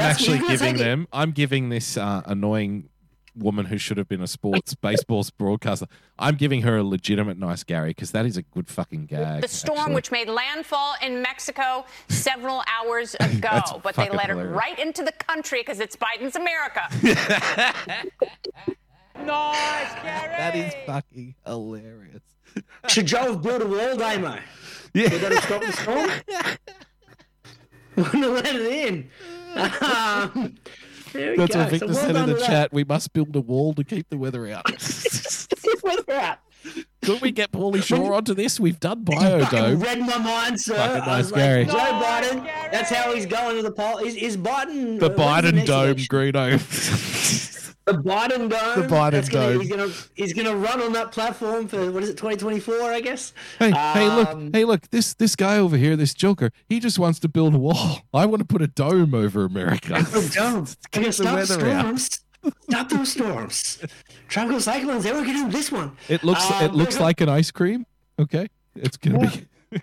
[0.00, 1.08] that's- actually giving them.
[1.12, 2.88] I'm giving this uh, annoying
[3.34, 5.86] woman who should have been a sports baseball broadcaster.
[6.18, 9.42] I'm giving her a legitimate nice Gary because that is a good fucking gag.
[9.42, 9.94] The storm, actually.
[9.94, 14.52] which made landfall in Mexico several hours ago, but they let hilarious.
[14.52, 16.88] it right into the country because it's Biden's America.
[19.24, 20.28] Nice Gary.
[20.36, 22.22] That is fucking hilarious.
[22.86, 24.30] should Joe have built a wall, Damo?
[24.30, 24.42] Would
[24.94, 25.08] Yeah.
[25.08, 26.10] that have stopped the storm?
[27.96, 29.10] Wouldn't have let it in.
[29.56, 30.54] Um,
[31.12, 32.46] there we That's what Victor so well said in the that.
[32.46, 32.72] chat.
[32.72, 34.64] We must build a wall to keep the weather out.
[35.82, 36.38] Weather out.
[37.02, 38.58] Could we get Pauly Shore onto this?
[38.58, 39.82] We've done Biodome.
[39.82, 40.74] read my mind, sir.
[40.74, 41.64] Fucking nice, Gary.
[41.64, 42.44] like, Joe Biden.
[42.72, 43.98] That's how he's going to the poll.
[43.98, 45.96] Is, is Biden The Biden Dome?
[45.96, 46.58] Greeno.
[47.92, 48.82] The Biden dome.
[48.82, 49.60] The Biden That's gonna, dome.
[49.62, 52.74] He's gonna he's gonna run on that platform for what is it, 2024?
[52.92, 53.32] I guess.
[53.58, 56.98] Hey, hey, look, Um, hey, look, this this guy over here, this Joker, he just
[56.98, 58.00] wants to build a wall.
[58.12, 60.04] I want to put a dome over America.
[60.34, 60.66] Dome.
[60.96, 61.80] We're the stop weather out.
[61.98, 62.20] storms.
[62.68, 63.78] Stop those storms.
[64.28, 65.04] Tropical cyclones.
[65.04, 65.96] They were gonna do this one.
[66.08, 67.86] It looks Um, it looks like an ice cream.
[68.18, 69.20] Okay, it's gonna
[69.70, 69.80] be.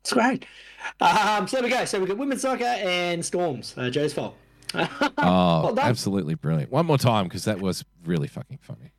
[0.00, 0.46] It's great.
[1.00, 1.84] Um, so there we go.
[1.84, 3.74] So we got women's soccer and storms.
[3.76, 4.34] Uh, Joe's fault.
[5.18, 6.70] Oh, Well absolutely brilliant!
[6.70, 8.92] One more time because that was really fucking funny.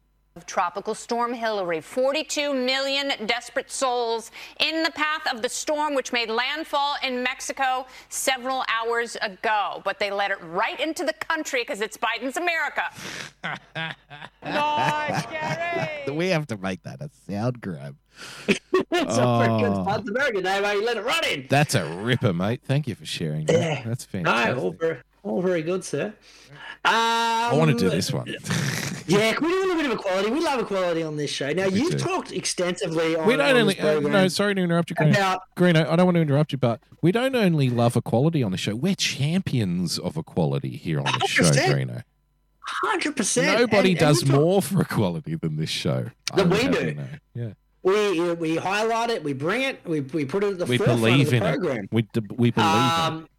[0.46, 1.82] Tropical Storm Hilary.
[1.82, 4.32] 42 million desperate souls
[4.62, 9.82] in the path of the storm, which made landfall in Mexico several hours ago.
[9.84, 12.84] But they let it right into the country because it's Biden's America.
[16.10, 17.96] We have to make that a sound grab.
[18.48, 18.60] It's
[18.92, 19.86] a freaking Oh.
[19.86, 20.60] South American day.
[20.60, 21.46] Let it run in.
[21.50, 22.62] That's a ripper, mate.
[22.66, 23.54] Thank you for sharing that.
[23.54, 23.84] Yeah.
[23.86, 24.58] That's fantastic.
[24.58, 26.14] all very, all very good, sir.
[26.86, 28.34] Um, I want to do this one.
[29.10, 30.30] Yeah, can we do a little bit of equality?
[30.30, 31.52] We love equality on this show.
[31.52, 33.80] Now, you've talked extensively on, we don't on only.
[33.80, 35.10] Uh, no, sorry to interrupt you, Green.
[35.16, 38.52] about Green, I don't want to interrupt you, but we don't only love equality on
[38.52, 38.76] the show.
[38.76, 41.74] We're champions of equality here on the show, 100%.
[41.74, 42.04] Greeno.
[42.86, 43.44] 100%.
[43.60, 46.12] Nobody and- and does talked- more for equality than this show.
[46.36, 46.94] Than we do.
[46.94, 47.08] know.
[47.34, 47.50] Yeah,
[47.82, 51.02] We, we highlight it, we bring it, we, we put it at the we forefront
[51.02, 51.84] believe of the in program.
[51.86, 51.90] it.
[51.92, 52.70] We d- we believe
[53.08, 53.30] in it.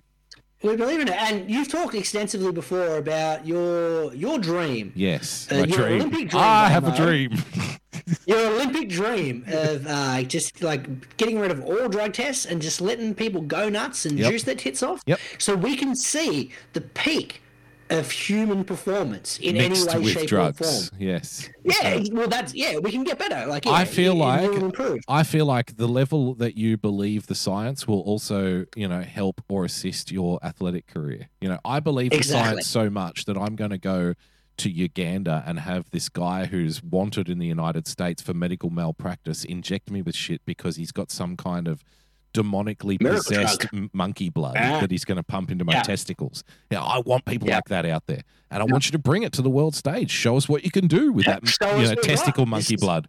[0.62, 5.54] We believe in it, and you've talked extensively before about your your dream, Yes, uh,
[5.54, 6.00] my your dream.
[6.02, 7.32] Olympic dream, I have a dream.
[8.26, 12.80] your Olympic dream of uh, just like getting rid of all drug tests and just
[12.82, 14.30] letting people go nuts and Yep.
[14.30, 15.02] juice their tits off.
[15.06, 15.18] Yep.
[15.38, 17.40] So we can see the peak
[17.90, 20.88] of human performance in Mixed any way, with shape, or drugs.
[20.88, 21.00] form.
[21.02, 21.48] Yes.
[21.64, 22.78] Yeah, well, that's yeah.
[22.78, 23.46] We can get better.
[23.46, 25.00] Like yeah, I feel it- like.
[25.08, 29.42] I feel like the level that you believe the science will also, you know, help
[29.48, 31.28] or assist your athletic career.
[31.40, 34.14] You know, I believe the science so much that I'm going to go
[34.58, 39.42] to Uganda and have this guy who's wanted in the United States for medical malpractice
[39.42, 41.82] inject me with shit because he's got some kind of
[42.32, 43.90] demonically Miracle possessed drug.
[43.92, 44.80] monkey blood Ah.
[44.80, 45.82] that he's going to pump into my Yeah.
[45.82, 46.44] testicles.
[46.70, 47.56] Yeah, I want people Yeah.
[47.56, 50.10] like that out there, and I want you to bring it to the world stage.
[50.10, 52.04] Show us what you can do with Yeah, that, you know, what you got.
[52.04, 53.08] testicle This monkey is- blood.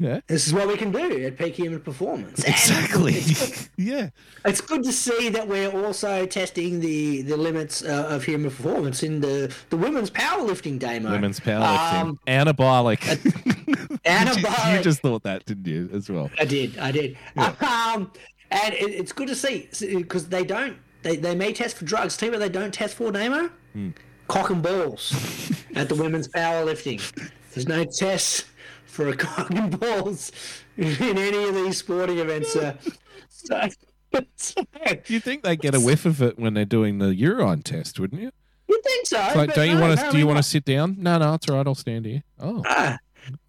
[0.00, 0.18] Yeah.
[0.26, 2.42] This is what we can do at peak human performance.
[2.42, 3.14] Exactly.
[3.14, 4.08] It's, yeah.
[4.44, 9.04] it's good to see that we're also testing the the limits uh, of human performance
[9.04, 11.12] in the the women's powerlifting Damo.
[11.12, 12.00] Women's powerlifting.
[12.02, 12.98] Um, Anabolic.
[14.04, 14.70] Anabolic.
[14.72, 16.28] you, you just thought that, didn't you, as well?
[16.40, 16.76] I did.
[16.78, 17.16] I did.
[17.36, 18.10] Um,
[18.54, 20.76] and it, it's good to see because they don't.
[21.02, 22.20] They, they may test for drugs.
[22.22, 23.50] You what they don't test for, Damo.
[23.72, 23.90] Hmm.
[24.26, 25.12] Cock and balls
[25.74, 27.00] at the women's powerlifting.
[27.52, 28.46] There's no test
[28.86, 30.32] for a cock and balls
[30.78, 32.56] in any of these sporting events.
[32.56, 32.74] Uh,
[33.28, 33.68] so,
[34.36, 34.62] so,
[35.06, 38.22] You think they get a whiff of it when they're doing the urine test, wouldn't
[38.22, 38.30] you?
[38.66, 39.20] you think so?
[39.26, 40.06] It's like, don't you want to?
[40.06, 40.96] no, Do you want to sit down?
[40.98, 41.66] No, no, it's all right.
[41.66, 42.22] I'll stand here.
[42.40, 42.98] Oh, Ah,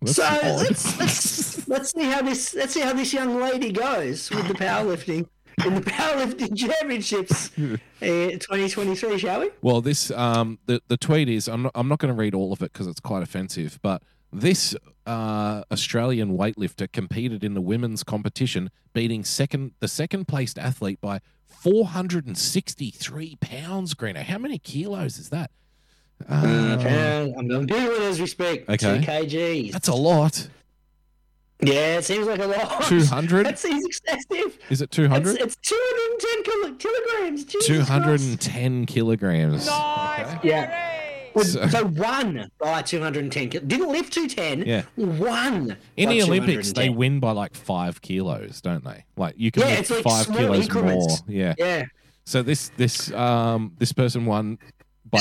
[0.02, 0.62] that's so odd.
[0.62, 4.54] let's, let's let's see how this let's see how this young lady goes with the
[4.54, 5.28] powerlifting
[5.66, 9.50] in the powerlifting championships in 2023, shall we?
[9.62, 12.52] Well, this um the the tweet is I'm not, I'm not going to read all
[12.52, 14.76] of it because it's quite offensive, but this
[15.06, 21.20] uh, Australian weightlifter competed in the women's competition, beating second the second placed athlete by
[21.48, 23.94] 463 pounds.
[23.94, 25.52] Greener, how many kilos is that?
[26.30, 28.70] Uh, I'm doing it as we speak.
[28.70, 29.00] Okay.
[29.00, 29.72] Two kgs.
[29.72, 30.48] that's a lot.
[31.62, 32.84] yeah, it seems like a lot.
[32.84, 33.46] 200?
[33.46, 34.58] That seems excessive.
[34.70, 35.38] Is it It's, 200?
[35.40, 37.46] it's 210 kilo- kilograms.
[37.46, 39.68] Jesus 210 kilograms.
[39.68, 40.38] Christ.
[40.44, 40.92] Yeah.
[41.34, 43.50] Well, So- So, one by 210.
[43.50, 44.66] kil- Didn't lift 210.
[44.66, 44.84] Yeah.
[44.96, 45.76] One.
[45.98, 49.04] In the Olympics, they win by like five kilos, don't they?
[49.18, 51.08] Like you can Yeah, lift it's like five kilos increments.
[51.28, 51.36] more.
[51.36, 51.54] Yeah.
[51.58, 51.84] Yeah.
[52.26, 54.58] So this this um this person won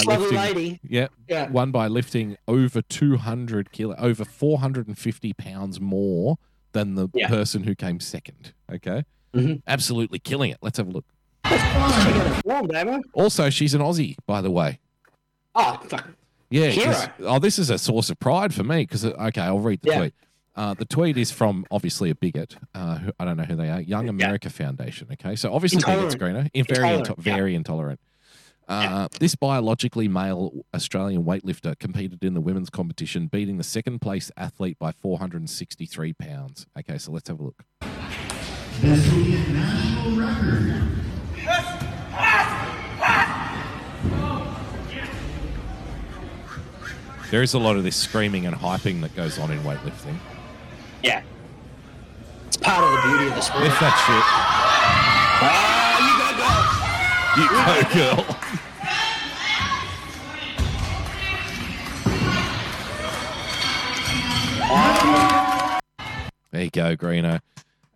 [0.05, 0.39] by This lifting.
[0.57, 0.81] lady.
[0.89, 1.51] Yeah, Yeah.
[1.51, 6.39] won by lifting over two hundred kilo, over four hundred and fifty pounds more
[6.73, 7.29] than the Yeah.
[7.29, 8.53] person who came second.
[8.73, 9.05] Okay,
[9.35, 9.63] Mhm.
[9.67, 10.59] absolutely killing it.
[10.63, 11.05] Let's have a look.
[11.45, 13.03] They got a form, Damo.
[13.13, 14.79] Also, she's an Aussie, by the way.
[15.55, 16.09] Oh, fuck.
[16.51, 17.09] Yeah.
[17.21, 19.99] Oh, this is a source of pride for me because okay, I'll read the Yeah.
[19.99, 20.15] tweet.
[20.57, 22.57] Uh, the tweet is from obviously a bigot.
[22.75, 23.81] Uh, who, I don't know who they are.
[23.81, 25.09] Young America Foundation.
[25.13, 26.19] Okay, so obviously bigots, Intolerant.
[26.21, 27.37] Greener, in- very Intolerant, yeah.
[27.37, 28.01] very intolerant.
[28.69, 34.31] Uh, This biologically male Australian weightlifter competed in the women's competition, beating the second place
[34.37, 36.67] athlete by 463 pounds.
[36.79, 37.65] Okay, so let's have a look.
[47.31, 50.17] There is a lot of this screaming and hyping that goes on in weightlifting.
[51.03, 51.23] Yeah.
[52.47, 53.65] It's part of the beauty of the sport.
[53.65, 54.15] Lift that you
[55.41, 55.75] go, go.
[55.79, 55.84] shit.
[57.37, 58.37] You go, girl.
[66.51, 67.41] There you go, Greeno.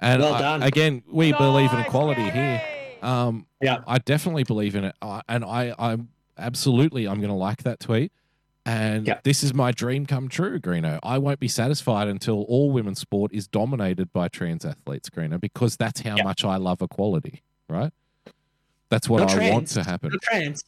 [0.00, 2.60] And Well I- again, we believe in equality here.
[3.02, 3.78] Um, Yeah.
[3.86, 7.78] I definitely believe in it, uh, and I, I'm absolutely, I'm going to like that
[7.78, 8.10] tweet.
[8.66, 9.20] And Yeah.
[9.22, 10.98] this is my dream come true, Greeno.
[11.02, 15.76] I won't be satisfied until all women's sport is dominated by trans athletes, Greeno, because
[15.76, 16.24] that's how Yeah.
[16.24, 17.92] much I love equality, right?
[18.90, 20.10] That's what Not I want to happen.
[20.10, 20.64] Not trans.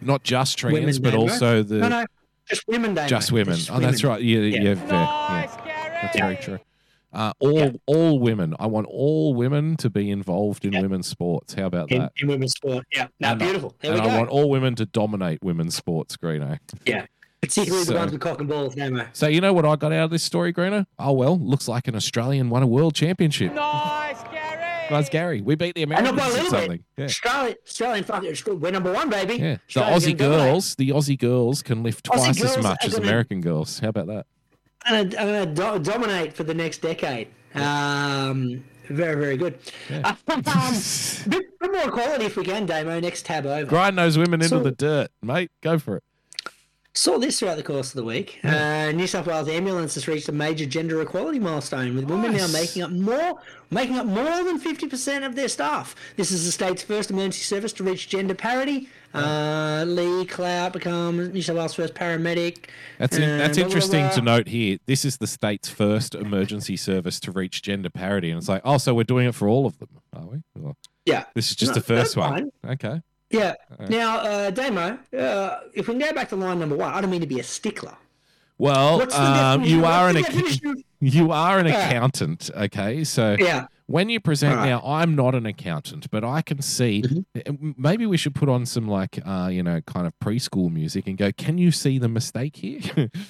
[0.00, 1.22] Not just trans, Women, but Damo.
[1.22, 2.04] also the No, no.
[2.48, 3.08] Just women, Damo.
[3.08, 3.56] just women.
[3.56, 4.22] Just oh, that's right.
[4.22, 4.60] Yeah, Yeah.
[4.62, 4.88] yeah, fair.
[4.92, 5.98] Yeah.
[6.02, 6.22] That's Yeah.
[6.24, 6.58] very true.
[7.12, 7.70] Uh, all Yeah.
[7.86, 8.54] all women.
[8.58, 10.82] I want all women to be involved in Yeah.
[10.82, 11.54] women's sports.
[11.54, 12.12] How about In, that?
[12.20, 12.84] in women's sport.
[12.94, 13.08] Yeah.
[13.20, 13.74] No, And beautiful.
[13.80, 16.58] There and we I want all women to dominate women's sports, Greeno.
[16.86, 17.06] yeah.
[17.40, 19.06] Particularly So- the ones with cock and balls, Damo.
[19.12, 20.86] So you know what I got out of this story, Greeno?
[20.98, 23.54] Oh well, looks like an Australian won a world championship.
[23.54, 24.22] Nice,
[24.88, 25.08] Gary.
[25.10, 25.40] Gary.
[25.42, 26.70] We beat the And not Americans by a or little something.
[26.70, 26.80] bit.
[26.96, 27.04] Yeah.
[27.04, 29.34] Australia, Australian fucking, we're number one, baby.
[29.34, 33.06] Yeah, the Australia's Aussie girls, the Aussie girls can lift twice as much as gonna-
[33.06, 33.78] American girls.
[33.80, 34.26] How about that?
[34.84, 37.28] I'm I'm gonna do- dominate for the next decade.
[37.54, 39.58] Um, very, very good.
[40.28, 40.74] Um,
[41.28, 43.00] bit, bit more quality if we can, Damo.
[43.00, 43.66] Next tab over.
[43.66, 45.50] Grind those women into So- the dirt, mate.
[45.62, 46.04] Go for it.
[46.94, 48.40] Saw this throughout the course of the week.
[48.42, 52.48] Uh, New South Wales Ambulance has reached a major gender equality milestone, with women now
[52.48, 53.38] making up more,
[53.70, 55.94] making up more than fifty percent of their staff.
[56.16, 58.88] This is the state's first emergency service to reach gender parity.
[59.14, 62.66] Uh, Lee Clout becomes New South Wales first paramedic.
[62.98, 64.14] That's in, that's blah, blah, interesting blah.
[64.14, 64.78] to note here.
[64.86, 68.78] This is the state's first emergency service to reach gender parity, and it's like, oh,
[68.78, 70.38] so we're doing it for all of them, are we?
[70.56, 71.24] Well, Yeah.
[71.34, 72.50] this is just No, the first one.
[72.66, 73.02] Okay.
[73.30, 73.54] Yeah.
[73.88, 77.10] Now, uh, Damo, uh, if we can go back to line number one, I don't
[77.10, 77.94] mean to be a stickler.
[78.56, 81.88] Well, um, you are an what's ac- you are an Yeah.
[81.88, 83.04] accountant, okay?
[83.04, 83.66] So Yeah.
[83.86, 84.68] when you present Alright.
[84.70, 87.02] now, I'm not an accountant, but I can see.
[87.02, 87.66] Mm-hmm.
[87.66, 91.06] uh, Maybe we should put on some like, uh, you know, kind of preschool music
[91.06, 91.30] and go.
[91.30, 92.80] Can you see the mistake here?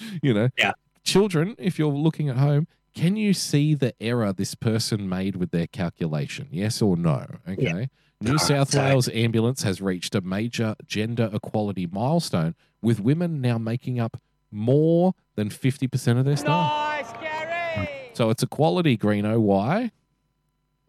[0.22, 0.72] you know, Yeah.
[1.04, 5.50] children, if you're looking at home, can you see the error this person made with
[5.50, 6.48] their calculation?
[6.50, 7.26] Yes or no?
[7.46, 7.88] Okay.
[8.20, 13.40] New Alright, South so- Wales Ambulance has reached a major gender equality milestone, with women
[13.40, 14.20] now making up
[14.50, 16.72] more than 50% of their staff.
[17.06, 17.88] Nice, Gary.
[18.14, 19.38] So it's equality, Greeno.
[19.40, 19.92] Why?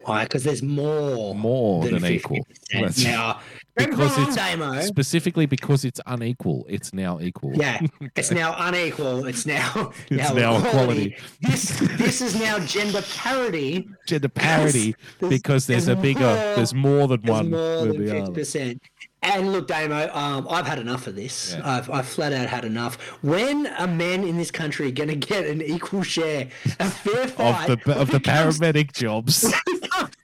[0.02, 0.24] Why?
[0.24, 1.34] Because there's more.
[1.34, 2.38] More than, than equal.
[2.72, 3.40] That's- Now,
[3.76, 6.66] because it's specifically because it's unequal.
[6.68, 7.52] It's now equal.
[7.54, 7.80] Yeah,
[8.16, 9.26] it's now unequal.
[9.26, 11.16] It's now It's now equality.
[11.40, 13.88] This this is now gender parity.
[14.06, 18.06] Gender parity There's- because there's, a bigger, more- there's more than There's one more than
[18.08, 18.82] fifty percent.
[19.22, 21.52] And look, Damo, um, I've had enough of this.
[21.52, 21.60] Yeah.
[21.76, 22.96] I've, I've flat out had enough.
[23.22, 26.48] When are men in this country going to get an equal share,
[26.78, 29.52] a fair Of fight the of the paramedic jobs.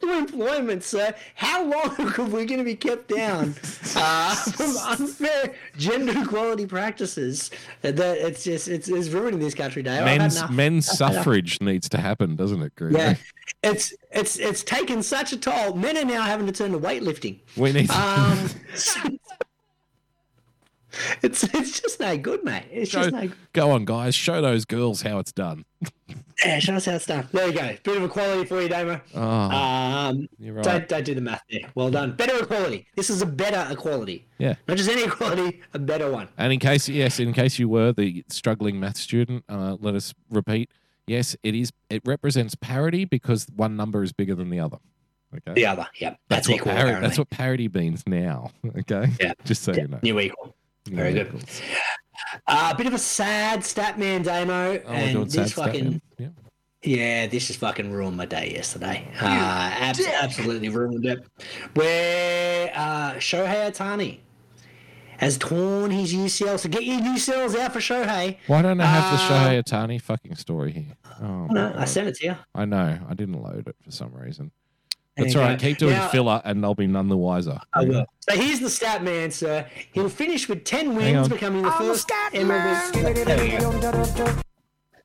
[0.07, 1.15] To employment, sir.
[1.35, 3.55] How long are we going to be kept down
[3.97, 7.51] uh, from unfair gender equality practices?
[7.83, 10.05] That it's just it's, it's ruining this country, Dave.
[10.05, 11.25] Men's men's I've had enough.
[11.25, 12.99] suffrage needs to happen, doesn't it, Greeno?
[12.99, 13.15] Yeah,
[13.63, 15.75] it's it's it's taken such a toll.
[15.75, 17.41] Men are now having to turn to weightlifting.
[17.57, 17.91] We need.
[17.91, 18.49] Um,
[21.23, 22.65] it's it's just no good, mate.
[22.71, 23.31] It's show, just no.
[23.53, 24.15] go on, guys.
[24.15, 25.65] Show those girls how it's done.
[26.45, 27.27] Yeah, show us how it's done.
[27.33, 27.77] There you go.
[27.83, 29.01] Bit of equality for you, Damo.
[29.15, 30.63] Oh, Um, you're right.
[30.65, 31.63] don't don't do the math there.
[31.75, 32.13] Well done.
[32.13, 32.87] Better equality.
[32.95, 34.27] This is a better equality.
[34.37, 34.57] Yeah.
[34.69, 36.29] Not just any equality, a better one.
[36.37, 40.13] And in case, yes, in case you were the struggling math student, uh, let us
[40.31, 40.71] repeat.
[41.07, 41.73] Yes, it is.
[41.89, 44.77] It represents parity because one number is bigger than the other.
[45.35, 45.55] Okay.
[45.55, 46.73] The other, yeah, That's, that's, what equal.
[46.73, 47.01] apparently.
[47.01, 48.51] That's what parity means now.
[48.79, 49.11] Okay.
[49.21, 49.33] Yeah.
[49.45, 49.99] Just so Yeah, you know.
[50.03, 50.55] new equal.
[50.87, 51.25] Very Yeah.
[51.25, 51.45] good.
[52.49, 56.01] A bit of a sad stat man Damo, Oh, and this fucking.
[56.19, 56.29] Yeah.
[56.83, 59.09] Yeah, this just fucking ruined my day yesterday.
[59.21, 61.25] Uh, abs- absolutely ruined it.
[61.75, 64.19] Where uh, Shohei Ohtani
[65.19, 66.59] has torn his UCL.
[66.61, 68.37] So get your UCLs out for Shohei.
[68.47, 70.97] Why don't I have the Uh, Shohei Ohtani fucking story here?
[71.21, 72.37] Oh, No, I sent it to you.
[72.55, 72.99] I know.
[73.09, 74.53] I didn't load it for some reason.
[75.17, 75.59] There That's you all right.
[75.59, 75.67] go.
[75.67, 77.59] Keep doing Now- filler, and they'll be none the wiser.
[77.73, 78.05] I will.
[78.29, 79.67] So here's the stat man, sir.
[79.93, 82.07] He'll finish with 10 wins, becoming the first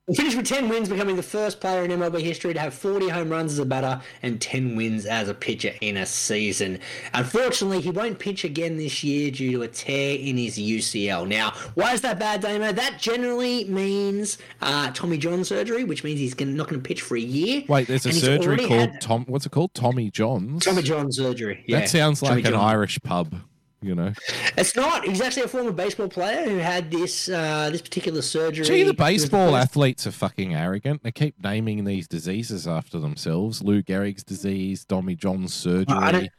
[0.09, 0.11] MLB.
[0.11, 0.31] There we go.
[0.31, 3.09] He'll finish with 10 wins, becoming the first player in MLB history to have 40
[3.09, 6.79] home runs as a batter and 10 wins as a pitcher in a season.
[7.13, 11.27] Unfortunately, he won't pitch again this year due to a tear in his UCL.
[11.27, 12.71] Now, why is that bad, Damo?
[12.71, 17.01] That generally means uh, Tommy John surgery, which means he's gonna, not going to pitch
[17.01, 17.63] for a year.
[17.67, 19.25] Wait, there's a surgery called had Tom.
[19.27, 19.73] What's it called?
[19.73, 20.65] Tommy John's.
[20.65, 21.63] Tommy John surgery.
[21.67, 22.63] Yeah, that sounds Tommy like an John.
[22.63, 23.35] Irish pub.
[23.83, 24.13] You know.
[24.57, 25.05] It's not.
[25.05, 28.63] He's actually a former baseball player who had this uh, this particular surgery.
[28.65, 31.01] Gee, the baseball athletes are fucking arrogant.
[31.01, 33.63] They keep naming these diseases after themselves.
[33.63, 35.97] Lou Gehrig's disease, Tommy John's surgery.
[35.97, 36.29] I don't-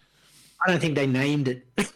[0.64, 1.66] I don't think they named it.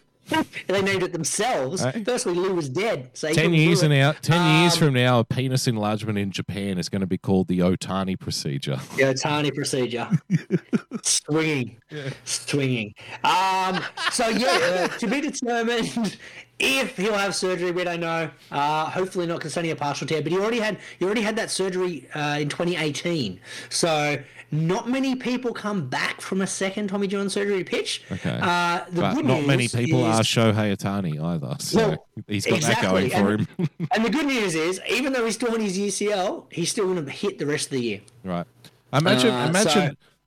[0.67, 1.85] they named it themselves.
[2.05, 3.09] Firstly, Lou was dead.
[3.13, 3.91] So Ten years it.
[3.91, 4.21] and out.
[4.21, 7.47] Ten years Um, from now, a penis enlargement in Japan is going to be called
[7.47, 8.77] the Ohtani procedure.
[8.95, 10.09] The Ohtani procedure.
[11.03, 11.77] swinging.
[12.25, 12.93] Swinging.
[13.23, 13.81] Um,
[14.11, 16.17] so, yeah, uh, to be determined
[16.59, 18.29] if he'll have surgery, we don't know.
[18.51, 20.21] Uh, hopefully not because it's only a partial tear.
[20.21, 23.39] But he already had he already had that surgery uh, in 2018.
[23.69, 24.17] So
[24.51, 28.03] not many people come back from a second Tommy John surgery pitch.
[28.11, 28.39] Okay.
[28.41, 31.55] Uh, the but good not many people is- are Shohei Ohtani either.
[31.59, 33.69] So Well, he's got that going for and- him.
[33.91, 37.11] And the good news is, even though he's torn his UCL, he's still going to
[37.11, 38.01] hit the rest of the year.
[38.23, 38.45] Right.
[38.93, 39.71] Imagine, Uh, imagine,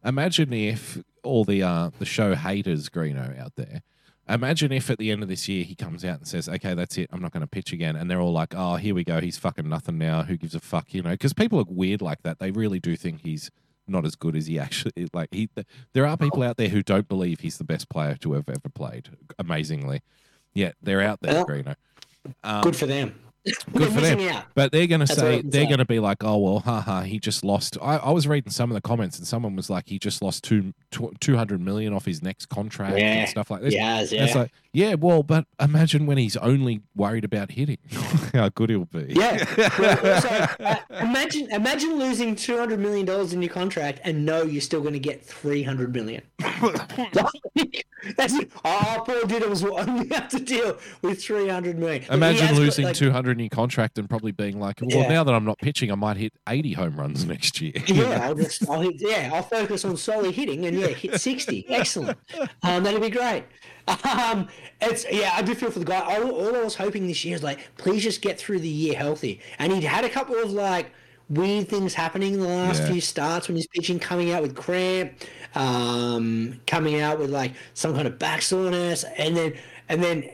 [0.05, 3.83] so- imagine if all the uh, the show haters, Greeno, out there.
[4.29, 6.97] Imagine if at the end of this year he comes out and says, "Okay, that's
[6.99, 7.09] it.
[7.13, 9.21] I'm not going to pitch again," and they're all like, "Oh, here we go.
[9.21, 10.23] He's fucking nothing now.
[10.23, 12.39] Who gives a fuck?" You know, because people are weird like that.
[12.39, 13.51] They really do think he's
[13.91, 15.29] not as good as he actually like.
[15.33, 15.49] He,
[15.93, 18.69] there are people out there who don't believe he's the best player to have ever
[18.73, 19.11] played.
[19.39, 20.01] Amazingly,
[20.55, 21.77] yet they're out there, Well, Greeno.
[22.45, 23.15] Um, Good for them.
[23.45, 24.45] Good for them.
[24.55, 27.45] But they're going to say, they're going to be like, oh, well, haha, he just
[27.45, 27.79] lost.
[27.81, 30.45] I, I was reading some of the comments and someone was like, he just lost
[30.45, 33.13] two, 200 million off his next contract yeah.
[33.13, 33.75] and stuff like this.
[33.75, 34.25] Yeah, yeah.
[34.25, 37.79] It's like, yeah, well, but imagine when he's only worried about hitting,
[38.35, 39.07] how good he'll be.
[39.09, 39.45] Yeah.
[39.79, 44.81] Well, also, uh, imagine, imagine losing $200 million in your contract and know you're still
[44.81, 46.23] going to get 300 million.
[48.17, 48.35] That's,
[48.65, 52.05] oh, Paul Didder was only have to deal with 300 million.
[52.11, 55.09] Imagine losing got, like, 200 under a new contract and probably being like, well, yeah.
[55.09, 57.73] now that I'm not pitching, I might hit 80 home runs next year.
[57.87, 61.67] Yeah, I'll just, I'll hit, yeah, I'll focus on solely hitting and yeah, hit 60.
[61.69, 62.19] Excellent.
[62.63, 63.45] Um, that'd be great.
[63.89, 64.49] Um,
[64.81, 66.01] it's yeah, I do feel for the guy.
[66.01, 68.95] All, all I was hoping this year is like, please just get through the year
[68.95, 69.41] healthy.
[69.59, 70.93] And he'd had a couple of like
[71.29, 72.91] weird things happening in the last yeah.
[72.91, 75.13] few starts when he's pitching, coming out with cramp,
[75.55, 79.55] um, coming out with like some kind of back soreness, and then
[79.89, 80.31] and then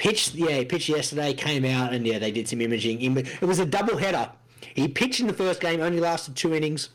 [0.00, 0.34] pitched.
[0.34, 3.02] Yeah, he pitched yesterday, came out, and yeah, they did some imaging.
[3.02, 4.30] In, it was a double header.
[4.74, 6.88] He pitched in the first game, only lasted two innings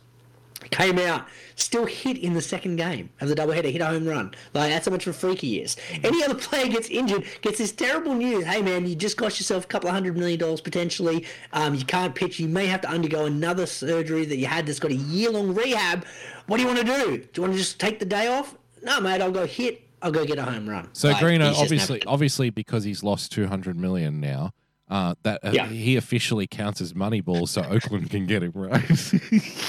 [0.72, 4.34] came out, still hit in the second game of the doubleheader, hit a home run.
[4.54, 5.76] Like that's how much of a freak he is.
[6.04, 8.46] Any other player gets injured, gets this terrible news.
[8.46, 11.26] Hey man, you just cost yourself a couple of hundred million dollars potentially.
[11.54, 12.40] Um, you can't pitch.
[12.40, 15.54] You may have to undergo another surgery that you had that's got a year long
[15.54, 16.06] rehab.
[16.48, 17.18] What do you want to do?
[17.18, 18.56] Do you want to just take the day off?
[18.84, 19.22] No, mate.
[19.22, 19.85] I'll go hit.
[20.02, 20.90] I'll go get a home run.
[20.94, 24.52] So Like, Greeno, obviously, obviously, because he's lost two hundred million now,
[24.90, 25.66] uh, that uh, Yeah.
[25.68, 28.84] he officially counts as Moneyball, so Oakland can get him right.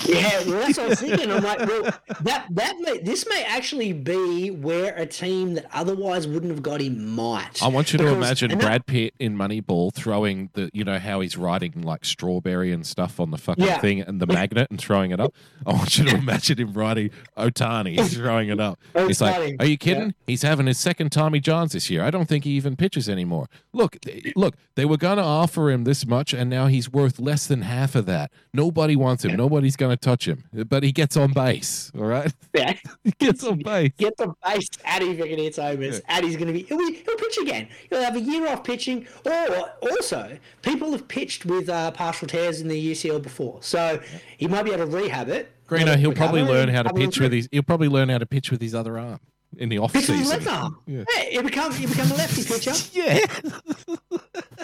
[0.07, 1.31] Yeah, well, that's what I was thinking.
[1.33, 1.83] I'm like, well,
[2.21, 6.81] that that may this may actually be where a team that otherwise wouldn't have got
[6.81, 7.61] him might.
[7.63, 11.21] I want you to imagine that- Brad Pitt in Moneyball throwing the, you know, how
[11.21, 13.79] he's riding like strawberry and stuff on the fucking Yeah.
[13.79, 15.35] thing and the magnet and throwing it up.
[15.67, 18.79] I want you to imagine him riding Ohtani throwing it up.
[19.07, 20.15] He's like, "Are you kidding?
[20.27, 22.03] He's having his second Tommy Johns this year.
[22.03, 23.49] I don't think he even pitches anymore.
[23.73, 23.97] Look,
[24.37, 27.63] look, they were going to offer him this much, and now he's worth less than
[27.63, 28.33] half of that.
[28.53, 29.37] Nobody wants him.
[29.37, 31.93] Nobody's going to touch him, but he gets on base.
[31.97, 32.75] All right, Yeah.
[33.05, 33.93] he gets on base.
[33.99, 34.69] Get the base.
[34.85, 36.01] Addy fucking hits homers.
[36.09, 37.03] Addy's going to be he'll, be.
[37.05, 37.69] he'll pitch again.
[37.89, 39.07] He'll have a year off pitching.
[39.25, 44.01] Or also, people have pitched with uh, partial tears in the UCL before, so
[44.37, 45.53] he might be able to rehab it.
[45.69, 47.49] Greeno, he'll probably learn how to pitch with his.
[47.53, 49.21] He'll probably learn how to pitch with his other arm
[49.59, 50.43] in the off season.
[50.87, 51.05] Yeah.
[51.17, 52.73] Yeah, he become he become a lefty pitcher.
[52.93, 53.25] Yeah.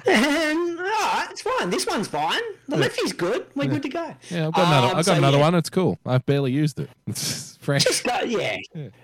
[0.07, 1.71] And all right, it's fine.
[1.71, 2.41] This one's fine.
[2.69, 3.47] The lefty's good.
[3.55, 4.15] We're good to go.
[4.31, 4.87] Yeah, I've got another.
[4.87, 5.43] Um, I've got so, another yeah.
[5.43, 5.55] one.
[5.55, 5.99] It's cool.
[6.05, 6.89] I've barely used it.
[7.07, 7.85] It's fresh.
[7.85, 8.59] Just got, yeah.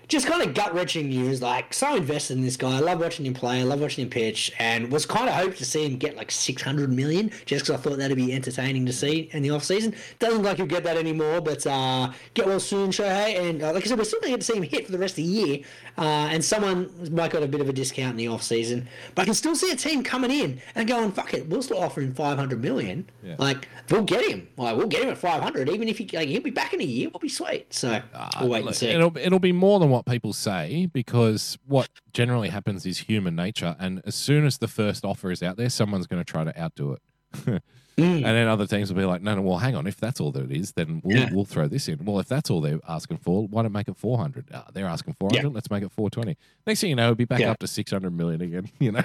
[0.07, 1.41] just kind of gut wrenching news.
[1.41, 2.77] Like so invested in this guy.
[2.77, 3.61] I love watching him play.
[3.61, 6.31] I love watching him pitch, and was kind of hoped to see him get like
[6.31, 9.63] six hundred million, just because I thought that'd be entertaining to see in the off
[9.63, 9.95] season.
[10.17, 13.39] Doesn't look like he'll get that anymore, but uh, get well soon, Shohei.
[13.39, 14.91] And uh, like I said, we're still going to get to see him hit for
[14.91, 15.59] the rest of the year.
[15.97, 19.23] Uh, and someone might got a bit of a discount in the off season, but
[19.23, 21.99] I can still see a team coming in and going, "Fuck it, we'll still offer
[21.99, 23.09] him five hundred million.
[23.21, 23.35] Yeah.
[23.37, 24.47] Like we'll get him.
[24.55, 26.79] Like we'll get him at five hundred, even if he like he'll be back in
[26.79, 27.09] a year.
[27.09, 27.73] We'll be sweet.
[27.73, 28.01] So
[28.39, 28.87] we'll wait and see.
[28.87, 33.75] It'll it'll be more than what people say because what generally happens is human nature,
[33.77, 36.57] and as soon as the first offer is out there, someone's going to try to
[36.57, 37.63] outdo it.
[38.01, 38.15] Mm.
[38.17, 39.87] And then other teams will be like, no, no, well, hang on.
[39.87, 41.29] If that's all that it is, then we'll, Yeah.
[41.31, 42.03] we'll throw this in.
[42.05, 44.51] Well, if that's all they're asking for, why don't make it 400?
[44.53, 45.53] Uh, they're asking 400.
[45.53, 46.37] Let's make it 420.
[46.67, 47.51] Next thing you know, it'll be back Yeah.
[47.51, 49.03] up to 600 million again, you know?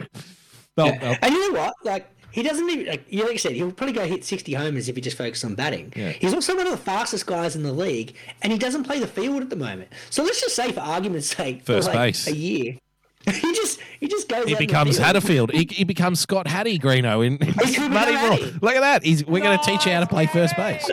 [0.77, 0.99] They'll- Yeah.
[0.99, 1.75] they'll- And you know what?
[1.85, 4.89] Like he doesn't even like you like I said, he'll probably go hit sixty homers
[4.89, 5.93] if he just focuses on batting.
[5.95, 6.11] Yeah.
[6.11, 9.07] He's also one of the fastest guys in the league, and he doesn't play the
[9.07, 9.91] field at the moment.
[10.11, 12.27] So let's just say, for argument's sake, First for like base.
[12.27, 12.77] a year,
[13.31, 14.45] he just he just goes.
[14.47, 14.99] he out in the becomes.
[14.99, 15.51] Hatterfield.
[15.53, 19.03] He, he becomes Scott Hatteberg Greeno in, in could become Look at that.
[19.05, 20.91] He's, we're going to teach you how to play first base.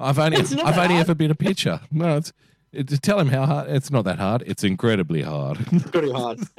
[0.00, 1.00] I've only I've that only hard.
[1.00, 1.80] ever been a pitcher.
[1.90, 2.32] No, it's,
[2.72, 3.70] it's tell him how hard.
[3.70, 4.42] It's not that hard.
[4.46, 5.58] It's incredibly hard.
[5.72, 6.40] It's pretty hard.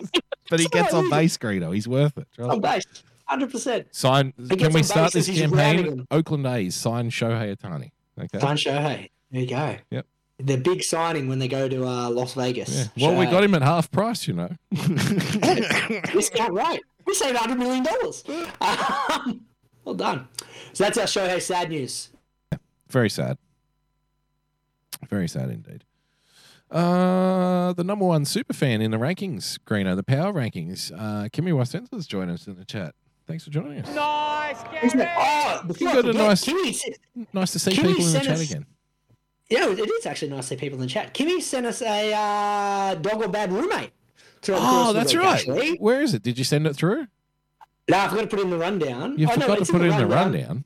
[0.50, 1.74] but he It's the gets on base, Greeno.
[1.74, 2.28] He's worth it.
[2.34, 2.84] Trust On base,
[3.26, 3.88] hundred percent.
[3.92, 4.34] Sign.
[4.50, 6.08] He Can we start this as he's rounding campaign?
[6.12, 7.92] Oakland A's sign Shohei Ohtani.
[8.20, 8.40] Okay.
[8.40, 9.10] Sign Shohei.
[9.32, 9.76] There you go.
[9.92, 10.06] Yep.
[10.40, 12.90] The big signing when they go to uh, Las Vegas.
[12.96, 13.10] Yeah.
[13.10, 14.50] Well, we got him at half price, you know.
[16.14, 16.82] discount right?
[17.06, 18.24] We saved hundred million dollars.
[18.62, 19.42] Um,
[19.84, 20.28] well done.
[20.74, 22.10] So that's our Shohei sad news.
[22.52, 22.58] Yeah,
[22.90, 23.38] Very sad.
[25.10, 25.84] Very sad indeed.
[26.72, 30.92] Uh, the number one super fan in the rankings, Greeno, the power rankings.
[30.92, 32.94] Uh, Kimmy Wasenza's joined us in the chat.
[33.26, 33.94] Thanks for joining us.
[33.96, 35.08] Nice, Isn't it?
[35.18, 36.96] Oh, You got a nice- Kimmy
[37.34, 38.66] Nice to see Kimmy people in the chat us- again.
[39.50, 41.14] Yeah, it is actually nice to see people in the chat.
[41.14, 43.92] Kimmy sent us a uh, dog or bad roommate.
[44.50, 45.40] Oh, that's week, right.
[45.40, 45.78] actually.
[45.78, 46.22] Where is it?
[46.22, 47.08] Did you send it through?
[47.90, 49.18] No, I forgot to put it in the rundown.
[49.18, 50.64] You Oh, no, to put it in the rundown.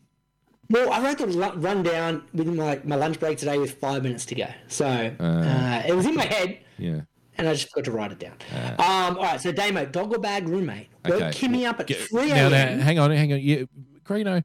[0.69, 4.35] Well, I wrote the rundown within my, my lunch break today with five minutes to
[4.35, 4.47] go.
[4.67, 7.01] So uh, it was in my head, Yeah.
[7.37, 8.33] and I just forgot to write it down.
[8.79, 10.87] um, all right, so Damo, dog or bad roommate?
[11.05, 11.29] Woke Okay.
[11.29, 13.39] Kimmy up at Get- 3 Now, now, hang on, hang on.
[13.41, 13.67] You,
[14.05, 14.43] Greeno,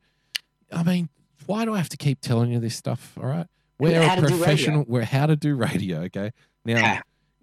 [0.73, 1.09] I mean,
[1.47, 3.17] why do I have to keep telling you this stuff?
[3.19, 3.47] All right.
[3.79, 4.37] We're a to do radio.
[4.39, 4.85] professional.
[4.89, 6.01] We're how to do radio.
[6.03, 6.31] Okay.
[6.65, 7.01] Now, Yeah.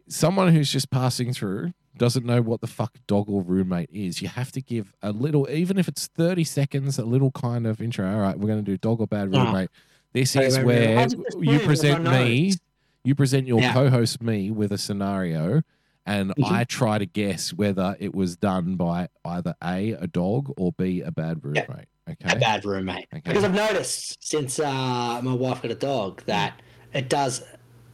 [0.08, 4.22] someone who's just passing through doesn't know what the fuck dog or roommate is.
[4.22, 7.82] You have to give a little, even if it's 30 seconds, a little kind of
[7.82, 8.12] intro.
[8.14, 9.70] All right, we're going to do dog or bad roommate.
[10.12, 11.08] This is where
[11.40, 12.54] you present me,
[13.04, 13.74] you present your Yeah.
[13.74, 15.62] co host me with a scenario,
[16.06, 16.52] and Mhm.
[16.52, 21.02] I try to guess whether it was done by either A, a dog, or B,
[21.02, 21.66] a bad Yeah.
[22.08, 22.18] Roommate.
[22.24, 22.40] A Okay.
[22.40, 23.08] bad roommate.
[23.14, 23.22] Okay.
[23.26, 26.62] Because I've noticed since uh, my wife got a dog that
[26.94, 27.44] it does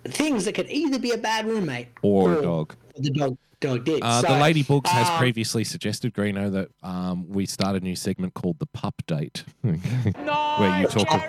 [0.05, 2.75] things that could either be a bad roommate Or a dog.
[2.97, 4.01] The dog dog did.
[4.01, 7.79] Uh, So, the Lady Books has um, previously suggested, Greeno, that um, we start a
[7.79, 9.43] new segment called the Pup Date.
[9.61, 9.75] Where
[10.81, 11.21] you talk of-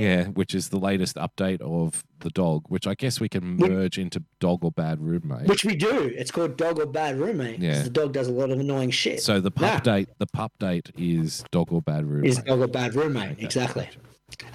[0.00, 3.98] Yeah, which is the latest update of the dog, which I guess we can merge
[3.98, 5.46] into dog or bad roommate.
[5.46, 6.10] Which we do.
[6.16, 7.60] It's called dog or bad roommate.
[7.60, 7.82] Yeah.
[7.82, 9.22] The dog does a lot of annoying shit.
[9.22, 9.94] so the pup Yeah.
[9.98, 12.30] date, the pup date is dog or bad roommate.
[12.30, 13.32] is dog or bad roommate.
[13.32, 13.88] Okay, Exactly.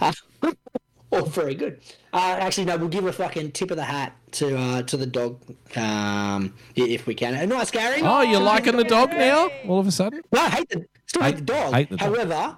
[1.12, 1.20] gotcha.
[1.20, 1.80] Uh, oh, very good.
[2.14, 5.06] Uh, actually, no, we'll give a fucking tip of the hat to uh, to the
[5.06, 5.42] dog
[5.76, 7.50] um, if we can.
[7.50, 8.02] Nice, Gary.
[8.02, 9.50] Oh, you're liking the dog now?
[9.68, 10.22] All of a sudden?
[10.32, 11.74] No, I hate the still hate, Hate- the dog.
[11.74, 12.58] hate the dog.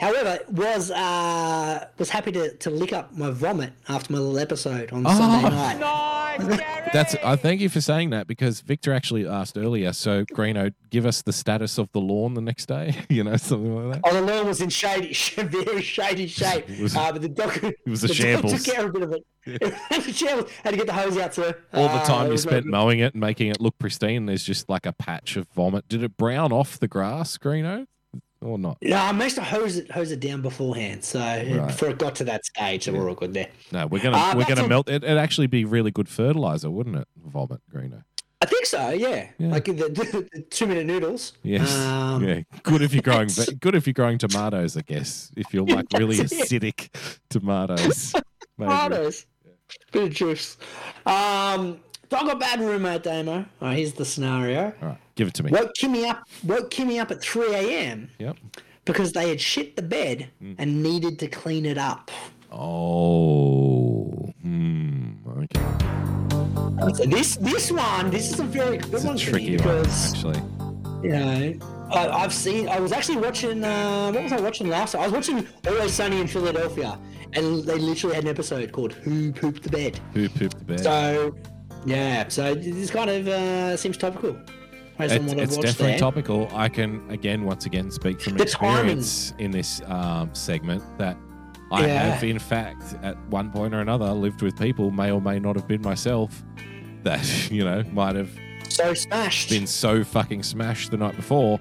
[0.00, 4.38] However, however, was uh, was happy to, to lick up my vomit after my little
[4.38, 5.10] episode on Oh.
[5.10, 5.78] Sunday night.
[6.38, 6.60] Nice,
[6.92, 7.14] That's.
[7.24, 9.92] I thank you for saying that because Victor actually asked earlier.
[9.92, 12.94] So Greeno, give us the status of the lawn the next day.
[13.08, 14.08] You know, something like that.
[14.08, 16.70] Oh, the lawn was in shady, very shady shape.
[16.70, 18.52] It was- uh, but the dog, it was a the shambles.
[18.52, 19.24] Dog took care of a bit of it.
[19.46, 20.50] It was a shambles.
[20.62, 21.56] Had to get the hose out, sir.
[21.74, 24.44] All the Uh, time it you spent mowing it and making it look pristine, there's
[24.44, 25.88] just like a patch of vomit.
[25.88, 27.86] Did it brown off the grass, Greeno,
[28.40, 28.78] or not?
[28.82, 32.14] No, I managed to hose it, hose it down beforehand, so it- before it got
[32.16, 33.48] to that stage, so we're all good there.
[33.72, 35.02] No, we're gonna Uh, we're gonna a- melt it.
[35.04, 37.08] It'd actually be really good fertilizer, wouldn't it?
[37.24, 38.04] Vomit, Greeno.
[38.40, 38.90] I think so.
[38.90, 39.48] Yeah, Yeah.
[39.48, 41.32] like the, the, the two minute noodles.
[41.42, 41.74] Yes.
[41.74, 42.42] Um, yeah.
[42.62, 43.28] Good if you're growing.
[43.58, 45.32] Good if you're growing tomatoes, I guess.
[45.36, 46.88] If you're like really acidic
[47.28, 48.14] tomatoes.
[48.56, 49.26] Tomatoes.
[49.92, 50.56] Bit of juice.
[51.04, 53.32] Um, dog or bad roommate, Damo.
[53.38, 54.72] All right, here's the scenario.
[54.82, 55.50] All right, give it to me.
[55.50, 56.26] Woke Kimmy up.
[56.44, 58.08] Woke Kimmy up at 3 a.m.
[58.18, 58.36] Yep.
[58.86, 60.54] because they had shit the bed Mm.
[60.58, 62.10] and needed to clean it up.
[62.50, 64.32] Oh.
[64.42, 65.10] Hmm.
[65.42, 65.60] Okay.
[66.94, 69.84] So this this one, this is a very good It's one for me tricky one,
[69.86, 70.40] actually.
[71.02, 71.54] you know
[71.90, 72.68] I, I've seen.
[72.68, 73.64] I was actually watching.
[73.64, 74.92] Uh, what was I watching last?
[74.92, 75.02] Time?
[75.02, 76.98] I was watching Always Sunny in Philadelphia,
[77.32, 80.80] and they literally had an episode called "Who Pooped the Bed." Who pooped the bed?
[80.80, 81.34] So,
[81.86, 82.28] yeah.
[82.28, 84.36] So this kind of uh, seems topical.
[84.98, 85.98] Based on It's, what I've it's definitely there.
[85.98, 86.48] topical.
[86.52, 91.16] I can again, once again, speak from The experience in this um, segment that
[91.70, 92.10] I Yeah.
[92.14, 95.54] have, in fact, at one point or another, lived with people, may or may not
[95.56, 96.42] have been myself,
[97.04, 98.30] that you know might have
[98.70, 99.50] So smashed.
[99.50, 101.60] been so fucking smashed the night before,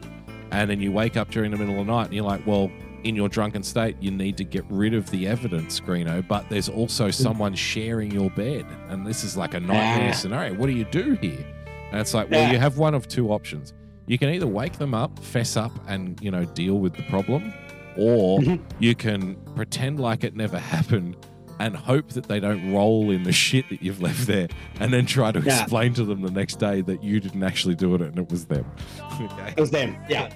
[0.52, 2.72] and then you wake up during the middle of the night and you're like, well.
[3.04, 6.68] In your drunken state, you need to get rid of the evidence, Greeno, but there's
[6.68, 8.66] also someone sharing your bed.
[8.90, 10.16] And this is like a nightmare Ah.
[10.16, 10.56] scenario.
[10.56, 11.46] What do you do here?
[11.92, 12.52] And it's like, well, Yeah.
[12.52, 13.74] you have one of two options.
[14.08, 17.54] You can either wake them up, fess up, and you know deal with the problem,
[17.98, 18.60] or Mhm.
[18.80, 21.16] you can pretend like it never happened
[21.60, 24.48] and hope that they don't roll in the shit that you've left there,
[24.80, 25.62] and then try to Yeah.
[25.62, 28.46] explain to them the next day that you didn't actually do it and it was
[28.46, 28.66] them.
[29.22, 29.54] okay.
[29.56, 29.98] It was them.
[30.10, 30.30] Yeah.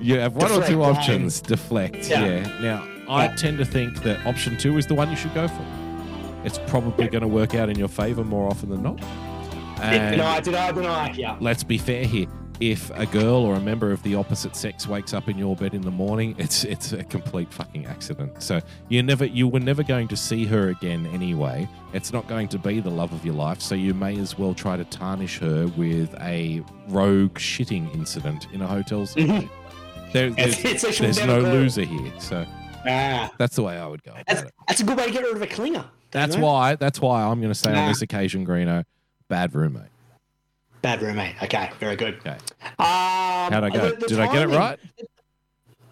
[0.00, 0.96] You have one or Deflect, two right?
[0.96, 1.40] options.
[1.40, 2.10] Deflect.
[2.10, 2.26] Yeah.
[2.26, 2.60] Yeah.
[2.60, 5.64] Now, I tend to think that option two is the one you should go for.
[6.44, 9.00] It's probably going to work out in your favor more often than not.
[9.78, 11.12] Did And deny, deny, deny.
[11.12, 11.36] Yeah.
[11.40, 12.26] let's be fair here.
[12.60, 15.74] if a girl or a member of the opposite sex wakes up in your bed
[15.74, 18.42] in the morning, it's it's a complete fucking accident.
[18.42, 21.68] So you never you were never going to see her again anyway.
[21.92, 24.54] It's not going to be the love of your life, so you may as well
[24.54, 29.06] try to tarnish her with a rogue shitting incident in a hotel.
[30.12, 31.52] There, there's It's there's no occurred.
[31.52, 32.12] loser here.
[32.18, 32.46] So
[32.86, 34.14] Ah, that's the way I would go.
[34.26, 35.84] That's, that's a good way to get rid of a clinger.
[36.12, 36.44] That's know?
[36.46, 38.84] why that's why I'm going to say on this occasion, Greeno,
[39.28, 39.90] bad roommate.
[40.82, 41.34] Bad roommate.
[41.42, 42.14] Okay, very good.
[42.18, 42.36] Okay.
[42.62, 43.90] Um, How'd I go?
[43.90, 44.78] the- the Did I get it right?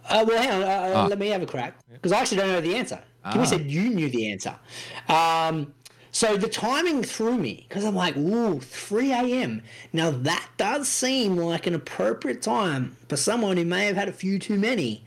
[0.09, 0.63] Uh, well, hang on.
[0.63, 1.07] Uh, uh, Ah.
[1.07, 3.01] Let me have a crack because I actually don't know the answer.
[3.27, 3.45] Kimmy Ah.
[3.45, 4.55] said you knew the answer.
[5.09, 5.75] Um,
[6.13, 9.63] so the timing threw me because I'm like, ooh, 3 a.m.
[9.93, 14.13] Now that does seem like an appropriate time for someone who may have had a
[14.13, 15.05] few too many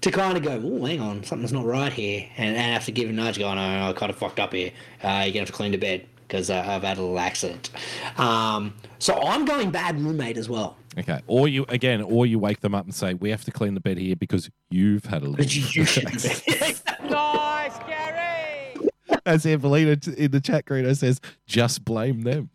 [0.00, 2.92] to kind of go, oh, hang on, something's not right here, and, and have to
[2.92, 4.72] give a nudge, going, oh, I kind of fucked up here.
[5.04, 7.70] Uh, you're gonna have to clean the bed because uh, I've had a little accident.
[8.16, 10.76] Um, so I'm going bad roommate as well.
[10.96, 11.20] Okay.
[11.26, 13.80] Or you again, or you wake them up and say, "We have to clean the
[13.80, 16.80] bed here because you've had a little." you shit the.
[17.10, 18.88] Nice, Gary!
[19.26, 22.50] As Evelina t- in the chat, Greeno says, "Just blame them."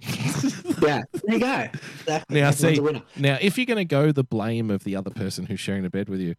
[0.81, 1.68] yeah, there you go.
[2.02, 2.41] Exactly.
[2.41, 2.80] Now, see,
[3.18, 5.89] now if you're going to go the blame of the other person who's sharing a
[5.89, 6.35] bed with you,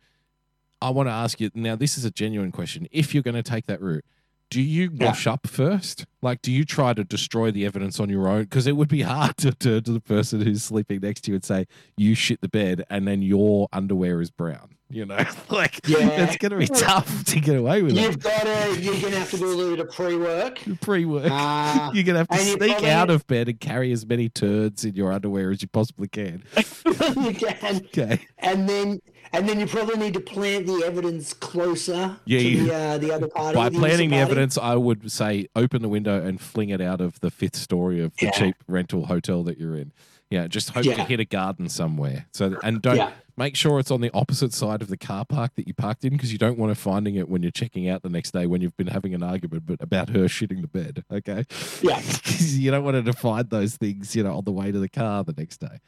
[0.81, 1.51] I want to ask you.
[1.55, 2.87] Now, this is a genuine question.
[2.91, 4.05] If you're going to take that route,
[4.51, 5.07] do you Yeah.
[5.09, 6.07] wash up first?
[6.23, 8.43] Like, do you try to destroy the evidence on your own?
[8.43, 11.35] Because it would be hard to turn to the person who's sleeping next to you
[11.37, 11.67] and say,
[11.97, 14.76] "You shit the bed," and then your underwear is brown.
[14.89, 15.17] You know,
[15.51, 16.09] like Yeah.
[16.25, 18.23] it's going to be tough to get away with You've it.
[18.23, 18.81] got to.
[18.81, 20.61] You're gonna have to do a little bit of pre-work.
[20.81, 21.29] Pre-work.
[21.31, 24.07] Uh, You're gonna have to and you sneak probably- out of bed and carry as
[24.07, 26.45] many turds in your underwear as you possibly can.
[26.87, 28.21] you can, Okay.
[28.39, 29.01] and then
[29.33, 33.13] and then you probably need to plant the evidence closer Yeah, to the, uh, the
[33.13, 33.57] other party.
[33.57, 37.01] By the planting the evidence, I would say open the window and fling it out
[37.01, 38.31] of the fifth story of the Yeah.
[38.31, 39.91] cheap rental hotel that you're in.
[40.31, 42.27] Yeah, just hope to hit a garden somewhere.
[42.33, 43.13] So and don't Yeah.
[43.37, 46.15] make sure it's on the opposite side of the car park that you parked in
[46.15, 48.61] because you don't want to finding it when you're checking out the next day when
[48.61, 51.05] you've been having an argument but about her shitting the bed.
[51.13, 51.45] Okay.
[51.81, 52.01] Yeah.
[52.39, 55.23] you don't want to find those things, you know, on the way to the car
[55.23, 55.79] the next day.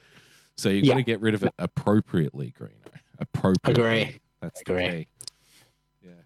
[0.57, 2.71] So you've got to get rid of it appropriately, Greeno.
[3.19, 4.03] Appropriately.
[4.03, 4.21] Agree.
[4.41, 4.87] That's Agree.
[4.87, 5.07] the key.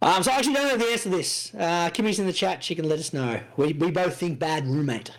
[0.02, 1.52] Um, so I actually don't know the answer to this.
[1.58, 2.62] Uh, Kimmy's in the chat.
[2.62, 3.40] She can let us know.
[3.56, 5.10] We, we both think bad roommate.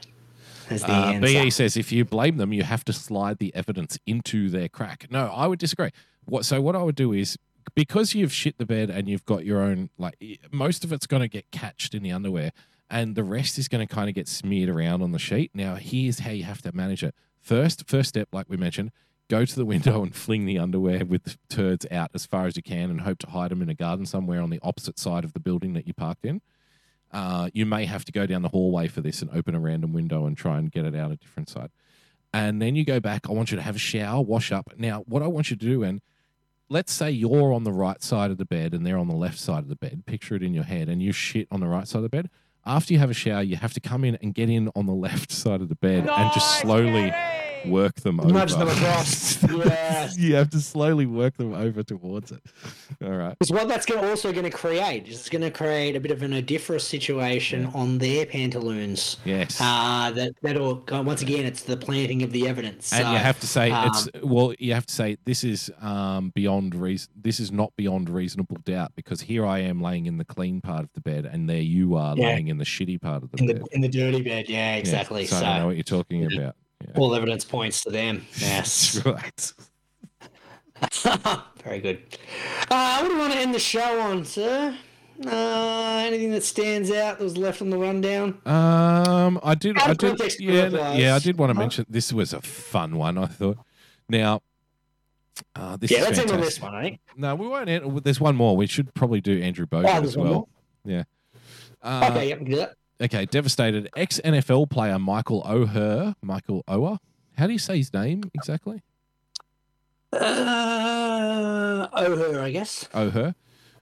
[0.74, 1.28] As the Uh, answer.
[1.44, 5.08] BE says if you blame them, you have to slide the evidence into their crack.
[5.12, 5.90] No, I would disagree.
[6.26, 7.38] What so what I would do is
[7.76, 10.16] because you've shit the bed and you've got your own like
[10.52, 12.52] most of it's going to get catched in the underwear
[12.90, 15.52] and the rest is going to kind of get smeared around on the sheet.
[15.54, 17.16] Now here's how you have to manage it.
[17.42, 18.92] First, first step, like we mentioned,
[19.30, 22.56] go to the window and fling the underwear with the turds out as far as
[22.56, 25.24] you can and hope to hide them in a garden somewhere on the opposite side
[25.24, 26.42] of the building that you parked in.
[27.14, 29.94] Uh, you may have to go down the hallway for this and open a random
[29.94, 31.70] window and try and get it out a different side.
[32.34, 33.30] And then you go back.
[33.30, 34.74] I want you to have a shower, wash up.
[34.78, 36.02] Now, what I want you to do, and
[36.70, 39.38] let's say you're on the right side of the bed and they're on the left
[39.38, 40.04] side of the bed.
[40.08, 42.32] Picture it in your head, and you shit on the right side of the bed.
[42.66, 44.94] After you have a shower, you have to come in and get in on the
[44.94, 47.14] left side of the bed and just slowly!
[47.66, 48.32] Work them over.
[48.32, 49.42] Nudge them across.
[49.50, 50.18] yes.
[50.18, 52.42] you have to slowly work them over towards it.
[53.04, 53.38] All right.
[53.38, 56.12] Because what that's gonna, also going to create is it's going to create a bit
[56.12, 59.18] of an odiferous situation on their pantaloons.
[59.26, 59.60] Yes.
[59.62, 62.92] Uh, that that'll once again, it's the planting of the evidence.
[62.94, 65.72] and So, you have to say um, it's well you have to say this is
[65.82, 70.18] um beyond reason this is not beyond reasonable doubt because here i am laying in
[70.18, 72.28] the clean part of the bed and there you are Yeah.
[72.28, 74.48] laying in the shitty part of the in bed the in the dirty bed.
[74.50, 75.26] Yeah, Yeah, exactly.
[75.26, 76.52] so, so i know what you're talking about yeah.
[76.96, 78.26] All evidence points to them.
[78.38, 79.04] Yes.
[79.06, 79.54] right
[81.64, 82.04] Very good.
[82.70, 84.76] Uh, what do you want to end the show on, sir?
[85.26, 88.42] Uh, anything that stands out that was left on the rundown?
[88.46, 92.42] um i did i did yeah, yeah i did want to mention this was a
[92.42, 93.58] fun one i thought
[94.10, 94.42] now
[95.56, 97.00] uh, this yeah, is let's end on this one, I think.
[97.16, 97.70] No, we won't.
[97.70, 98.56] End, there's one more.
[98.56, 100.50] We should probably do Andrew Bogut Oh, as well.
[100.86, 101.04] Yeah.
[101.82, 102.76] Uh, okay, yeah, we can do that.
[103.04, 103.90] Okay, devastated.
[103.98, 107.00] Ex NFL player Michael O'Her, Michael Oher.
[107.38, 108.82] How do you say his name exactly?
[110.14, 112.88] Uh, oh, her, I guess.
[112.94, 113.36] O'Her,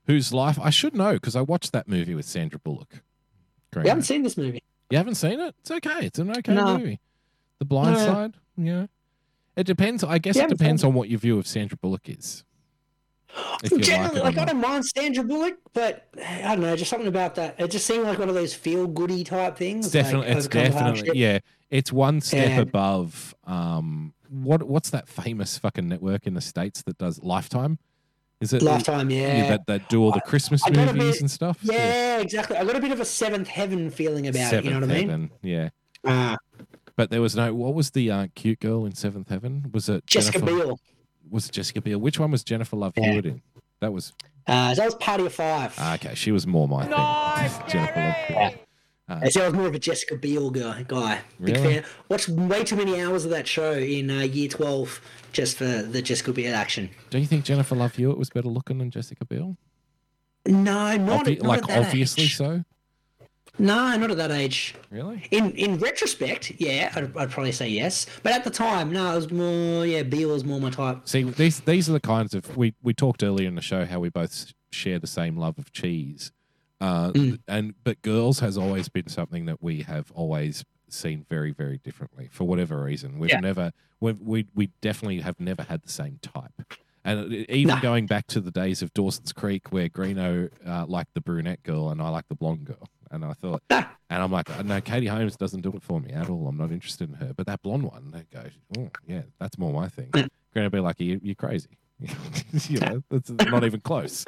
[0.08, 3.02] whose life I should know because I watched that movie with Sandra Bullock.
[3.72, 3.84] Great.
[3.84, 4.64] We haven't seen this movie.
[4.90, 5.56] You haven't seen it?
[5.60, 6.06] It's okay.
[6.06, 6.78] It's an okay No.
[6.78, 7.00] movie.
[7.60, 8.06] The Blind No.
[8.06, 8.34] Side.
[8.58, 8.86] Yeah.
[9.56, 10.04] It depends.
[10.04, 12.44] I guess it depends on what your view of Sandra Bullock is.
[13.64, 16.90] If you like Generally, like, I don't mind Sandra Bullock, but I don't know, just
[16.90, 17.60] something about that.
[17.60, 19.86] It just seemed like one of those feel goody type things.
[19.86, 21.40] It's definitely, like, it's definitely, yeah.
[21.70, 23.34] It's one step And- above.
[23.46, 27.80] Um, what what's that famous fucking network in the states that does Lifetime?
[28.40, 29.50] Is it Lifetime, yeah.
[29.50, 31.60] that that do all the Christmas I a movies bit- and stuff?
[31.62, 32.58] Yeah, exactly.
[32.58, 34.64] I got a bit of a seventh heaven feeling about it.
[34.66, 35.10] You know what I mean?
[35.10, 35.32] Heaven.
[35.44, 35.70] Yeah.
[36.04, 36.38] Uh,
[36.96, 37.54] But there was no.
[37.54, 39.70] What was the uh, cute girl in Seventh Heaven?
[39.74, 40.80] Was it Jessica Jennifer, Biel.
[41.32, 41.98] Was it Jessica Biel?
[42.00, 43.12] Which one was Jennifer Love Yeah.
[43.12, 43.42] Hewitt in?
[43.80, 44.14] That was
[44.48, 45.74] Uh, that was Party of Five.
[45.78, 46.14] ah, okay.
[46.16, 47.68] She was more my Nice, thing.
[47.70, 48.68] Jennifer Love Hewitt.
[49.10, 50.84] I I was more of a Jessica Biel guy.
[50.88, 51.20] guy.
[51.44, 51.74] Big Really?
[51.82, 51.84] fan.
[52.10, 55.02] Watched way too many hours of that show in uh, year 12
[55.34, 56.90] just for the Jessica Biel action.
[57.10, 59.58] Do you think Jennifer Love Hewitt was better looking than Jessica Biel?
[60.46, 62.38] No, not, Obvi- at, not like at that obviously age.
[62.38, 62.64] so.
[63.60, 64.76] No, not at that age.
[64.90, 65.28] Really?
[65.32, 68.06] In in retrospect, yeah, I'd, I'd probably say yes.
[68.24, 71.02] But at the time, no, it was more, yeah, Biel was more my type.
[71.08, 74.00] See, these these are the kinds of we we talked earlier in the show how
[74.00, 76.32] we both share the same love of cheese,
[76.80, 77.40] uh, Mm.
[77.48, 82.30] and but girls has always been something that we have always seen very very differently
[82.32, 83.20] for whatever reason.
[83.20, 83.42] We've Yeah.
[83.42, 86.64] never we we we definitely have never had the same type.
[87.04, 87.82] And even No.
[87.82, 91.90] going back to the days of Dawson's Creek, where Greeno uh, liked the brunette girl
[91.90, 95.36] and I liked the blonde girl, and I thought, and I'm like, no, Katie Holmes
[95.36, 96.48] doesn't do it for me at all.
[96.48, 97.34] I'm not interested in her.
[97.36, 98.46] But that blonde one, they go,
[98.78, 100.10] oh yeah, that's more my thing.
[100.14, 101.78] Going to be like, you, you're crazy.
[102.68, 104.26] you know, that's not even close.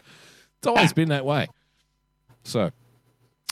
[0.58, 1.48] It's always been that way.
[2.44, 2.72] So,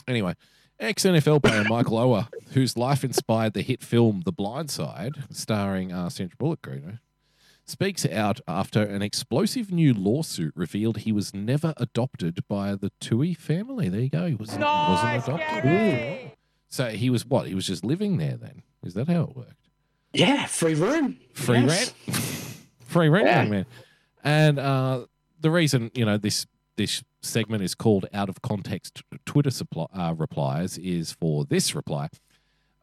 [0.06, 0.34] anyway,
[0.80, 5.92] ex NFL player Michael Oher, whose life inspired the hit film The Blind Side, starring
[5.92, 6.98] uh, Sandra Bullock, Greeno,
[7.64, 13.36] speaks out after an explosive new lawsuit revealed he was never adopted by the Tuohy
[13.36, 13.88] family.
[13.88, 14.26] There you go.
[14.26, 15.62] He was, wasn't adopted.
[15.62, 16.24] Gary.
[16.26, 16.30] Ooh.
[16.68, 17.46] So he was what?
[17.46, 18.62] He was just living there then?
[18.82, 19.68] Is that how it worked?
[20.12, 21.18] Yeah, free room.
[21.34, 21.92] Free Yes.
[22.06, 22.16] rent?
[22.86, 23.40] Free rent, Yeah.
[23.42, 23.66] young man.
[24.24, 25.06] And uh,
[25.40, 30.14] the reason, you know, this this segment is called out of context Twitter supply, uh,
[30.16, 32.08] replies is for this reply.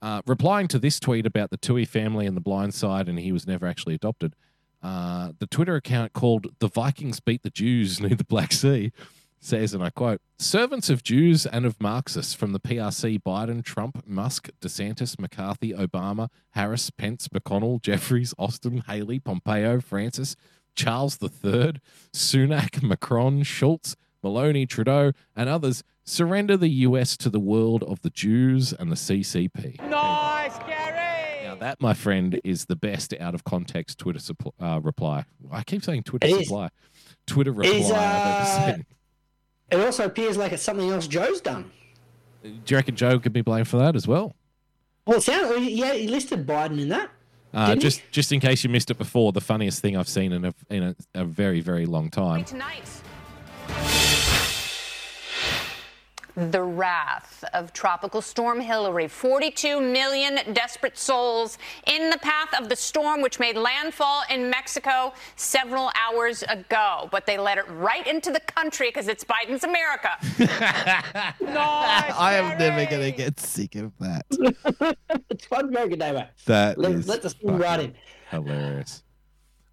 [0.01, 3.31] Uh, replying to this tweet about the Tuohy family and the blind side, and he
[3.31, 4.33] was never actually adopted.
[4.81, 8.91] Uh, the Twitter account called "The Vikings Beat the Jews Near the Black Sea"
[9.39, 14.07] says, and I quote: "Servants of Jews and of Marxists from the PRC, Biden, Trump,
[14.07, 20.35] Musk, DeSantis, McCarthy, Obama, Harris, Pence, McConnell, Jeffries, Austin, Haley, Pompeo, Francis,
[20.75, 21.73] Charles III,
[22.13, 28.09] Sunak, Macron, Scholz, Meloni, Trudeau, and others surrender the US to the world of the
[28.09, 29.79] Jews and the CCP.
[29.89, 30.18] Now,
[31.59, 35.25] that, my friend, is the best out of context Twitter suppl- uh, reply.
[35.51, 36.47] I keep saying Twitter It is.
[36.47, 36.69] supply.
[37.27, 38.85] Twitter reply Is, I've uh, ever seen.
[39.71, 41.69] It also appears like it's something else Joe's done.
[42.43, 44.35] Do you reckon Joe could be blamed for that as well?
[45.05, 47.09] Well, it sounds, yeah, he listed Biden in that.
[47.53, 47.89] Uh, Didn't he?
[47.89, 50.53] just, just in case you missed it before, the funniest thing I've seen in a,
[50.69, 52.45] in a, a very, very long time.
[52.45, 52.83] Tonight.
[56.39, 59.09] The wrath of Tropical Storm Hilary.
[59.09, 65.13] 42 million desperate souls in the path of the storm, which made landfall in Mexico
[65.35, 67.09] several hours ago.
[67.11, 70.11] But they let it right into the country because it's Biden's America.
[71.41, 74.25] Nice, I am never gonna get sick of that.
[75.29, 76.27] It's fun, very good neighbor.
[76.45, 77.93] That Let, is let the steam right in.
[78.29, 79.03] Hilarious.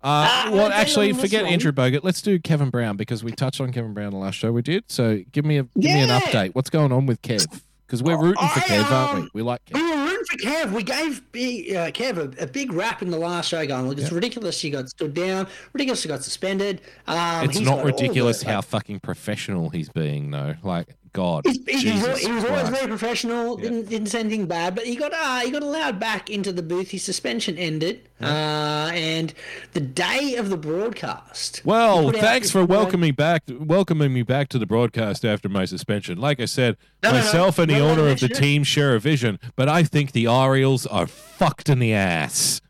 [0.07, 2.01] Uh, Ah, well, actually, forget one- Andrew Bogut.
[2.05, 4.85] Let's do Kevin Brown because we touched on Kevin Brown the last show we did.
[4.87, 6.55] So give me a give me an update.
[6.55, 7.45] What's going on with Kev?
[7.87, 9.21] Because we're rooting for I, Kev, aren't we?
[9.23, 10.06] um, We like Kev.
[10.31, 10.73] For Kev.
[10.73, 13.99] We gave big, uh, Kev a, a big rap in the last show going, look,
[13.99, 15.47] it's ridiculous he got stood down.
[15.73, 16.81] Ridiculous he got suspended.
[17.07, 20.55] Um, It's not ridiculous how fucking professional he's being, though.
[20.63, 21.83] Like God, He's, he's,
[22.27, 23.57] he was always very professional.
[23.57, 26.63] Didn't didn't say anything bad, but he got uh, he got allowed back into the
[26.63, 26.91] booth.
[26.91, 29.33] His suspension ended, uh, and
[29.73, 31.63] the day of the broadcast.
[31.65, 36.19] Well, thanks for welcoming back, welcoming me back to the broadcast after my suspension.
[36.19, 37.25] Like I said, No, no, no.
[37.25, 40.06] myself and the No, no, owner of the team share a vision, but I think
[40.13, 42.61] the Orioles are fucked in the ass.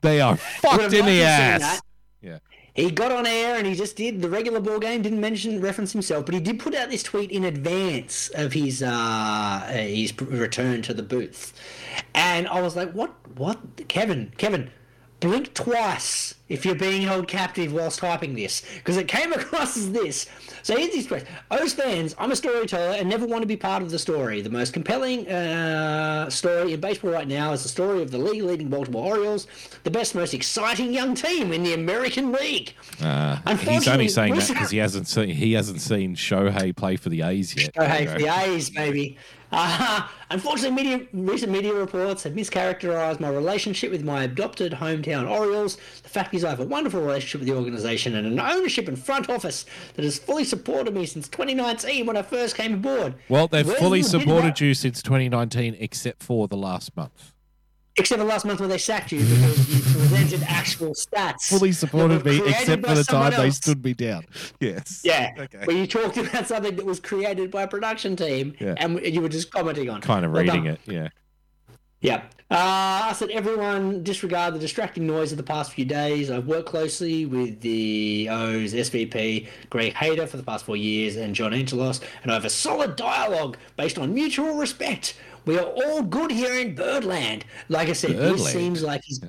[0.00, 1.80] They are fucked in the ass.
[2.20, 2.38] Yeah.
[2.74, 5.02] He got on air and he just did the regular ball game.
[5.02, 8.82] Didn't mention reference himself, but he did put out this tweet in advance of his
[8.82, 11.52] uh, his return to the booth,
[12.14, 13.14] and I was like, "What?
[13.36, 13.88] What?
[13.88, 14.32] Kevin?
[14.38, 14.70] Kevin,
[15.22, 19.92] blink twice if you're being held captive whilst typing this, because it came across as
[19.92, 20.26] this."
[20.62, 23.82] So here's his question: O's fans, I'm a storyteller and never want to be part
[23.82, 24.42] of the story.
[24.42, 28.68] The most compelling uh, story in baseball right now is the story of the league-leading
[28.68, 29.46] Baltimore Orioles,
[29.84, 32.74] the best, most exciting young team in the American League.
[33.00, 37.08] Uh, he's only saying that because he hasn't seen he hasn't seen Shohei play for
[37.08, 37.74] the A's yet.
[37.74, 39.16] Shohei for the A's, baby.
[39.52, 45.76] Uh, unfortunately, media, recent media reports have mischaracterized my relationship with my adopted hometown Orioles.
[46.02, 48.98] The fact is, I have a wonderful relationship with the organization and an ownership and
[48.98, 53.14] front office that has fully supported me since 2019 when I first came aboard.
[53.28, 57.32] Well, they've Where's fully supported you since 2019, except for the last month.
[57.96, 61.48] Except for last month when they sacked you because you presented actual stats.
[61.48, 64.24] Fully supported me, except for the someone time they stood me down.
[64.60, 65.00] Yes.
[65.04, 65.62] Yeah, Okay.
[65.64, 68.74] where you talked about something that was created by a production team Yeah.
[68.78, 70.00] and you were just commenting on.
[70.00, 70.74] Kind of Well reading done.
[70.74, 71.08] it, yeah.
[72.00, 72.22] Yeah.
[72.50, 76.30] Uh, I said everyone disregard the distracting noise of the past few days.
[76.32, 81.32] I've worked closely with the O's SVP, Greg Bader, for the past four years, and
[81.34, 85.14] John Angelos, and I have a solid dialogue based on mutual respect.
[85.44, 87.44] We are all good here in Birdland.
[87.68, 88.38] Like I said, Birdland.
[88.38, 89.20] this seems like he's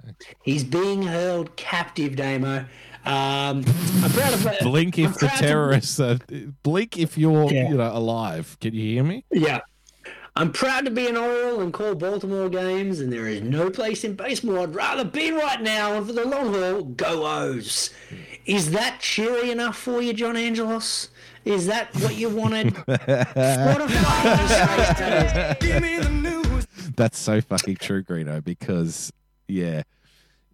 [0.43, 2.65] he's being held captive, Damo.
[3.05, 3.65] Um,
[4.01, 5.99] I'm proud of Blink I'm if the to- terrorists.
[5.99, 6.17] Uh,
[6.63, 7.69] blink if you're Yeah.
[7.69, 8.55] you know alive.
[8.61, 9.25] Can you hear me?
[9.31, 9.61] Yeah.
[10.35, 14.03] I'm proud to be an Oriole and call Baltimore games, and there is no place
[14.03, 15.93] in baseball I'd rather be right now.
[15.93, 17.91] And for the long haul, go O's.
[18.47, 21.09] Is that cheery enough for you, John Angelos?
[21.45, 22.73] Is that what you wanted?
[22.87, 24.97] what a fucking disgrace
[25.59, 26.93] to.
[26.95, 29.11] That's so fucking true, Greeno, because
[29.47, 29.83] yeah.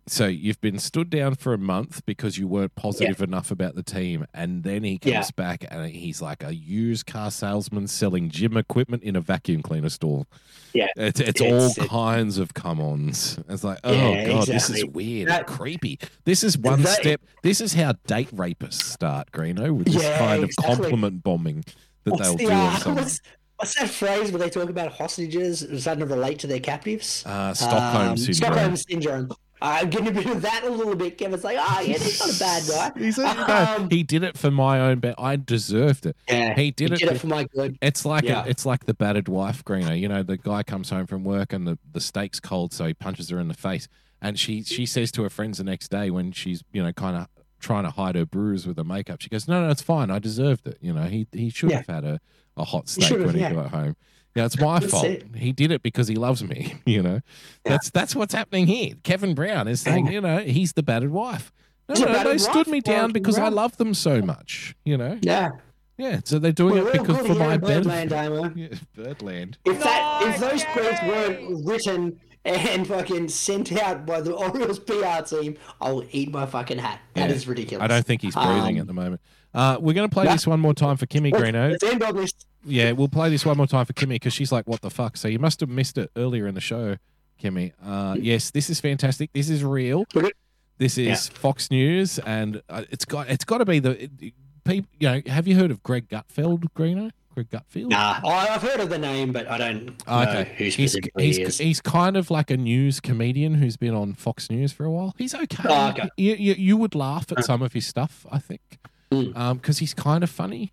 [0.10, 3.84] So you've been stood down for a month because you weren't positive enough about the
[3.84, 5.24] team, and then he comes Yeah.
[5.36, 9.90] back and he's like a used car salesman selling gym equipment in a vacuum cleaner
[9.90, 10.26] store.
[10.74, 10.88] Yeah.
[10.98, 13.40] It's it's It's- all it- kinds of come-ons.
[13.50, 16.00] It's like, oh Yeah, god, this is weird, That- creepy.
[16.26, 17.22] This is one That- step.
[17.44, 21.64] This is how date rapists start, Greeno, with this Yeah, kind of compliment bombing
[22.06, 22.52] that What's they'll the, do.
[22.52, 23.22] uh, what's,
[23.58, 27.24] what's that phrase where they talk about hostages starting to relate to their captives?
[27.28, 28.34] Uh, Stockholm Um, syndrome.
[28.36, 29.30] Stockholm syndrome.
[29.62, 31.18] I'm getting a bit of that a little bit.
[31.18, 33.00] Kevin's like, oh, yeah, he's not a bad guy.
[33.04, 35.16] He's a, no, Um, he did it for my own bet.
[35.18, 36.16] I deserved it.
[36.30, 37.00] yeah, he did it.
[37.00, 37.78] Did be- it for my good.
[37.82, 38.46] It's like Yeah.
[38.46, 40.00] a, it's like the battered wife, Greeno.
[40.00, 42.94] You know, the guy comes home from work and the, the steak's cold, so he
[42.94, 43.88] punches her in the face.
[44.22, 47.16] And she she says to her friends the next day when she's you know kind
[47.16, 47.28] of
[47.62, 50.10] trying to hide her bruise with her makeup, she goes, "No, no, it's fine.
[50.12, 50.78] I deserved it.
[50.82, 51.78] You know, he he should Yeah.
[51.78, 52.20] have had a,
[52.58, 53.96] a hot steak when he got home.
[54.36, 55.06] Yeah, it's my That's fault.
[55.06, 55.26] it.
[55.36, 56.76] He did it because he loves me.
[56.86, 57.22] You know,
[57.66, 58.94] that's that's what's happening here.
[59.04, 61.52] Kevin Brown is saying, you know, he's the battered wife.
[61.88, 64.76] No, He's no, they battered stood me down Warren because I love them so much.
[64.86, 65.50] You know, Yeah.
[65.98, 66.20] yeah.
[66.24, 68.58] So they're doing We're it because for my Birdland, benefit.
[68.72, 69.58] Yeah, Birdland.
[69.66, 75.22] If that if those tweets weren't written and fucking sent out by the Orioles PR
[75.26, 77.00] team, I'll eat my fucking hat.
[77.14, 77.36] That Yeah.
[77.36, 77.84] is ridiculous.
[77.84, 79.22] I don't think he's breathing Um, at the moment.
[79.54, 80.32] Uh, we're going to play no.
[80.32, 81.72] this one more time for Kimmy Greeno.
[81.72, 82.32] Let's end on this.
[82.66, 85.18] Yeah, we'll play this one more time for Kimmy because she's like, "What the fuck?"
[85.18, 86.98] So you must have missed it earlier in the show,
[87.42, 87.72] Kimmy.
[87.84, 89.32] Uh, yes, this is fantastic.
[89.34, 90.06] This is real.
[90.78, 94.10] This is Fox News, and uh, it's got it's got to be the
[94.66, 94.90] people.
[95.00, 97.12] You know, have you heard of Greg Gutfeld, Greeno?
[97.34, 97.90] Greg Gutfeld.
[97.90, 100.52] Nah, I've heard of the name, but I don't Oh, know okay.
[100.58, 101.58] who He's, specifically he's, he is.
[101.60, 105.14] he's kind of like a news comedian who's been on Fox News for a while.
[105.18, 105.64] He's okay.
[105.70, 106.10] Oh, okay.
[106.18, 108.62] You, you, you would laugh at some of his stuff, I think,
[109.12, 109.54] Mm.
[109.62, 110.72] because he's kind of funny.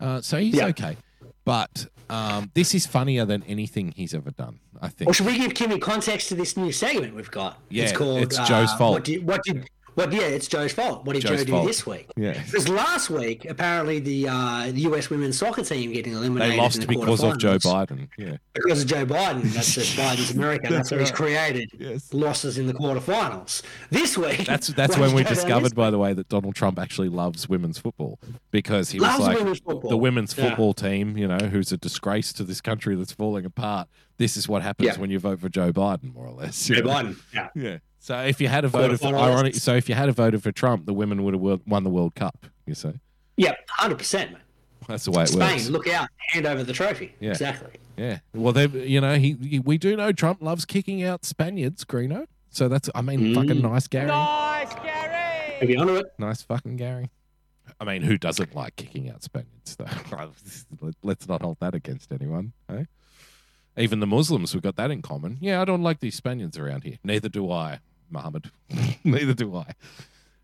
[0.00, 0.66] Uh, so he's Yeah.
[0.66, 0.96] okay.
[1.44, 5.06] But um, this is funnier than anything he's ever done, I think.
[5.08, 7.58] Well, should we give Kimmy context to this new segment we've got?
[7.70, 8.22] Yeah, it's called.
[8.22, 8.92] it's Joe's uh, fault.
[8.94, 10.12] What did, what did what?
[10.12, 11.04] Yeah, it's Joe's fault.
[11.04, 11.66] What did Joe's Joe do fault.
[11.66, 12.08] this week?
[12.16, 12.40] Yeah.
[12.44, 15.10] Because last week, apparently, the uh, U.S.
[15.10, 16.52] women's soccer team getting eliminated.
[16.52, 17.58] They lost the because of Joe.
[17.58, 18.08] Biden.
[18.16, 18.36] Yeah.
[18.54, 19.42] Because of Joe Biden.
[19.52, 20.68] That's just Biden's America.
[20.70, 21.70] That's what he's created.
[21.78, 22.12] Yes.
[22.14, 23.62] Losses in the quarterfinals.
[23.90, 24.44] This week.
[24.44, 28.18] That's that's when we discovered, by the way, that Donald Trump actually loves women's football
[28.50, 30.48] because he Loves was like women's the women's Yeah.
[30.48, 33.88] football team, you know, who's a disgrace to this country that's falling apart.
[34.18, 35.00] This is what happens Yeah.
[35.00, 36.66] when you vote for Joe Biden, more or less.
[36.66, 36.90] Joe know?
[36.90, 37.16] Biden.
[37.32, 37.48] Yeah.
[37.54, 37.78] Yeah.
[38.00, 40.52] So if you had a voted for ironic, so if you had a voted for
[40.52, 42.46] Trump, the women would have won- won the World Cup.
[42.66, 42.92] You see,
[43.36, 44.40] Yeah, hundred percent, man.
[44.86, 45.62] that's the way it Spain, works.
[45.62, 46.08] Spain, look out!
[46.16, 47.14] Hand over the trophy.
[47.20, 47.30] Yeah.
[47.30, 47.72] Exactly.
[47.96, 48.18] Yeah.
[48.34, 52.26] Well, they, you know, he, he- we do know Trump loves kicking out Spaniards, Greeno.
[52.50, 53.34] So that's, I mean, Mm.
[53.34, 54.06] fucking nice, Gary.
[54.06, 55.56] Nice, Gary!
[55.60, 56.12] Maybe onto it.
[56.18, 57.10] Nice fucking Gary.
[57.80, 60.30] I mean, who doesn't like kicking out Spaniards, though?
[61.02, 62.84] Let's not hold that against anyone, eh?
[63.76, 65.36] Even the Muslims, we've got that in common.
[65.40, 66.98] Yeah, I don't like these Spaniards around here.
[67.04, 67.78] Neither do I,
[68.10, 68.50] Mohammed.
[69.04, 69.72] Neither do I.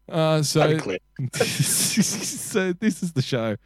[0.09, 0.99] Uh, so, That'd be clear.
[1.35, 3.57] so this is the show,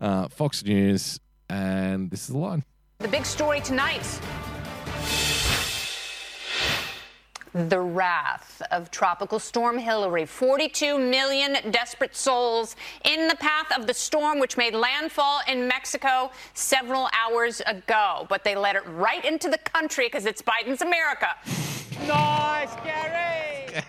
[0.00, 1.18] uh, Fox News,
[1.48, 2.64] and this is the line.
[2.98, 4.20] The big story tonight.
[7.54, 10.26] The wrath of Tropical Storm Hilary.
[10.26, 16.30] 42 million desperate souls in the path of the storm, which made landfall in Mexico
[16.54, 18.26] several hours ago.
[18.28, 21.28] But they let it right into the country because it's Biden's America.
[22.06, 23.82] Nice, Gary!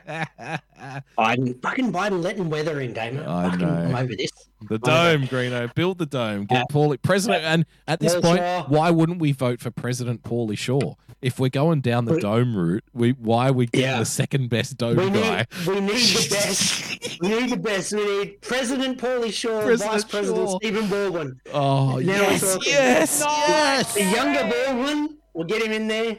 [1.18, 3.24] Biden, fucking Biden letting weather in, Damo.
[3.28, 3.74] I Fucking, know.
[3.74, 4.32] I'm over this.
[4.68, 5.74] The dome, Greeno.
[5.74, 6.46] Build the dome.
[6.46, 6.64] Get Yeah.
[6.72, 7.44] Paulie president.
[7.44, 8.62] And at this Well, point, sure.
[8.68, 10.98] why wouldn't we vote for President Pauly Shore?
[11.22, 14.00] If we're going down the dome route, we why are we getting Yeah.
[14.00, 15.46] the second best dome We guy?
[15.60, 17.20] need, we need the best.
[17.22, 17.94] We need the best.
[17.94, 20.60] We need President Pauly Shore, President Vice President Shore.
[20.62, 21.42] Stephen Baldwin.
[21.54, 22.72] Oh Now we're yes, talking.
[22.72, 26.18] yes, The younger Baldwin, we'll get him in there.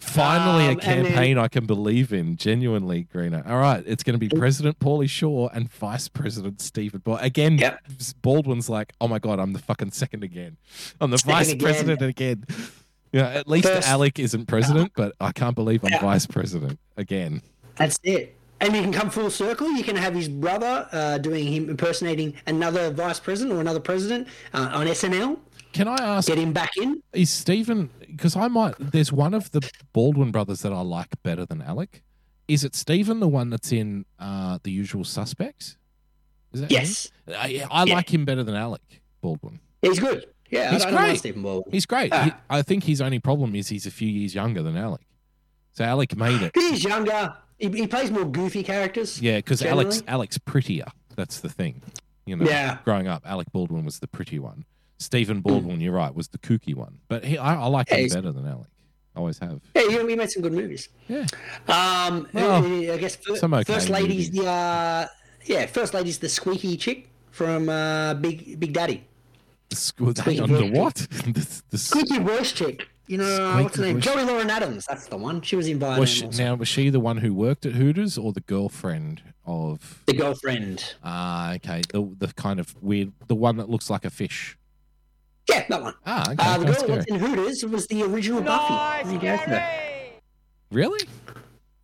[0.00, 2.36] Finally, Um, a and then- campaign I can believe in.
[2.38, 3.46] Genuinely, Greeno.
[3.46, 7.26] All right, it's going to be President Pauly Shore and Vice President Stephen Baldwin.
[7.26, 7.80] Again, Yep.
[8.22, 10.56] Baldwin's like, oh my god, I'm the fucking second again.
[11.00, 11.58] I'm the Second Vice again.
[11.62, 12.44] President again.
[13.12, 16.00] Yeah, at least First- Alec isn't president, but I can't believe I'm Yeah.
[16.02, 17.42] vice president again.
[17.76, 18.34] That's it.
[18.60, 19.70] And you can come full circle.
[19.70, 24.26] You can have his brother uh, doing him impersonating another vice president or another president
[24.52, 25.38] uh, on SNL.
[25.72, 27.02] Can I ask, Get him back in.
[27.12, 29.60] is Stephen, because I might, there's one of the
[29.92, 32.02] Baldwin brothers that I like better than Alec.
[32.48, 35.76] Is it Stephen, the one that's in uh, The Usual Suspects?
[36.52, 36.74] Is that him?
[36.80, 37.94] Yes, I, I Yeah.
[37.94, 39.60] like him better than Alec Baldwin.
[39.82, 40.26] he's good.
[40.50, 41.18] Yeah, He's I, I don't mind great.
[41.18, 41.72] Stephen Baldwin.
[41.72, 42.12] He's great.
[42.12, 42.24] Ah.
[42.24, 45.02] He- I think his only problem is he's a few years younger than Alec.
[45.72, 46.52] So Alec made it.
[46.54, 47.34] He's younger.
[47.58, 49.20] He, he plays more goofy characters.
[49.20, 50.86] Yeah, because Alex Alex prettier.
[51.16, 51.82] That's the thing.
[52.26, 52.78] You know, Yeah.
[52.84, 54.64] growing up, Alec Baldwin was the pretty one.
[54.98, 56.98] Stephen Baldwin, you're right, was the kooky one.
[57.08, 58.68] But he, I, I like Yeah, him better than Alec.
[59.14, 59.60] I always have.
[59.74, 60.88] Yeah, he, made some good movies.
[61.08, 61.26] Yeah.
[61.68, 64.44] Um, Well, uh, I guess fir- some okay first lady's movies.
[64.44, 65.06] the uh,
[65.44, 69.04] yeah, first lady's the squeaky chick from uh, Big Big Daddy.
[69.68, 70.70] The squ- Squeaky under voice.
[70.72, 70.94] what?
[70.94, 71.40] the, the,
[71.76, 72.88] s- Squeaky voice chick.
[73.06, 73.24] You know
[73.58, 73.96] uh, what's her name?
[73.96, 74.86] voice- Joey Lauren Adams.
[74.86, 75.40] That's the one.
[75.42, 76.00] She was in Violin.
[76.00, 80.02] was she, now was she the one who worked at Hooters or the girlfriend of?
[80.06, 80.94] the girlfriend.
[81.04, 84.56] Ah, okay, the the kind of weird, the one that looks like a fish.
[85.48, 85.94] Yeah, that one.
[86.04, 86.36] Ah, okay.
[86.38, 87.20] Uh, the that's girl that's scary.
[87.20, 88.72] in Hooters was the original Buffy.
[88.74, 89.72] Nice, There you go for that.
[89.72, 90.12] Gary!
[90.70, 91.08] Really?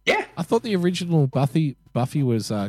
[0.04, 2.68] Yeah, I thought the original Buffy Buffy was uh,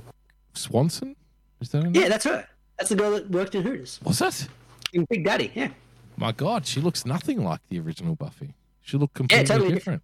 [0.54, 1.16] Swanson.
[1.62, 2.02] Is that her name?
[2.02, 2.48] yeah, that's her.
[2.78, 4.48] That's the girl that worked in Hooters Was that?
[4.96, 5.52] In Big Daddy.
[5.54, 5.70] Yeah,
[6.18, 8.56] My God, she looks nothing like the original Buffy.
[8.82, 10.02] She looked completely yeah, totally different.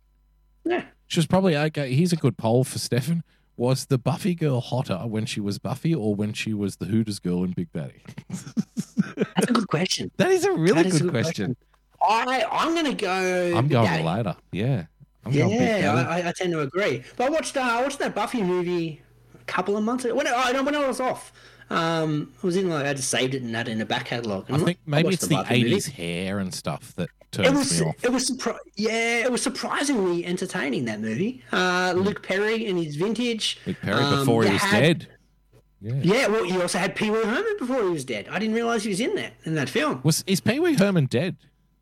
[0.65, 0.83] yeah.
[1.07, 1.93] She was probably okay.
[1.93, 3.23] Here's a good poll for Stefan.
[3.57, 7.19] Was the Buffy girl hotter when she was Buffy or when she was the Hooters
[7.19, 8.01] girl in Big Daddy?
[8.29, 10.11] That's a good question.
[10.17, 11.55] that is a really is good, a question.
[12.01, 13.53] I I'm gonna go.
[13.55, 14.03] I'm going Daddy.
[14.03, 14.35] later.
[14.51, 14.85] Yeah.
[15.25, 16.05] I'm Yeah.
[16.09, 17.03] I, I- tend to agree.
[17.17, 19.01] But I watched uh, I watched that Buffy movie
[19.39, 20.15] a couple of months ago.
[20.15, 21.31] When I when I was off,
[21.71, 24.05] um, I was in like I just saved it and had it in the back
[24.05, 24.45] catalogue.
[24.49, 27.87] I think maybe watched it's the, 80s hair and stuff that It turns was me
[27.87, 27.95] off.
[28.03, 31.43] it was surpri- yeah it was surprisingly entertaining that movie.
[31.51, 33.57] Uh, Luke Perry and his vintage.
[33.65, 35.07] Luke Perry um, before he was had- dead.
[35.83, 35.93] Yeah.
[36.03, 38.27] Yeah, well, he also had Pee Wee Herman before he was dead.
[38.29, 39.99] I didn't realize he was in that in that film.
[40.03, 41.37] Was is Pee Wee Herman dead?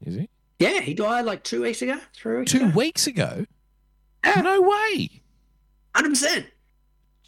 [0.06, 0.30] Is he?
[0.60, 2.72] Yeah, he died like two weeks ago, three weeks Two ago.
[2.78, 3.46] weeks ago?
[4.26, 4.40] Yeah.
[4.42, 5.22] No way.
[5.96, 6.46] Hundred percent.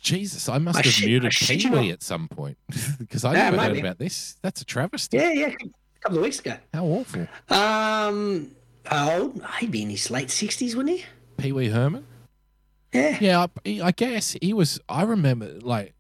[0.02, 2.58] Jesus, I must I have muted Pee Wee at some point
[3.00, 3.80] because I Yeah, never heard maybe.
[3.82, 4.36] about this.
[4.42, 5.18] That's a travesty.
[5.18, 6.56] Yeah, yeah, a couple of weeks ago.
[6.74, 7.28] How awful.
[7.50, 8.52] Um,
[8.86, 9.46] how old?
[9.60, 11.06] He'd be in his late sixties, wouldn't he?
[11.38, 12.06] Pee Wee Herman?
[12.94, 13.18] Yeah.
[13.22, 14.80] Yeah, I, I guess he was.
[14.90, 15.94] I remember, like,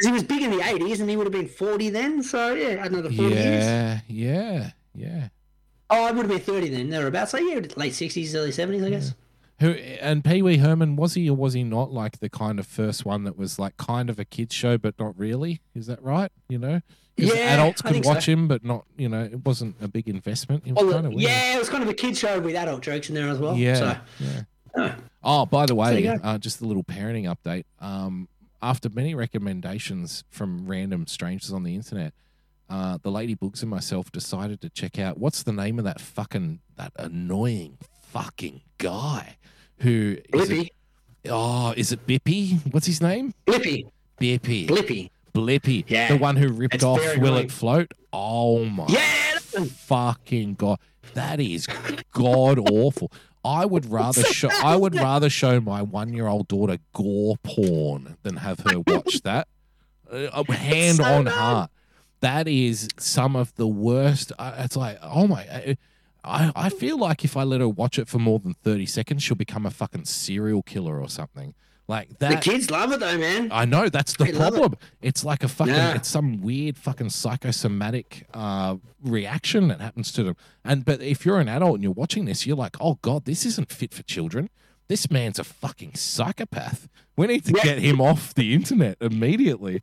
[0.00, 2.22] he was big in the eighties, and he would have been forty then.
[2.22, 3.64] So yeah, another forty years.
[3.64, 5.28] yeah, yeah, yeah.
[5.90, 7.32] Oh, I would have been thirty then, thereabouts.
[7.32, 9.14] So yeah, late sixties, early seventies, I guess.
[9.64, 12.66] Who and Pee Wee Herman was he or was he not like the kind of
[12.66, 15.60] first one that was like kind of a kids show but not really?
[15.74, 16.30] Is that right?
[16.48, 16.80] You know,
[17.16, 18.10] Yeah, adults could think so.
[18.12, 18.84] watch him, but not.
[18.96, 20.64] You know, it wasn't a big investment.
[20.66, 23.14] Well, kind of yeah, it was kind of a kids show with adult jokes in
[23.14, 23.56] there as well.
[23.56, 23.74] Yeah.
[23.74, 23.96] So,
[24.76, 24.94] yeah.
[25.22, 27.64] Oh, by the way, uh, just a little parenting update.
[27.80, 28.28] Um,
[28.60, 32.12] after many recommendations from random strangers on the internet,
[32.68, 36.00] uh, the lady Books and myself decided to check out what's the name of that
[36.00, 37.78] fucking that annoying
[38.10, 39.36] fucking guy
[39.78, 42.58] who is Blippi, it, oh is it Bippy?
[42.72, 43.34] What's his name?
[43.46, 43.86] Blippi,
[44.20, 44.66] Bippy.
[44.68, 45.10] Blippi.
[45.34, 45.84] Blippi.
[45.88, 46.08] Yeah.
[46.08, 47.36] The one who ripped It's off Will.
[47.36, 47.92] It Float?
[48.12, 50.78] Oh my Yeah, fucking god.
[51.14, 51.66] That is
[52.12, 53.10] god awful.
[53.44, 58.16] I would rather show I would rather show my one year old daughter gore porn
[58.22, 59.48] than have her watch that.
[60.10, 61.34] Uh, hand so on bad.
[61.34, 61.70] heart.
[62.20, 64.32] That is some of the worst.
[64.38, 65.42] uh, It's like, oh my.
[65.42, 65.76] I-
[66.24, 69.22] I, I feel like if I let her watch it for more than 30 seconds,
[69.22, 71.54] she'll become a fucking serial killer or something.
[71.86, 72.42] Like that.
[72.42, 73.50] The kids love it though, man.
[73.52, 74.58] I know that's the They love it.
[74.58, 74.78] problem.
[75.02, 75.94] It's like a fucking, Yeah.
[75.94, 80.36] it's some weird fucking psychosomatic uh, reaction that happens to them.
[80.64, 83.44] And but if you're an adult and you're watching this, you're like, oh god, this
[83.44, 84.48] isn't fit for children.
[84.88, 86.88] This man's a fucking psychopath.
[87.16, 87.64] We need to Yeah.
[87.64, 89.82] get him off the internet immediately.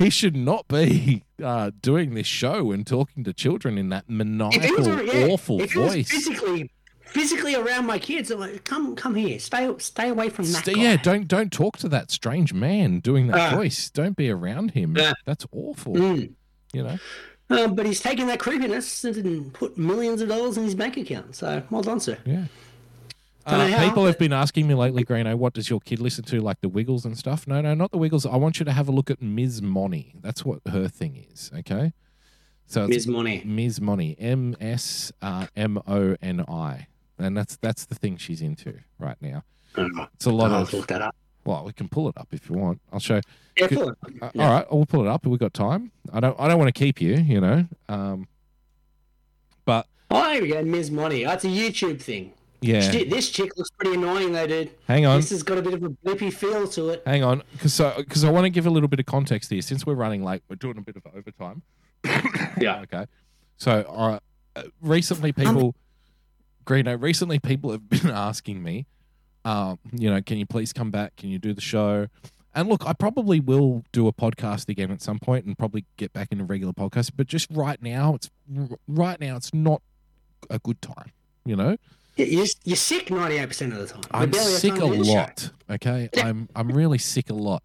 [0.00, 4.76] He should not be uh, doing this show and talking to children in that maniacal,
[4.78, 6.10] was, yeah, awful if he was voice.
[6.10, 6.70] physically,
[7.06, 10.74] physically around my kids, I'm like, come, come here, stay, stay away from that Stay-
[10.74, 10.82] guy.
[10.82, 13.56] yeah, don't don't talk to that strange man doing that Ah.
[13.56, 13.90] voice.
[13.90, 14.96] Don't be around him.
[14.96, 15.12] Yeah.
[15.26, 15.94] That's awful.
[15.94, 16.32] Mm.
[16.72, 16.98] You know.
[17.50, 21.34] Uh, but he's taken that creepiness and put millions of dollars in his bank account.
[21.34, 22.16] So well done, sir.
[22.24, 22.44] Yeah.
[23.46, 26.60] Uh, people have been asking me lately, Greeno, what does your kid listen to, like
[26.60, 27.46] the Wiggles and stuff?
[27.46, 28.26] No, no, not the Wiggles.
[28.26, 29.62] I want you to have a look at Ms.
[29.62, 30.14] Moni.
[30.20, 31.92] That's what her thing is, okay?
[32.66, 33.06] So Ms.
[33.08, 33.42] Moni.
[33.44, 33.80] Ms.
[33.80, 36.86] Moni, M S uh, M O N I,
[37.18, 39.42] and that's that's the thing she's into right now.
[39.76, 41.16] Oh, It's a lot I'll of look that up.
[41.44, 42.80] well, we can pull it up if you want.
[42.92, 43.20] I'll show.
[43.56, 43.98] Yeah, pull it.
[44.22, 44.44] Uh, Yeah.
[44.46, 45.26] All right, we'll pull it up.
[45.26, 45.90] We've got time.
[46.12, 46.38] I don't.
[46.38, 47.14] I don't want to keep you.
[47.16, 47.66] You know.
[47.88, 48.28] Um,
[49.64, 50.90] but Oh, here we go, Ms.
[50.90, 51.24] Moni.
[51.24, 52.32] That's a YouTube thing.
[52.62, 52.80] Yeah.
[52.80, 54.70] Shit, this chick looks pretty annoying though, dude.
[54.86, 55.16] Hang on.
[55.20, 57.02] This has got a bit of a Blippi feel to it.
[57.06, 59.62] Hang on, because because I want to give a little bit of context here.
[59.62, 61.62] Since we're running late, we're doing a bit of overtime.
[62.60, 62.80] Yeah.
[62.80, 63.06] Okay.
[63.56, 64.18] So uh,
[64.56, 65.74] uh, recently, people,
[66.66, 68.86] Greeno, recently people have been asking me,
[69.44, 71.16] um, you know, can you please come back?
[71.16, 72.08] Can you do the show?
[72.54, 76.12] And look, I probably will do a podcast again at some point and probably get
[76.12, 77.12] back into regular podcast.
[77.16, 78.28] But just right now, it's
[78.88, 79.82] right now, it's not
[80.50, 81.12] a good time.
[81.44, 81.76] You know, Yeah,
[82.28, 84.02] You're, you're sick 98% of the time.
[84.10, 85.50] I'm sick a lot.
[85.70, 87.62] Okay, I'm I'm really sick a lot,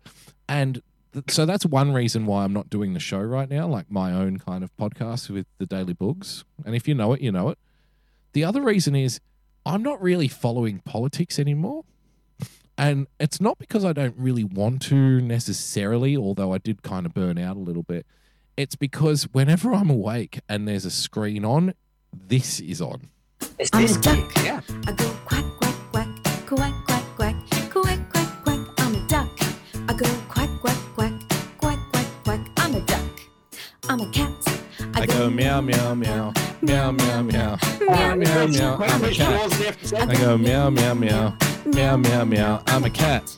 [0.48, 0.82] and
[1.14, 4.12] th- so that's one reason why I'm not doing the show right now, like my
[4.12, 6.46] own kind of podcast with the Daily Bugs.
[6.66, 7.58] And if you know it, you know it.
[8.34, 9.20] The other reason is
[9.66, 11.84] I'm not really following politics anymore.
[12.78, 17.14] And it's not because I don't really want to necessarily, although I did kind of
[17.14, 18.06] burn out a little bit.
[18.58, 21.74] It's because whenever I'm awake and there's a screen on,
[22.14, 23.10] this is on.
[23.60, 24.32] It's I'm this a duck.
[24.44, 24.62] Yeah.
[24.88, 26.08] I go quack, quack, quack,
[26.48, 27.36] quack, quack, quack,
[27.70, 28.60] quack, quack, quack.
[28.80, 29.30] I'm a duck.
[29.88, 31.14] I go quack, quack, quack,
[31.58, 32.42] quack, quack, quack.
[32.58, 33.02] I'm a duck.
[33.90, 34.32] I'm a cat.
[34.94, 38.78] I go meow, meow, meow, meow, meow, meow, meow, meow, meow.
[38.82, 39.54] I'm a cat.
[39.94, 41.34] I go meow, meow, meow,
[41.66, 42.64] meow, meow, meow.
[42.68, 43.38] I'm a cat.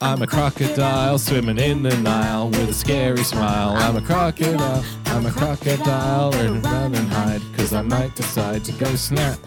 [0.00, 3.76] I'm a crocodile swimming in the Nile with a scary smile.
[3.76, 4.84] I'm a crocodile.
[5.06, 9.38] I'm a crocodile and run and hide because I might decide to go snap.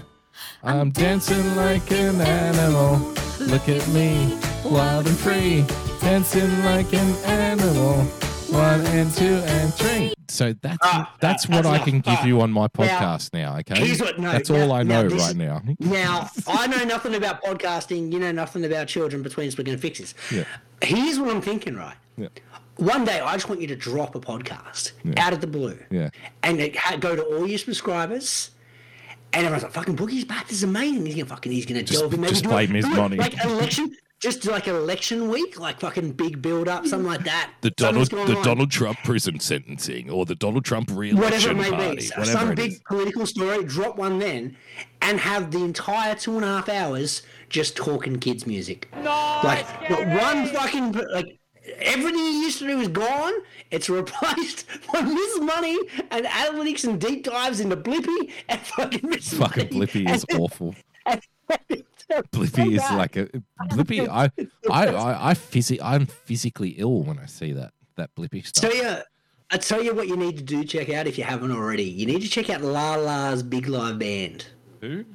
[0.63, 2.97] I'm dancing like an animal.
[3.39, 5.65] Look at me, wild and free,
[5.99, 8.07] dancing like an animal.
[8.49, 10.13] One and two and three.
[10.27, 12.26] So that's Ah, that's ah, what that's I can give Ah.
[12.26, 13.57] you on my podcast now.
[13.59, 15.61] Okay, here's what- no, that's now- all I now know this right now.
[15.80, 18.11] Now, I know nothing about podcasting.
[18.11, 19.57] You know nothing about children between us.
[19.57, 20.13] We're going to fix this.
[20.31, 20.43] Yeah.
[20.81, 21.95] Here's what I'm thinking, right?
[22.17, 22.27] Yeah.
[22.77, 25.77] One day, I just want you to drop a podcast out of the blue.
[25.89, 26.09] Yeah.
[26.43, 28.51] And it ha- go to all your subscribers.
[29.34, 30.47] And everyone's like, fucking Boogie's back.
[30.47, 31.05] This is amazing.
[31.05, 32.22] He's gonna fucking, he's gonna Just- delve in.
[32.22, 32.85] Maybe just do play it- Ms.
[32.88, 33.17] Moni.
[33.17, 37.51] Like election, just do like election week, like fucking big build up, something like that.
[37.61, 38.43] The Donald, the on.
[38.43, 42.23] Donald Trump prison sentencing, or the Donald Trump whatever re-election it may party, be, So
[42.23, 42.81] some big is.
[42.87, 44.55] political story, drop one then,
[45.01, 48.89] and have the entire two and a half hours just talking kids music.
[48.95, 51.37] No, like not one fucking like
[51.79, 53.33] everything you used to do is gone.
[53.71, 55.77] It's replaced by Miss Moni
[56.11, 59.87] and analytics and deep dives into Blippi and fucking Miss Fucking Money.
[59.87, 60.73] Blippi is And- awful.
[61.05, 61.21] and-
[62.32, 63.27] Blippi is like a
[63.69, 64.07] Blippi.
[64.11, 64.32] I,
[64.69, 68.72] I, I, I physi- I'm physically ill when I see that that Blippi stuff.
[68.72, 68.98] Tell you,
[69.52, 70.64] I tell you what you need to do.
[70.64, 71.84] Check out if you haven't already.
[71.84, 74.45] You need to check out Lah-Lah's Big Live Band.
[74.82, 75.06] Who?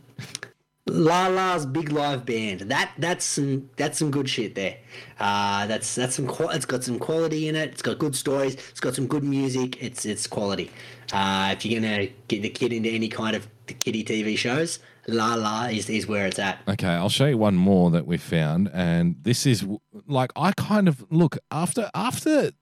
[0.87, 2.61] Lah-Lah's Big Live Band.
[2.63, 4.79] That that's some that's some good shit there.
[5.19, 7.71] Uh, that's that's some it's got some quality in it.
[7.71, 8.55] It's got good stories.
[8.55, 9.81] It's got some good music.
[9.83, 10.71] It's it's quality.
[11.13, 14.81] Uh, if you're gonna get the kid into any kind of the kiddie TV shows,
[15.09, 16.59] Lah-Lah is, is where it's at.
[16.69, 19.67] Okay, I'll show you one more that we found, and this is
[20.07, 22.53] like I kind of look after after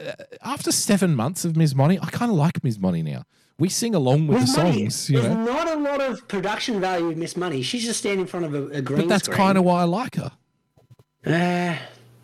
[0.00, 0.12] uh,
[0.42, 1.74] after seven months of Ms.
[1.74, 2.78] Moni, I kind of like Ms.
[2.78, 3.24] Moni now.
[3.58, 5.44] We sing along with the Money, songs, you there's know.
[5.44, 7.62] not a lot of production value with Miss Moni.
[7.62, 9.84] She's just standing in front of a, a green But that's kind of why I
[9.84, 10.32] like her.
[11.24, 11.76] Uh,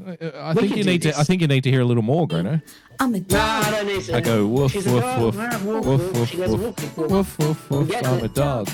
[0.07, 0.17] I,
[0.51, 1.15] I think you need this.
[1.15, 1.21] to.
[1.21, 2.63] I think you need to hear a little more, Greeno.
[2.99, 3.65] I'm a no, dog.
[3.65, 4.17] I don't need to.
[4.17, 8.69] I go woof woof woof Woof, woof woof, woof woof woof, I'm a dog.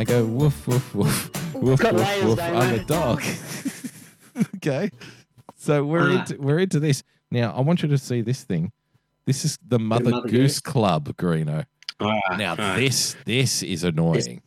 [0.00, 2.36] I go woof woof woof woof got woof layers, woof.
[2.38, 3.22] don't I'm a dog.
[4.56, 4.90] okay,
[5.56, 6.20] so we're Ah.
[6.20, 7.52] into we're into this now.
[7.56, 8.72] I want you to see this thing.
[9.26, 10.60] This is the Mother, Mother Goose Goose?
[10.60, 11.64] Club, Greeno.
[12.00, 12.78] Alright, Now alright.
[12.78, 14.42] this this is annoying.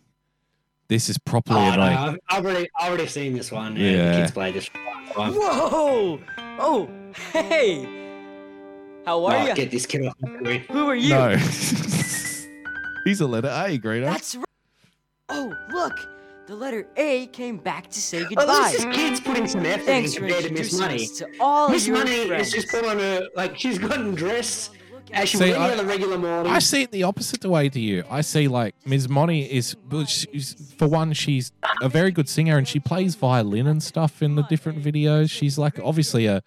[0.88, 1.98] This is properly Oh, no, annoying.
[1.98, 3.76] I've, I've already, I've already seen this one.
[3.76, 4.12] Yeah, Yeah.
[4.12, 4.70] the kids play this.
[5.16, 5.34] One.
[5.34, 6.20] Whoa!
[6.60, 6.90] Oh,
[7.34, 7.84] hey!
[9.06, 9.56] How are Oh, you?
[9.56, 10.62] get this kid off the screen.
[10.72, 11.10] Who are you?
[11.10, 11.36] No,
[13.06, 14.06] he's a letter A, Greeno.
[14.06, 14.46] That's right.
[15.30, 15.94] Oh, look!
[16.48, 18.70] The letter A came back to say Oh, goodbye.
[18.72, 21.06] this is kids putting some effort Thanks in for compared to Miss Moni.
[21.08, 22.48] to all Miss your Money friends.
[22.48, 24.72] is just put on a like she's gotten dressed
[25.14, 26.52] as she See, would any I- other regular morning.
[26.52, 28.04] I see it the opposite way to you.
[28.10, 29.08] I see like Ms.
[29.10, 29.76] Moni is,
[30.08, 31.52] she's, for one, she's
[31.84, 35.30] a very good singer and she plays violin and stuff in the different videos.
[35.30, 36.42] She's like obviously a,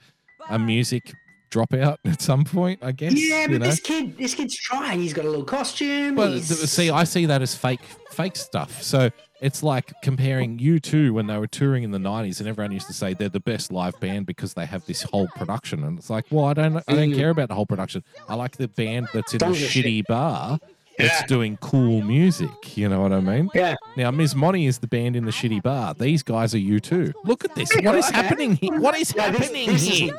[0.50, 1.12] a music
[1.52, 3.12] dropout at some point, I guess.
[3.14, 3.66] yeah, you but know?
[3.66, 5.00] this kid, this kid's trying.
[5.00, 6.14] He's got a little costume.
[6.14, 7.80] But he's- see, I see that as fake,
[8.10, 8.82] fake stuff.
[8.82, 9.10] So
[9.40, 12.92] it's like comparing U2 when they were touring in the '90s, and everyone used to
[12.92, 15.82] say they're the best live band because they have this whole production.
[15.84, 17.16] And it's like, well, I don't, I don't Mm.
[17.16, 18.02] care about the whole production.
[18.28, 19.84] I like the band that's in the Songs are shit.
[19.84, 20.58] shitty bar
[20.98, 21.26] that's Yeah.
[21.26, 22.76] doing cool music.
[22.76, 23.48] You know what I mean?
[23.54, 23.74] yeah.
[23.96, 24.36] Now, Ms.
[24.36, 25.94] Moni is the band in the shitty bar.
[25.94, 27.12] These guys are U2.
[27.24, 27.74] Look at this.
[27.82, 28.14] What is Okay.
[28.22, 28.78] happening here?
[28.78, 30.14] What is Yeah, happening this is- here?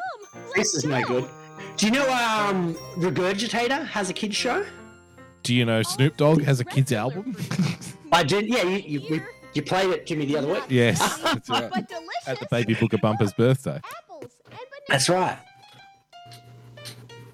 [0.55, 1.26] This is no good.
[1.77, 4.65] Do you know um Regurgitator has a kids show?
[5.43, 7.35] Do you know Snoop Dogg has a kids album?
[8.11, 8.47] I did.
[8.47, 9.22] Yeah, you you, we,
[9.53, 10.64] you played it to me the other week.
[10.69, 11.72] Yes, that's right.
[12.27, 13.81] At the Baby BoogieBumper's birthday.
[14.88, 15.38] That's right.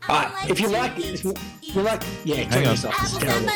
[0.08, 2.72] Alright, if you like, if you you like, yeah, Hang turn on.
[2.72, 2.96] this off.
[3.04, 3.50] It's terrible.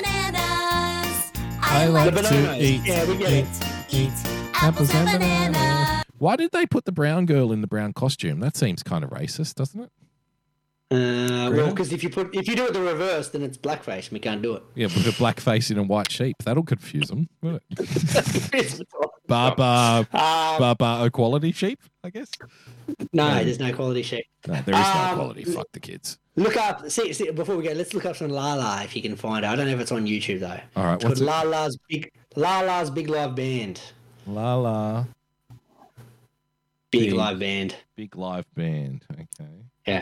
[1.65, 2.61] I like The to bananas.
[2.61, 3.93] eat, Yeah, we get eat, it.
[3.93, 4.11] eat
[4.53, 6.02] apples and bananas.
[6.23, 8.39] Why did they put the brown girl in the brown costume?
[8.39, 9.91] That seems kind of racist, doesn't it?
[10.89, 14.03] Uh, well, because if you put if you do it the reverse, then it's blackface.
[14.05, 14.63] and We can't do it.
[14.73, 16.37] Yeah, with a black face and a white sheep.
[16.45, 18.85] That'll confuse them, won't it?
[19.27, 22.29] Baba, Um, Baba equality sheep, I guess.
[23.11, 24.25] no, Um, there's no quality sheep.
[24.47, 25.43] No, there is no Um, quality.
[25.43, 26.19] Fuck the kids.
[26.37, 26.89] Look up.
[26.89, 29.49] See, see, before we go, let's look up some Lah-Lah if you can find it.
[29.49, 30.59] I don't know if it's on YouTube though.
[30.77, 31.47] All right, It's what's called it?
[31.49, 33.81] Lah-Lah's big Lah-Lah's big live band.
[34.25, 35.05] La la.
[36.93, 37.13] Big Big.
[37.13, 37.75] live band.
[37.95, 39.03] Big live band.
[39.11, 39.49] Okay.
[39.85, 40.01] Yeah.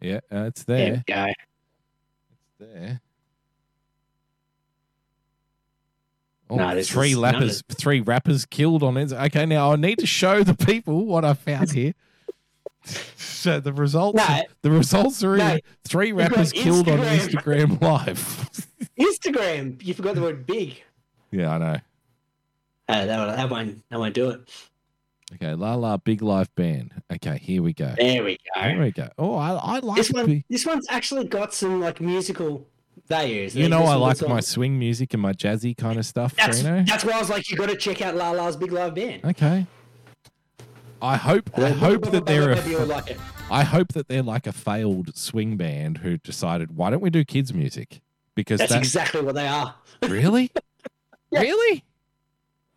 [0.00, 1.04] Yeah, uh, it's There there.
[1.08, 1.26] we go.
[1.26, 3.00] It's there.
[6.50, 9.12] Oh, No, three none of rappers, three rappers killed on it.
[9.12, 11.94] Okay, now I need to show the people what I found here.
[13.16, 14.42] so the results, No.
[14.62, 15.54] the results are No.
[15.54, 17.80] in three rappers killed on Instagram.
[17.82, 18.48] Live.
[18.98, 19.82] Instagram.
[19.84, 20.82] You forgot the word big.
[21.30, 21.76] yeah, I know.
[22.88, 24.40] Uh, that, that won't that won't do it.
[25.34, 26.92] Okay, Lah-Lah Big Live Band.
[27.12, 27.92] Okay, here we go.
[27.98, 28.62] There we go.
[28.62, 29.08] There we go.
[29.18, 32.66] Oh, I, I like This one, this one's actually got some like musical
[33.08, 33.54] values.
[33.54, 36.34] You Like, know, I like my swing music and my jazzy kind of stuff.
[36.36, 36.86] That's Greeno.
[36.86, 39.24] that's why I was like, you got to check out Lah-Lah's Big Live Band.
[39.24, 39.66] Okay.
[41.00, 43.16] I hope I hope that they're maybe a, like.
[43.50, 47.24] I hope that they're like a failed swing band who decided why don't we do
[47.24, 48.00] kids music
[48.34, 49.74] because That's that's, exactly what they are.
[50.02, 50.50] really
[51.30, 51.84] really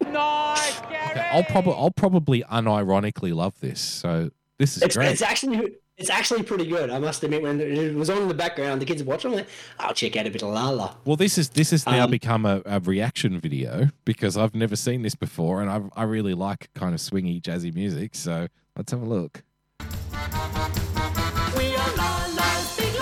[0.10, 5.22] Nice, okay, I'll probably I'll probably unironically love this so this is It's, great it's
[5.22, 6.90] actually it's actually pretty good.
[6.90, 9.30] I must admit, when it was on in the background, the kids were watching.
[9.32, 9.48] I'm like,
[9.78, 10.96] I'll check out a bit of Lah-Lah.
[11.06, 14.76] well this is this has now Um, become a, a reaction video because I've never
[14.76, 18.92] seen this before and I I really like kind of swingy jazzy music so let's
[18.92, 19.44] have a look
[19.80, 22.96] We are Lah-Lah's Big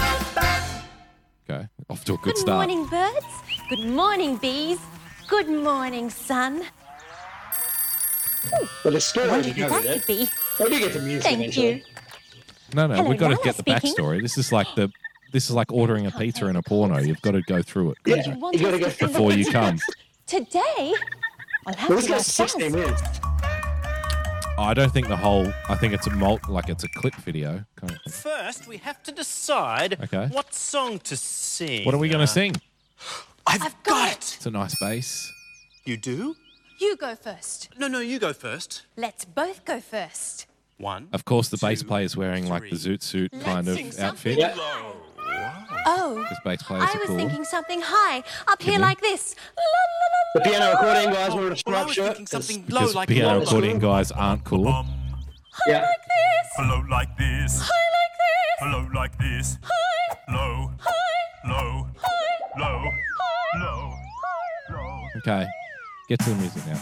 [1.49, 3.26] okay off to a good, Good start Good morning, birds.
[3.69, 4.80] Good morning, bees.
[5.30, 6.63] Good morning, sun.
[8.83, 10.07] But the story Wonder to who go that could it.
[10.07, 10.29] be.
[10.59, 11.67] I do get the music Thank eventually.
[11.77, 11.81] you.
[12.73, 13.95] No, no, Hello, we've got to Lala get the speaking.
[13.95, 14.21] backstory.
[14.21, 14.89] This is like the
[15.31, 16.99] this is like ordering a pizza in a porno.
[16.99, 19.11] You've got to go through it Yeah, Grizzy, want you got to us go to
[19.11, 19.79] before you come.
[20.25, 20.93] Today,
[21.67, 22.75] I'll have Well, to this go goes 16 fast.
[22.75, 23.01] minutes.
[24.57, 25.51] I don't think the whole.
[25.69, 28.13] I think it's a mult, like it's a clip video kind of thing.
[28.31, 30.27] First, we have to decide Okay.
[30.31, 31.85] what song to sing.
[31.85, 32.55] What are we going Uh, to sing?
[33.47, 34.17] I've, got it.
[34.37, 35.31] It's a nice bass.
[35.85, 36.35] You do?
[36.80, 37.69] You go first.
[37.77, 38.85] No, no, you go first.
[38.95, 40.47] Let's both go first.
[40.77, 41.10] One.
[41.11, 44.38] Of course, the bass Two, player is wearing like the zoot suit kind of outfit.
[44.38, 44.56] Yeah.
[45.85, 47.18] Oh, bass players I are was cool.
[47.18, 48.80] thinking something high, up here you?
[48.80, 49.35] like this.
[49.57, 49.64] La,
[50.35, 51.15] The la, la, la, piano la, recording la.
[51.27, 52.30] guys wanted a oh, Well, striped shirt.
[52.30, 53.39] something low Because like piano low.
[53.41, 54.64] recording guys aren't cool.
[54.64, 54.88] Bum.
[55.68, 55.81] Yeah.
[55.81, 56.51] Like this.
[56.56, 57.60] Hello like this.
[57.61, 58.60] High like this.
[58.60, 59.57] Hello like this.
[59.61, 60.72] High, Low.
[60.80, 61.88] high, Low.
[61.97, 62.80] high, Low.
[62.80, 63.89] high, Low.
[63.91, 64.73] high.
[64.73, 65.07] Low.
[65.18, 65.47] Okay,
[66.10, 66.73] get to the music now.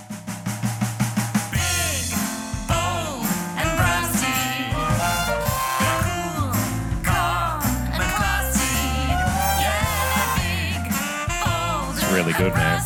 [11.92, 12.80] It's really good, man.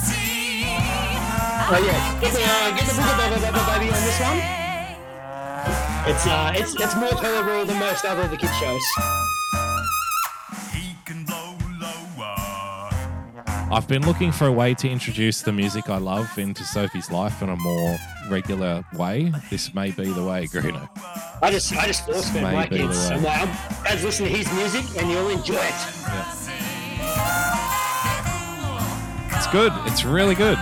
[1.70, 2.20] Oh yeah.
[2.20, 4.42] Get the, uh, get the baby, baby on this one.
[6.10, 8.84] It's uh, it's it's more tolerable than most other of the kids shows.
[13.74, 17.42] I've been looking for a way to introduce the music I love into Sophie's life
[17.42, 17.98] in a more
[18.30, 19.32] regular way.
[19.50, 20.90] This may be the way, Greeno.
[21.42, 23.10] I just I just force fed my kids.
[23.10, 23.48] I'm like, I'm,
[23.86, 25.74] guys, listen to his music and you'll enjoy it.
[29.38, 29.72] It's good.
[29.86, 30.58] It's really good.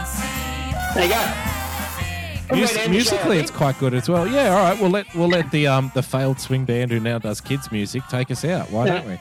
[0.93, 2.55] There you go.
[2.55, 4.27] Mus- the show, musically, it's quite good as well.
[4.27, 4.79] Yeah, all right.
[4.79, 8.03] We'll let we'll let the um the failed swing band who now does kids music
[8.07, 8.69] take us out.
[8.69, 9.19] Why don't we?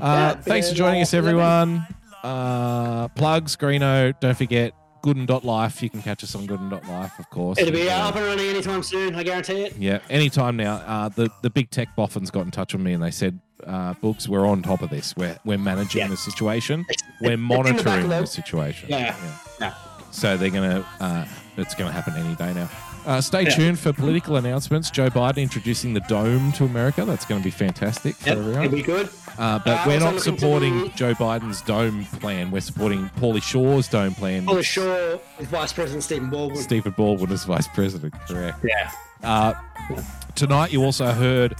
[0.00, 1.18] Uh, thanks for joining us, yeah.
[1.18, 1.86] everyone.
[2.24, 4.18] Uh, plugs, Greeno.
[4.20, 4.72] Don't forget
[5.04, 5.82] Gooden.life.
[5.82, 7.58] You can catch us on Gooden.life, of course.
[7.58, 9.14] It'll be uh, up and running anytime soon.
[9.14, 9.76] I guarantee it.
[9.76, 10.76] Yeah, anytime now.
[10.76, 13.92] Uh, the the big tech boffins got in touch with me and they said, uh,
[14.00, 15.14] "Books, we're on top of this.
[15.16, 16.08] We're we're managing Yeah.
[16.08, 16.80] the situation.
[16.88, 18.26] It's- We're the monitoring the, backlog.
[18.28, 19.14] situation." Yeah.
[19.60, 19.74] Yeah.
[20.10, 20.86] So they're gonna.
[21.00, 21.26] Uh,
[21.58, 22.68] it's gonna happen any day now.
[23.06, 23.50] Uh, stay Yeah.
[23.50, 24.90] tuned for political announcements.
[24.90, 27.04] Joe Biden introducing the dome to America.
[27.04, 28.64] That's going to be fantastic for Yep, everyone.
[28.64, 29.10] it'll be good.
[29.38, 32.50] Uh, but Uh, we're not supporting do- Joe Biden's dome plan.
[32.50, 34.44] We're supporting Pauly Shore's dome plan.
[34.48, 36.62] Oh, Shore With Vice President Stephen Baldwin.
[36.62, 38.14] Stephen Baldwin is vice president.
[38.28, 38.58] Correct.
[38.64, 38.90] Yeah.
[39.22, 39.54] Uh,
[40.34, 41.54] tonight, you also heard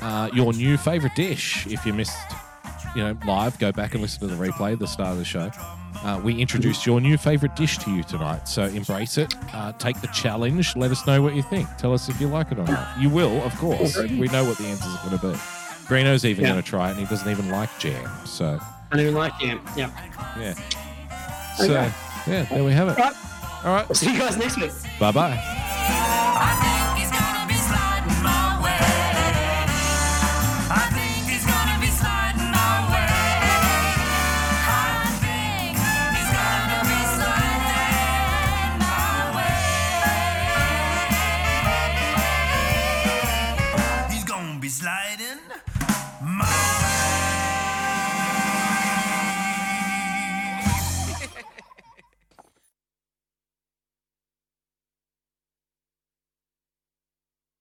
[0.00, 1.66] uh, your new favorite dish.
[1.66, 2.16] If you missed,
[2.96, 5.24] you know, live, go back and listen to the replay at the start of the
[5.24, 5.50] show.
[6.04, 9.34] Uh, we introduced your new favorite dish to you tonight, so embrace it.
[9.52, 10.76] Uh, take the challenge.
[10.76, 11.66] Let us know what you think.
[11.76, 13.00] Tell us if you like it or not.
[13.00, 13.98] You will, of course.
[13.98, 15.40] We know what the answers are going to be.
[15.88, 16.52] Greeno's even Yeah.
[16.52, 18.08] going to try it, and he doesn't even like jam.
[18.26, 19.60] So, I don't even like jam.
[19.76, 19.90] Yeah.
[20.38, 20.54] yeah.
[21.56, 21.90] So, Okay.
[22.26, 22.98] yeah, there we have it.
[22.98, 23.14] Right.
[23.64, 23.88] All right.
[23.88, 24.70] We'll see you guys next week.
[25.00, 26.74] Bye bye.